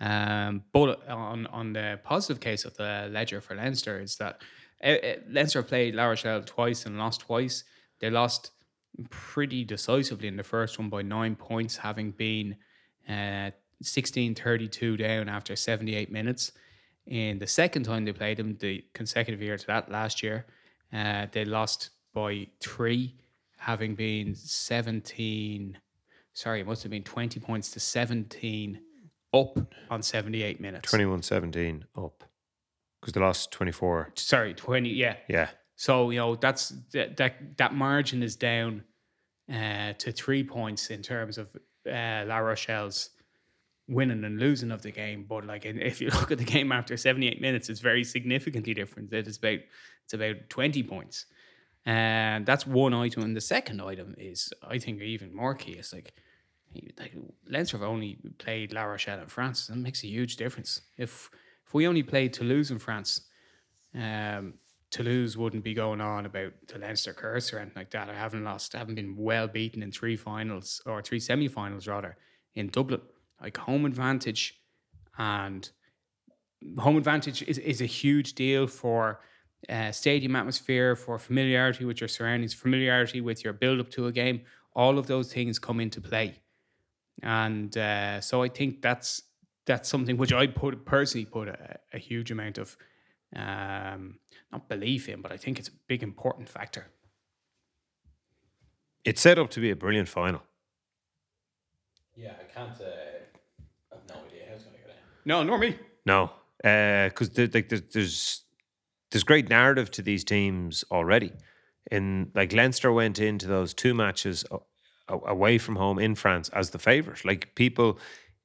Um, 0.00 0.62
but 0.72 1.08
on 1.08 1.46
on 1.46 1.72
the 1.72 1.98
positive 2.04 2.40
case 2.40 2.64
of 2.64 2.76
the 2.76 3.08
ledger 3.10 3.40
for 3.40 3.54
Leinster 3.54 4.00
is 4.00 4.16
that 4.16 4.42
Leinster 4.82 5.62
played 5.62 5.94
La 5.94 6.06
Rochelle 6.06 6.42
twice 6.42 6.86
and 6.86 6.98
lost 6.98 7.20
twice. 7.20 7.64
They 8.00 8.10
lost 8.10 8.52
pretty 9.10 9.64
decisively 9.64 10.28
in 10.28 10.36
the 10.36 10.42
first 10.42 10.78
one 10.78 10.88
by 10.88 11.02
nine 11.02 11.36
points, 11.36 11.76
having 11.76 12.10
been 12.12 12.56
uh, 13.08 13.50
16-32 13.82 14.98
down 14.98 15.28
after 15.28 15.56
78 15.56 16.10
minutes. 16.10 16.52
In 17.06 17.38
the 17.38 17.46
second 17.46 17.84
time 17.84 18.04
they 18.04 18.12
played 18.12 18.36
them, 18.36 18.56
the 18.58 18.84
consecutive 18.92 19.40
year 19.40 19.56
to 19.56 19.66
that 19.66 19.90
last 19.90 20.22
year, 20.22 20.46
uh, 20.92 21.26
they 21.30 21.44
lost 21.44 21.90
by 22.12 22.48
three, 22.60 23.14
having 23.58 23.94
been 23.94 24.34
17, 24.34 25.78
sorry, 26.32 26.60
it 26.60 26.66
must 26.66 26.82
have 26.82 26.90
been 26.90 27.04
20 27.04 27.38
points 27.40 27.70
to 27.72 27.80
17 27.80 28.80
up 29.32 29.58
on 29.90 30.02
78 30.02 30.60
minutes. 30.60 30.90
21-17 30.92 31.82
up 31.96 32.24
because 33.06 33.14
they 33.14 33.20
lost 33.20 33.52
24. 33.52 34.10
Sorry, 34.16 34.52
20, 34.52 34.88
yeah. 34.88 35.14
Yeah. 35.28 35.50
So, 35.76 36.10
you 36.10 36.18
know, 36.18 36.34
that's 36.34 36.70
that 36.92 37.16
that, 37.18 37.56
that 37.58 37.72
margin 37.72 38.22
is 38.22 38.34
down 38.34 38.82
uh, 39.52 39.92
to 39.98 40.10
three 40.10 40.42
points 40.42 40.88
in 40.90 41.02
terms 41.02 41.38
of 41.38 41.48
uh, 41.86 42.24
La 42.26 42.38
Rochelle's 42.38 43.10
winning 43.86 44.24
and 44.24 44.40
losing 44.40 44.72
of 44.72 44.82
the 44.82 44.90
game. 44.90 45.24
But 45.28 45.46
like, 45.46 45.64
if 45.64 46.00
you 46.00 46.08
look 46.20 46.32
at 46.32 46.38
the 46.38 46.44
game 46.44 46.72
after 46.72 46.96
78 46.96 47.40
minutes, 47.40 47.68
it's 47.68 47.78
very 47.78 48.02
significantly 48.02 48.74
different. 48.74 49.12
It 49.12 49.28
is 49.28 49.36
about 49.36 49.60
it's 50.04 50.14
about 50.14 50.48
20 50.48 50.82
points. 50.82 51.26
And 51.84 52.44
that's 52.44 52.66
one 52.66 52.92
item. 52.92 53.22
And 53.22 53.36
the 53.36 53.40
second 53.40 53.80
item 53.80 54.16
is, 54.18 54.52
I 54.66 54.78
think, 54.78 55.00
even 55.00 55.32
more 55.32 55.54
key. 55.54 55.72
It's 55.72 55.92
like, 55.92 56.12
like 56.98 57.14
Leinster 57.48 57.78
have 57.78 57.86
only 57.86 58.18
played 58.38 58.72
La 58.72 58.82
Rochelle 58.82 59.20
in 59.20 59.28
France. 59.28 59.68
That 59.68 59.76
makes 59.76 60.02
a 60.02 60.08
huge 60.08 60.34
difference. 60.34 60.80
If 60.98 61.30
if 61.66 61.74
we 61.74 61.86
only 61.86 62.02
played 62.02 62.32
Toulouse 62.32 62.70
in 62.70 62.78
France, 62.78 63.22
um, 63.94 64.54
Toulouse 64.90 65.36
wouldn't 65.36 65.64
be 65.64 65.74
going 65.74 66.00
on 66.00 66.26
about 66.26 66.52
the 66.68 66.78
Leinster 66.78 67.12
curse 67.12 67.52
or 67.52 67.58
anything 67.58 67.76
like 67.76 67.90
that. 67.90 68.08
I 68.08 68.14
haven't 68.14 68.44
lost, 68.44 68.74
I 68.74 68.78
haven't 68.78 68.94
been 68.94 69.16
well 69.16 69.48
beaten 69.48 69.82
in 69.82 69.90
three 69.90 70.16
finals 70.16 70.80
or 70.86 71.02
three 71.02 71.20
semi-finals 71.20 71.88
rather 71.88 72.16
in 72.54 72.68
Dublin. 72.68 73.00
Like 73.42 73.56
home 73.56 73.84
advantage 73.84 74.60
and 75.18 75.68
home 76.78 76.96
advantage 76.96 77.42
is, 77.42 77.58
is 77.58 77.80
a 77.80 77.86
huge 77.86 78.34
deal 78.34 78.66
for 78.66 79.20
uh, 79.68 79.90
stadium 79.90 80.36
atmosphere, 80.36 80.94
for 80.94 81.18
familiarity 81.18 81.84
with 81.84 82.00
your 82.00 82.08
surroundings, 82.08 82.54
familiarity 82.54 83.20
with 83.20 83.42
your 83.42 83.52
build 83.52 83.80
up 83.80 83.90
to 83.90 84.06
a 84.06 84.12
game. 84.12 84.42
All 84.74 84.98
of 84.98 85.06
those 85.06 85.32
things 85.32 85.58
come 85.58 85.80
into 85.80 86.00
play, 86.00 86.36
and 87.22 87.76
uh, 87.76 88.20
so 88.20 88.42
I 88.42 88.48
think 88.48 88.82
that's 88.82 89.22
that's 89.66 89.88
something 89.88 90.16
which 90.16 90.32
I 90.32 90.46
put 90.46 90.84
personally 90.84 91.24
put 91.26 91.48
a, 91.48 91.78
a 91.92 91.98
huge 91.98 92.30
amount 92.30 92.58
of 92.58 92.76
um, 93.34 94.18
not 94.52 94.68
belief 94.68 95.08
in, 95.08 95.20
but 95.20 95.32
I 95.32 95.36
think 95.36 95.58
it's 95.58 95.68
a 95.68 95.72
big 95.88 96.02
important 96.02 96.48
factor. 96.48 96.86
It's 99.04 99.20
set 99.20 99.38
up 99.38 99.50
to 99.50 99.60
be 99.60 99.70
a 99.70 99.76
brilliant 99.76 100.08
final. 100.08 100.42
Yeah, 102.14 102.32
I 102.40 102.44
can't. 102.44 102.80
Uh, 102.80 102.84
I've 103.92 104.08
no 104.08 104.14
idea 104.26 104.44
how 104.48 104.54
it's 104.54 104.64
going 104.64 104.76
to 104.76 104.82
go 104.82 104.88
down. 104.88 104.96
No, 105.24 105.42
nor 105.42 105.58
me. 105.58 105.76
No, 106.06 106.30
because 106.58 107.36
like 107.36 107.68
there's, 107.68 107.82
there's 107.92 108.44
there's 109.10 109.24
great 109.24 109.48
narrative 109.48 109.90
to 109.92 110.02
these 110.02 110.24
teams 110.24 110.84
already. 110.90 111.32
In 111.90 112.30
like 112.34 112.52
Leinster 112.52 112.92
went 112.92 113.18
into 113.18 113.46
those 113.46 113.74
two 113.74 113.94
matches 113.94 114.44
a- 114.50 114.58
a- 115.14 115.30
away 115.30 115.58
from 115.58 115.76
home 115.76 115.98
in 115.98 116.14
France 116.14 116.48
as 116.48 116.70
the 116.70 116.78
favourite. 116.78 117.24
Like 117.24 117.54
people, 117.54 117.98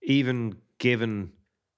even 0.04 0.56
given 0.78 1.32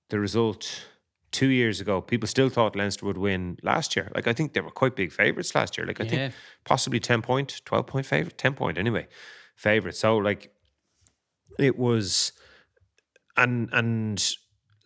the 0.10 0.20
result 0.20 0.86
two 1.32 1.48
years 1.48 1.82
ago, 1.82 2.00
people 2.02 2.28
still 2.28 2.50
thought 2.50 2.76
Leinster 2.76 3.06
would 3.06 3.18
win 3.18 3.58
last 3.64 3.96
year. 3.96 4.12
Like 4.16 4.28
I 4.28 4.34
think 4.34 4.54
they 4.54 4.62
were 4.62 4.72
quite 4.72 4.96
big 4.96 5.12
favourites 5.12 5.56
last 5.56 5.78
year. 5.78 5.88
Like 5.88 6.00
I 6.00 6.04
Yeah. 6.04 6.10
think 6.10 6.34
possibly 6.64 7.00
ten 7.00 7.22
point, 7.22 7.62
twelve 7.66 7.88
point 7.88 8.06
favourite, 8.06 8.38
ten 8.38 8.54
point 8.54 8.78
anyway, 8.78 9.08
favourite. 9.56 9.96
So 9.96 10.18
like 10.18 10.54
it 11.60 11.78
was, 11.78 12.32
and 13.36 13.70
and 13.74 14.32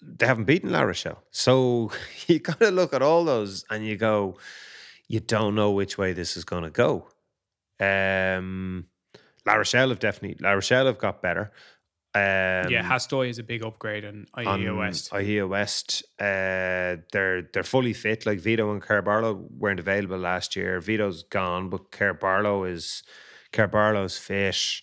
they 0.01 0.25
haven't 0.25 0.45
beaten 0.45 0.71
La 0.71 0.81
Rochelle. 0.81 1.23
So 1.31 1.91
you 2.27 2.39
got 2.39 2.59
to 2.59 2.71
look 2.71 2.93
at 2.93 3.01
all 3.01 3.25
those 3.25 3.65
and 3.69 3.85
you 3.85 3.97
go, 3.97 4.37
you 5.07 5.19
don't 5.19 5.55
know 5.55 5.71
which 5.71 5.97
way 5.97 6.13
this 6.13 6.37
is 6.37 6.45
going 6.45 6.63
to 6.63 6.69
go. 6.69 7.09
Um, 7.79 8.87
La 9.45 9.53
Rochelle 9.55 9.89
have 9.89 9.99
definitely, 9.99 10.37
La 10.41 10.51
Rochelle 10.53 10.85
have 10.87 10.97
got 10.97 11.21
better. 11.21 11.51
Um, 12.17 12.71
yeah, 12.71 12.83
Hastoy 12.83 13.29
is 13.29 13.39
a 13.39 13.43
big 13.43 13.63
upgrade 13.63 14.05
on 14.05 14.27
Ihaia 14.35 14.71
on 14.71 14.77
West. 14.77 15.11
Ihaia 15.11 15.47
West. 15.47 16.03
Uh, 16.19 17.01
they're 17.11 17.43
they're 17.53 17.63
fully 17.63 17.93
fit. 17.93 18.25
Like 18.25 18.39
Vito 18.39 18.71
and 18.71 18.81
Kerr 18.81 19.01
Barlow 19.01 19.47
weren't 19.57 19.79
available 19.79 20.17
last 20.17 20.55
year. 20.55 20.79
Vito's 20.79 21.23
gone, 21.23 21.69
but 21.69 21.91
Kerr 21.91 22.13
Barlow 22.13 22.63
is 22.63 23.03
Kerr 23.51 23.67
Barlow's 23.67 24.17
fit. 24.17 24.81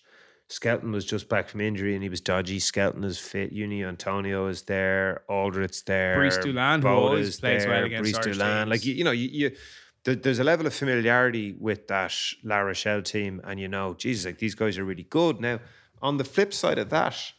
Skelton 0.48 0.92
was 0.92 1.04
just 1.04 1.28
back 1.28 1.48
from 1.48 1.62
injury 1.62 1.94
and 1.94 2.02
he 2.02 2.08
was 2.08 2.20
dodgy. 2.20 2.58
Skelton 2.58 3.02
is 3.02 3.18
fit. 3.18 3.52
Uini 3.52 3.80
Atonio 3.80 4.48
is 4.48 4.62
there. 4.62 5.22
Alldritt's 5.28 5.82
there. 5.82 6.16
Brice 6.16 6.38
Dulin, 6.38 6.82
who 6.82 6.88
always 6.88 7.40
plays 7.40 7.66
well 7.66 7.84
against 7.84 8.12
Brice 8.12 8.36
Dulin. 8.36 8.68
Like 8.68 8.84
you, 8.84 8.94
you 8.94 9.04
know, 9.04 9.10
you, 9.10 9.28
you 9.32 9.56
there's 10.04 10.38
a 10.38 10.44
level 10.44 10.66
of 10.66 10.74
familiarity 10.74 11.52
with 11.58 11.88
that 11.88 12.14
La 12.42 12.58
Rochelle 12.58 13.00
team, 13.00 13.40
and 13.42 13.58
you 13.58 13.68
know, 13.68 13.94
Jesus, 13.94 14.26
like 14.26 14.38
these 14.38 14.54
guys 14.54 14.76
are 14.76 14.84
really 14.84 15.04
good. 15.04 15.40
Now, 15.40 15.60
on 16.04 16.18
the 16.18 16.24
flip 16.24 16.52
side 16.52 16.78
of 16.78 16.90
that, 16.90 17.32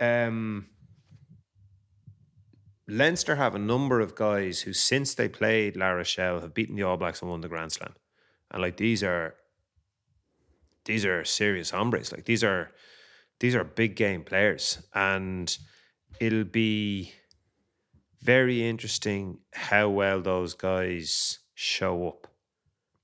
um, 0.00 0.68
Leinster 2.86 3.34
have 3.34 3.56
a 3.56 3.58
number 3.58 4.00
of 4.00 4.14
guys 4.14 4.60
who, 4.60 4.72
since 4.72 5.14
they 5.14 5.28
played 5.28 5.76
La 5.76 5.88
Rochelle, 5.88 6.40
have 6.40 6.54
beaten 6.54 6.76
the 6.76 6.84
All 6.84 6.96
Blacks 6.96 7.20
and 7.20 7.30
won 7.30 7.40
the 7.40 7.48
Grand 7.48 7.72
Slam, 7.72 7.94
and 8.52 8.62
like 8.62 8.76
these 8.76 9.02
are 9.02 9.34
these 10.84 11.04
are 11.04 11.24
serious 11.24 11.70
hombres. 11.70 12.12
Like 12.12 12.24
these 12.24 12.44
are 12.44 12.70
these 13.40 13.56
are 13.56 13.64
big 13.64 13.96
game 13.96 14.22
players, 14.22 14.80
and 14.94 15.58
it'll 16.20 16.44
be 16.44 17.12
very 18.22 18.66
interesting 18.66 19.40
how 19.52 19.88
well 19.88 20.22
those 20.22 20.54
guys 20.54 21.40
show 21.54 22.08
up 22.08 22.27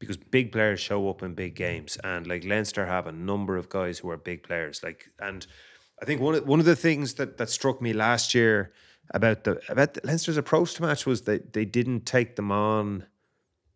because 0.06 0.16
big 0.16 0.52
players 0.52 0.80
show 0.80 1.08
up 1.08 1.22
in 1.22 1.34
big 1.34 1.54
games 1.54 1.96
and 2.04 2.26
like 2.26 2.44
Leinster 2.44 2.86
have 2.86 3.06
a 3.06 3.12
number 3.12 3.56
of 3.56 3.68
guys 3.68 3.98
who 3.98 4.10
are 4.10 4.16
big 4.16 4.42
players 4.42 4.82
like 4.82 5.10
and 5.18 5.46
I 6.00 6.04
think 6.04 6.20
one 6.20 6.34
of, 6.34 6.46
one 6.46 6.60
of 6.60 6.66
the 6.66 6.76
things 6.76 7.14
that 7.14 7.38
that 7.38 7.50
struck 7.50 7.80
me 7.80 7.92
last 7.92 8.34
year 8.34 8.72
about 9.12 9.44
the 9.44 9.60
about 9.68 9.94
the 9.94 10.00
Leinster's 10.04 10.36
approach 10.36 10.74
to 10.74 10.82
match 10.82 11.06
was 11.06 11.22
that 11.22 11.52
they 11.52 11.64
didn't 11.64 12.06
take 12.06 12.36
them 12.36 12.50
on 12.52 13.06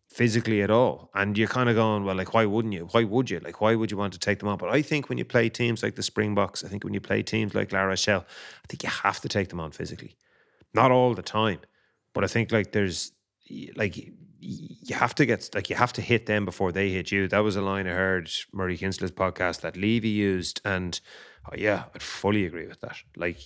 physically 0.09 0.63
at 0.63 0.71
all 0.71 1.11
and 1.13 1.37
you're 1.37 1.47
kind 1.47 1.69
of 1.69 1.75
going 1.75 2.03
well 2.03 2.15
like 2.15 2.33
why 2.33 2.45
wouldn't 2.45 2.73
you? 2.73 2.87
Why 2.91 3.03
would 3.03 3.29
you? 3.29 3.39
Like 3.39 3.61
why 3.61 3.75
would 3.75 3.91
you 3.91 3.97
want 3.97 4.13
to 4.13 4.19
take 4.19 4.39
them 4.39 4.47
on? 4.47 4.57
But 4.57 4.69
I 4.69 4.81
think 4.81 5.09
when 5.09 5.17
you 5.17 5.25
play 5.25 5.49
teams 5.49 5.83
like 5.83 5.95
the 5.95 6.03
Springboks 6.03 6.63
I 6.63 6.67
think 6.67 6.83
when 6.83 6.93
you 6.93 7.01
play 7.01 7.21
teams 7.21 7.53
like 7.53 7.71
La 7.71 7.81
Rochelle 7.81 8.25
I 8.63 8.67
think 8.67 8.83
you 8.83 8.89
have 8.89 9.21
to 9.21 9.29
take 9.29 9.49
them 9.49 9.59
on 9.59 9.71
physically. 9.71 10.15
Not 10.73 10.91
all 10.91 11.13
the 11.13 11.21
time 11.21 11.59
but 12.13 12.23
I 12.23 12.27
think 12.27 12.51
like 12.51 12.71
there's 12.71 13.11
like 13.75 13.97
you 14.41 14.95
have 14.95 15.13
to 15.15 15.25
get 15.25 15.49
like 15.53 15.69
you 15.69 15.75
have 15.75 15.93
to 15.93 16.01
hit 16.01 16.25
them 16.25 16.45
before 16.45 16.71
they 16.71 16.89
hit 16.89 17.11
you. 17.11 17.27
That 17.27 17.39
was 17.39 17.55
a 17.55 17.61
line 17.61 17.87
I 17.87 17.91
heard 17.91 18.29
Murray 18.53 18.77
Kinsella's 18.77 19.11
podcast 19.11 19.61
that 19.61 19.75
Levy 19.75 20.09
used, 20.09 20.61
and 20.63 20.99
oh 21.51 21.55
yeah, 21.57 21.83
I'd 21.93 22.01
fully 22.01 22.45
agree 22.45 22.67
with 22.67 22.79
that. 22.81 22.97
Like 23.15 23.39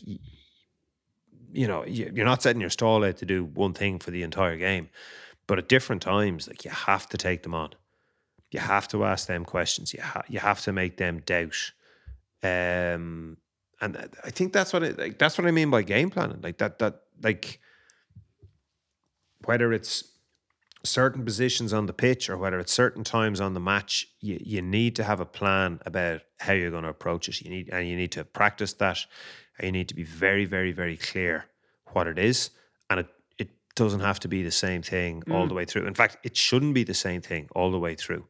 you 1.51 1.67
know, 1.67 1.85
you're 1.85 2.25
not 2.25 2.41
setting 2.41 2.61
your 2.61 2.69
stall 2.69 3.03
out 3.03 3.17
to 3.17 3.25
do 3.25 3.43
one 3.45 3.73
thing 3.73 3.99
for 3.99 4.11
the 4.11 4.23
entire 4.23 4.57
game, 4.57 4.89
but 5.47 5.59
at 5.59 5.69
different 5.69 6.01
times, 6.01 6.47
like 6.47 6.65
you 6.65 6.71
have 6.71 7.07
to 7.09 7.17
take 7.17 7.43
them 7.43 7.53
on. 7.53 7.69
You 8.51 8.59
have 8.59 8.87
to 8.89 9.03
ask 9.03 9.27
them 9.27 9.45
questions. 9.45 9.93
You 9.93 10.01
ha- 10.01 10.23
you 10.27 10.39
have 10.39 10.61
to 10.61 10.73
make 10.73 10.97
them 10.97 11.21
doubt. 11.25 11.71
Um, 12.43 13.37
and 13.81 13.97
I- 13.97 14.07
I 14.25 14.29
think 14.29 14.53
that's 14.53 14.73
what 14.73 14.83
it, 14.83 14.97
like, 14.97 15.17
that's 15.17 15.37
what 15.37 15.47
I 15.47 15.51
mean 15.51 15.69
by 15.69 15.81
game 15.83 16.09
planning. 16.09 16.39
Like 16.41 16.57
that 16.59 16.79
that 16.79 17.01
like 17.21 17.59
whether 19.45 19.73
it's 19.73 20.03
certain 20.83 21.23
positions 21.23 21.71
on 21.71 21.85
the 21.85 21.93
pitch 21.93 22.29
or 22.29 22.37
whether 22.37 22.59
it's 22.59 22.73
certain 22.73 23.03
times 23.03 23.39
on 23.39 23.53
the 23.53 23.59
match, 23.59 24.07
you, 24.19 24.37
you 24.43 24.61
need 24.61 24.95
to 24.97 25.03
have 25.03 25.19
a 25.19 25.25
plan 25.25 25.79
about 25.85 26.21
how 26.39 26.53
you're 26.53 26.71
going 26.71 26.83
to 26.83 26.89
approach 26.89 27.29
it. 27.29 27.41
You 27.41 27.49
need 27.49 27.69
and 27.71 27.87
you 27.87 27.95
need 27.95 28.11
to 28.13 28.23
practice 28.23 28.73
that. 28.73 28.99
And 29.57 29.67
you 29.67 29.71
need 29.71 29.89
to 29.89 29.95
be 29.95 30.03
very, 30.03 30.45
very, 30.45 30.71
very 30.71 30.97
clear 30.97 31.45
what 31.91 32.07
it 32.07 32.17
is. 32.17 32.49
And 32.89 33.01
it, 33.01 33.07
it 33.37 33.49
doesn't 33.75 34.01
have 34.01 34.19
to 34.21 34.27
be 34.27 34.43
the 34.43 34.51
same 34.51 34.81
thing 34.81 35.23
all 35.31 35.45
mm. 35.45 35.49
the 35.49 35.53
way 35.53 35.65
through. 35.65 35.85
In 35.85 35.93
fact, 35.93 36.17
it 36.23 36.35
shouldn't 36.35 36.73
be 36.73 36.83
the 36.83 36.93
same 36.93 37.21
thing 37.21 37.47
all 37.55 37.71
the 37.71 37.79
way 37.79 37.95
through. 37.95 38.25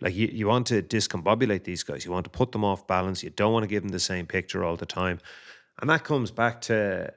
Like 0.00 0.14
you, 0.14 0.28
you 0.32 0.46
want 0.46 0.66
to 0.68 0.82
discombobulate 0.82 1.64
these 1.64 1.82
guys. 1.82 2.04
You 2.04 2.12
want 2.12 2.24
to 2.24 2.30
put 2.30 2.52
them 2.52 2.64
off 2.64 2.86
balance. 2.86 3.22
You 3.22 3.30
don't 3.30 3.52
want 3.52 3.64
to 3.64 3.68
give 3.68 3.82
them 3.82 3.90
the 3.90 4.00
same 4.00 4.26
picture 4.26 4.64
all 4.64 4.76
the 4.76 4.86
time. 4.86 5.20
And 5.80 5.90
that 5.90 6.04
comes 6.04 6.30
back 6.30 6.60
to 6.62 7.12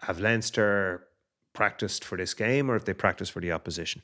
have 0.00 0.18
Leinster 0.18 1.06
practiced 1.52 2.04
for 2.04 2.16
this 2.16 2.34
game 2.34 2.70
or 2.70 2.76
if 2.76 2.84
they 2.84 2.94
practice 2.94 3.28
for 3.28 3.40
the 3.40 3.52
opposition. 3.52 4.02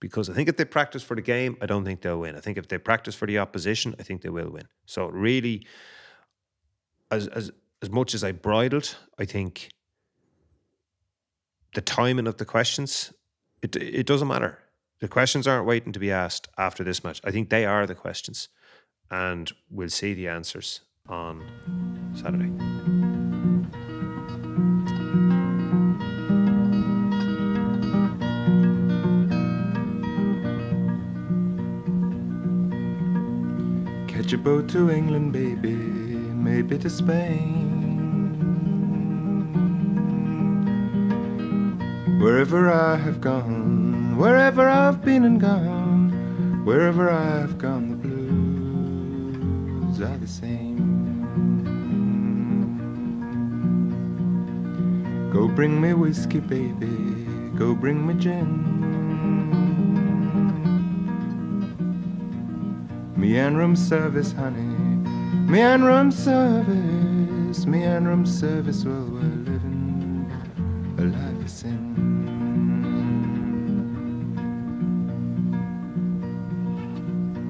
Because 0.00 0.30
I 0.30 0.34
think 0.34 0.48
if 0.48 0.56
they 0.56 0.64
practice 0.64 1.02
for 1.02 1.16
the 1.16 1.22
game, 1.22 1.56
I 1.60 1.66
don't 1.66 1.84
think 1.84 2.02
they'll 2.02 2.20
win. 2.20 2.36
I 2.36 2.40
think 2.40 2.56
if 2.56 2.68
they 2.68 2.78
practice 2.78 3.14
for 3.16 3.26
the 3.26 3.38
opposition, 3.38 3.96
I 3.98 4.04
think 4.04 4.22
they 4.22 4.28
will 4.28 4.50
win. 4.50 4.68
So 4.86 5.08
really, 5.08 5.66
as 7.10 7.26
as 7.28 7.50
as 7.82 7.90
much 7.90 8.14
as 8.14 8.22
I 8.22 8.32
bridled, 8.32 8.96
I 9.18 9.24
think 9.24 9.70
the 11.74 11.80
timing 11.80 12.28
of 12.28 12.36
the 12.36 12.44
questions, 12.44 13.12
it 13.60 13.74
it 13.74 14.06
doesn't 14.06 14.28
matter. 14.28 14.58
The 15.00 15.08
questions 15.08 15.46
aren't 15.46 15.66
waiting 15.66 15.92
to 15.92 16.00
be 16.00 16.10
asked 16.10 16.48
after 16.56 16.84
this 16.84 17.04
match. 17.04 17.20
I 17.24 17.30
think 17.30 17.50
they 17.50 17.64
are 17.64 17.86
the 17.86 17.94
questions. 17.94 18.48
And 19.10 19.50
we'll 19.70 19.88
see 19.88 20.12
the 20.12 20.28
answers 20.28 20.82
on 21.08 21.42
Saturday. 22.14 22.87
Catch 34.28 34.34
a 34.34 34.38
boat 34.42 34.68
to 34.68 34.90
England, 34.90 35.32
baby, 35.32 35.72
maybe 35.72 36.76
to 36.76 36.90
Spain. 36.90 37.64
Wherever 42.20 42.70
I 42.70 42.96
have 42.96 43.22
gone, 43.22 44.18
wherever 44.18 44.68
I've 44.68 45.02
been 45.02 45.24
and 45.24 45.40
gone, 45.40 46.62
wherever 46.66 47.10
I've 47.10 47.56
gone, 47.56 47.88
the 47.88 47.96
blues 47.96 50.02
are 50.02 50.18
the 50.18 50.28
same. 50.28 50.76
Go 55.32 55.48
bring 55.48 55.80
me 55.80 55.94
whiskey, 55.94 56.40
baby, 56.40 57.24
go 57.56 57.74
bring 57.74 58.06
me 58.06 58.12
gin. 58.12 58.67
Me 63.18 63.36
and 63.36 63.58
room 63.58 63.74
service, 63.74 64.30
honey. 64.30 64.62
Me 65.50 65.60
and 65.60 65.84
room 65.84 66.12
service. 66.12 67.66
Me 67.66 67.82
and 67.82 68.06
room 68.06 68.24
service. 68.24 68.84
Well, 68.84 69.08
we're 69.10 69.22
living 69.42 70.30
a 70.98 71.02
life 71.02 71.42
of 71.42 71.50
sin. 71.50 71.96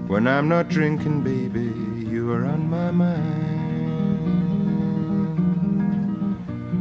When 0.08 0.26
I'm 0.26 0.48
not 0.48 0.70
drinking, 0.70 1.20
baby, 1.20 1.70
you 2.10 2.32
are 2.32 2.46
on 2.46 2.70
my 2.70 2.90
mind. 2.90 3.58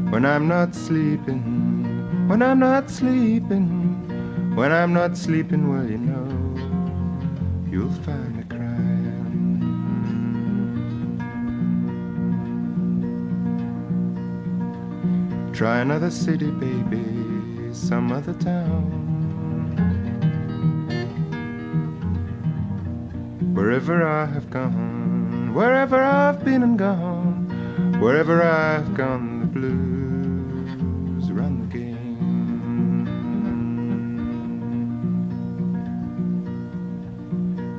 When 0.10 0.26
I'm 0.26 0.48
not 0.48 0.74
sleeping, 0.74 2.30
when 2.30 2.42
I'm 2.42 2.60
not 2.60 2.90
sleeping, 2.90 4.56
when 4.56 4.72
I'm 4.72 4.94
not 4.94 5.18
sleeping, 5.18 5.70
well, 5.70 5.86
you 5.86 5.98
know 5.98 6.26
you'll 7.70 7.92
find 8.04 8.37
Try 15.58 15.80
another 15.80 16.12
city, 16.12 16.52
baby, 16.52 17.74
some 17.74 18.12
other 18.12 18.36
town. 18.36 18.94
Wherever 23.56 24.06
I 24.06 24.28
have 24.28 24.52
gone, 24.52 25.56
wherever 25.56 26.00
I've 26.00 26.46
been 26.46 26.62
and 26.62 26.78
gone, 26.78 27.50
wherever 28.00 28.44
I've 28.44 28.94
gone, 28.94 29.40
the 29.40 29.48
blues 29.48 31.32
run 31.32 31.62
the 31.62 31.66
game. 31.76 32.18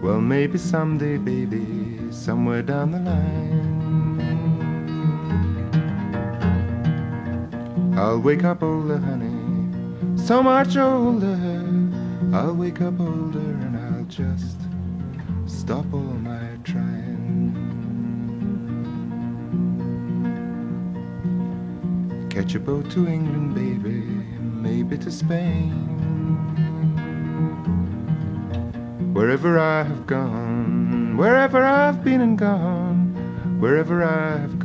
Well, 0.03 0.21
maybe 0.21 0.59
someday, 0.59 1.17
baby, 1.17 2.11
somewhere 2.11 2.63
down 2.63 2.91
the 2.91 2.99
line. 2.99 3.38
I'll 7.99 8.21
wake 8.21 8.45
up 8.45 8.63
older, 8.63 8.99
honey, 8.99 10.17
so 10.17 10.41
much 10.41 10.77
older. 10.77 11.35
I'll 12.33 12.55
wake 12.55 12.81
up 12.81 13.01
older 13.01 13.41
and 13.41 13.77
I'll 13.77 14.05
just 14.05 14.61
stop 15.47 15.85
all 15.93 15.99
my 15.99 16.57
trying. 16.63 17.57
Catch 22.31 22.55
a 22.55 22.61
boat 22.61 22.89
to 22.93 23.09
England, 23.09 23.57
baby, 23.57 24.03
maybe 24.41 24.97
to 24.99 25.11
Spain. 25.11 25.73
Wherever 29.13 29.59
I 29.59 29.83
have 29.83 30.07
gone, 30.07 31.17
wherever 31.17 31.65
I've 31.65 32.05
been 32.05 32.21
and 32.21 32.39
gone, 32.39 33.59
wherever 33.59 34.05
I 34.05 34.39
have 34.39 34.58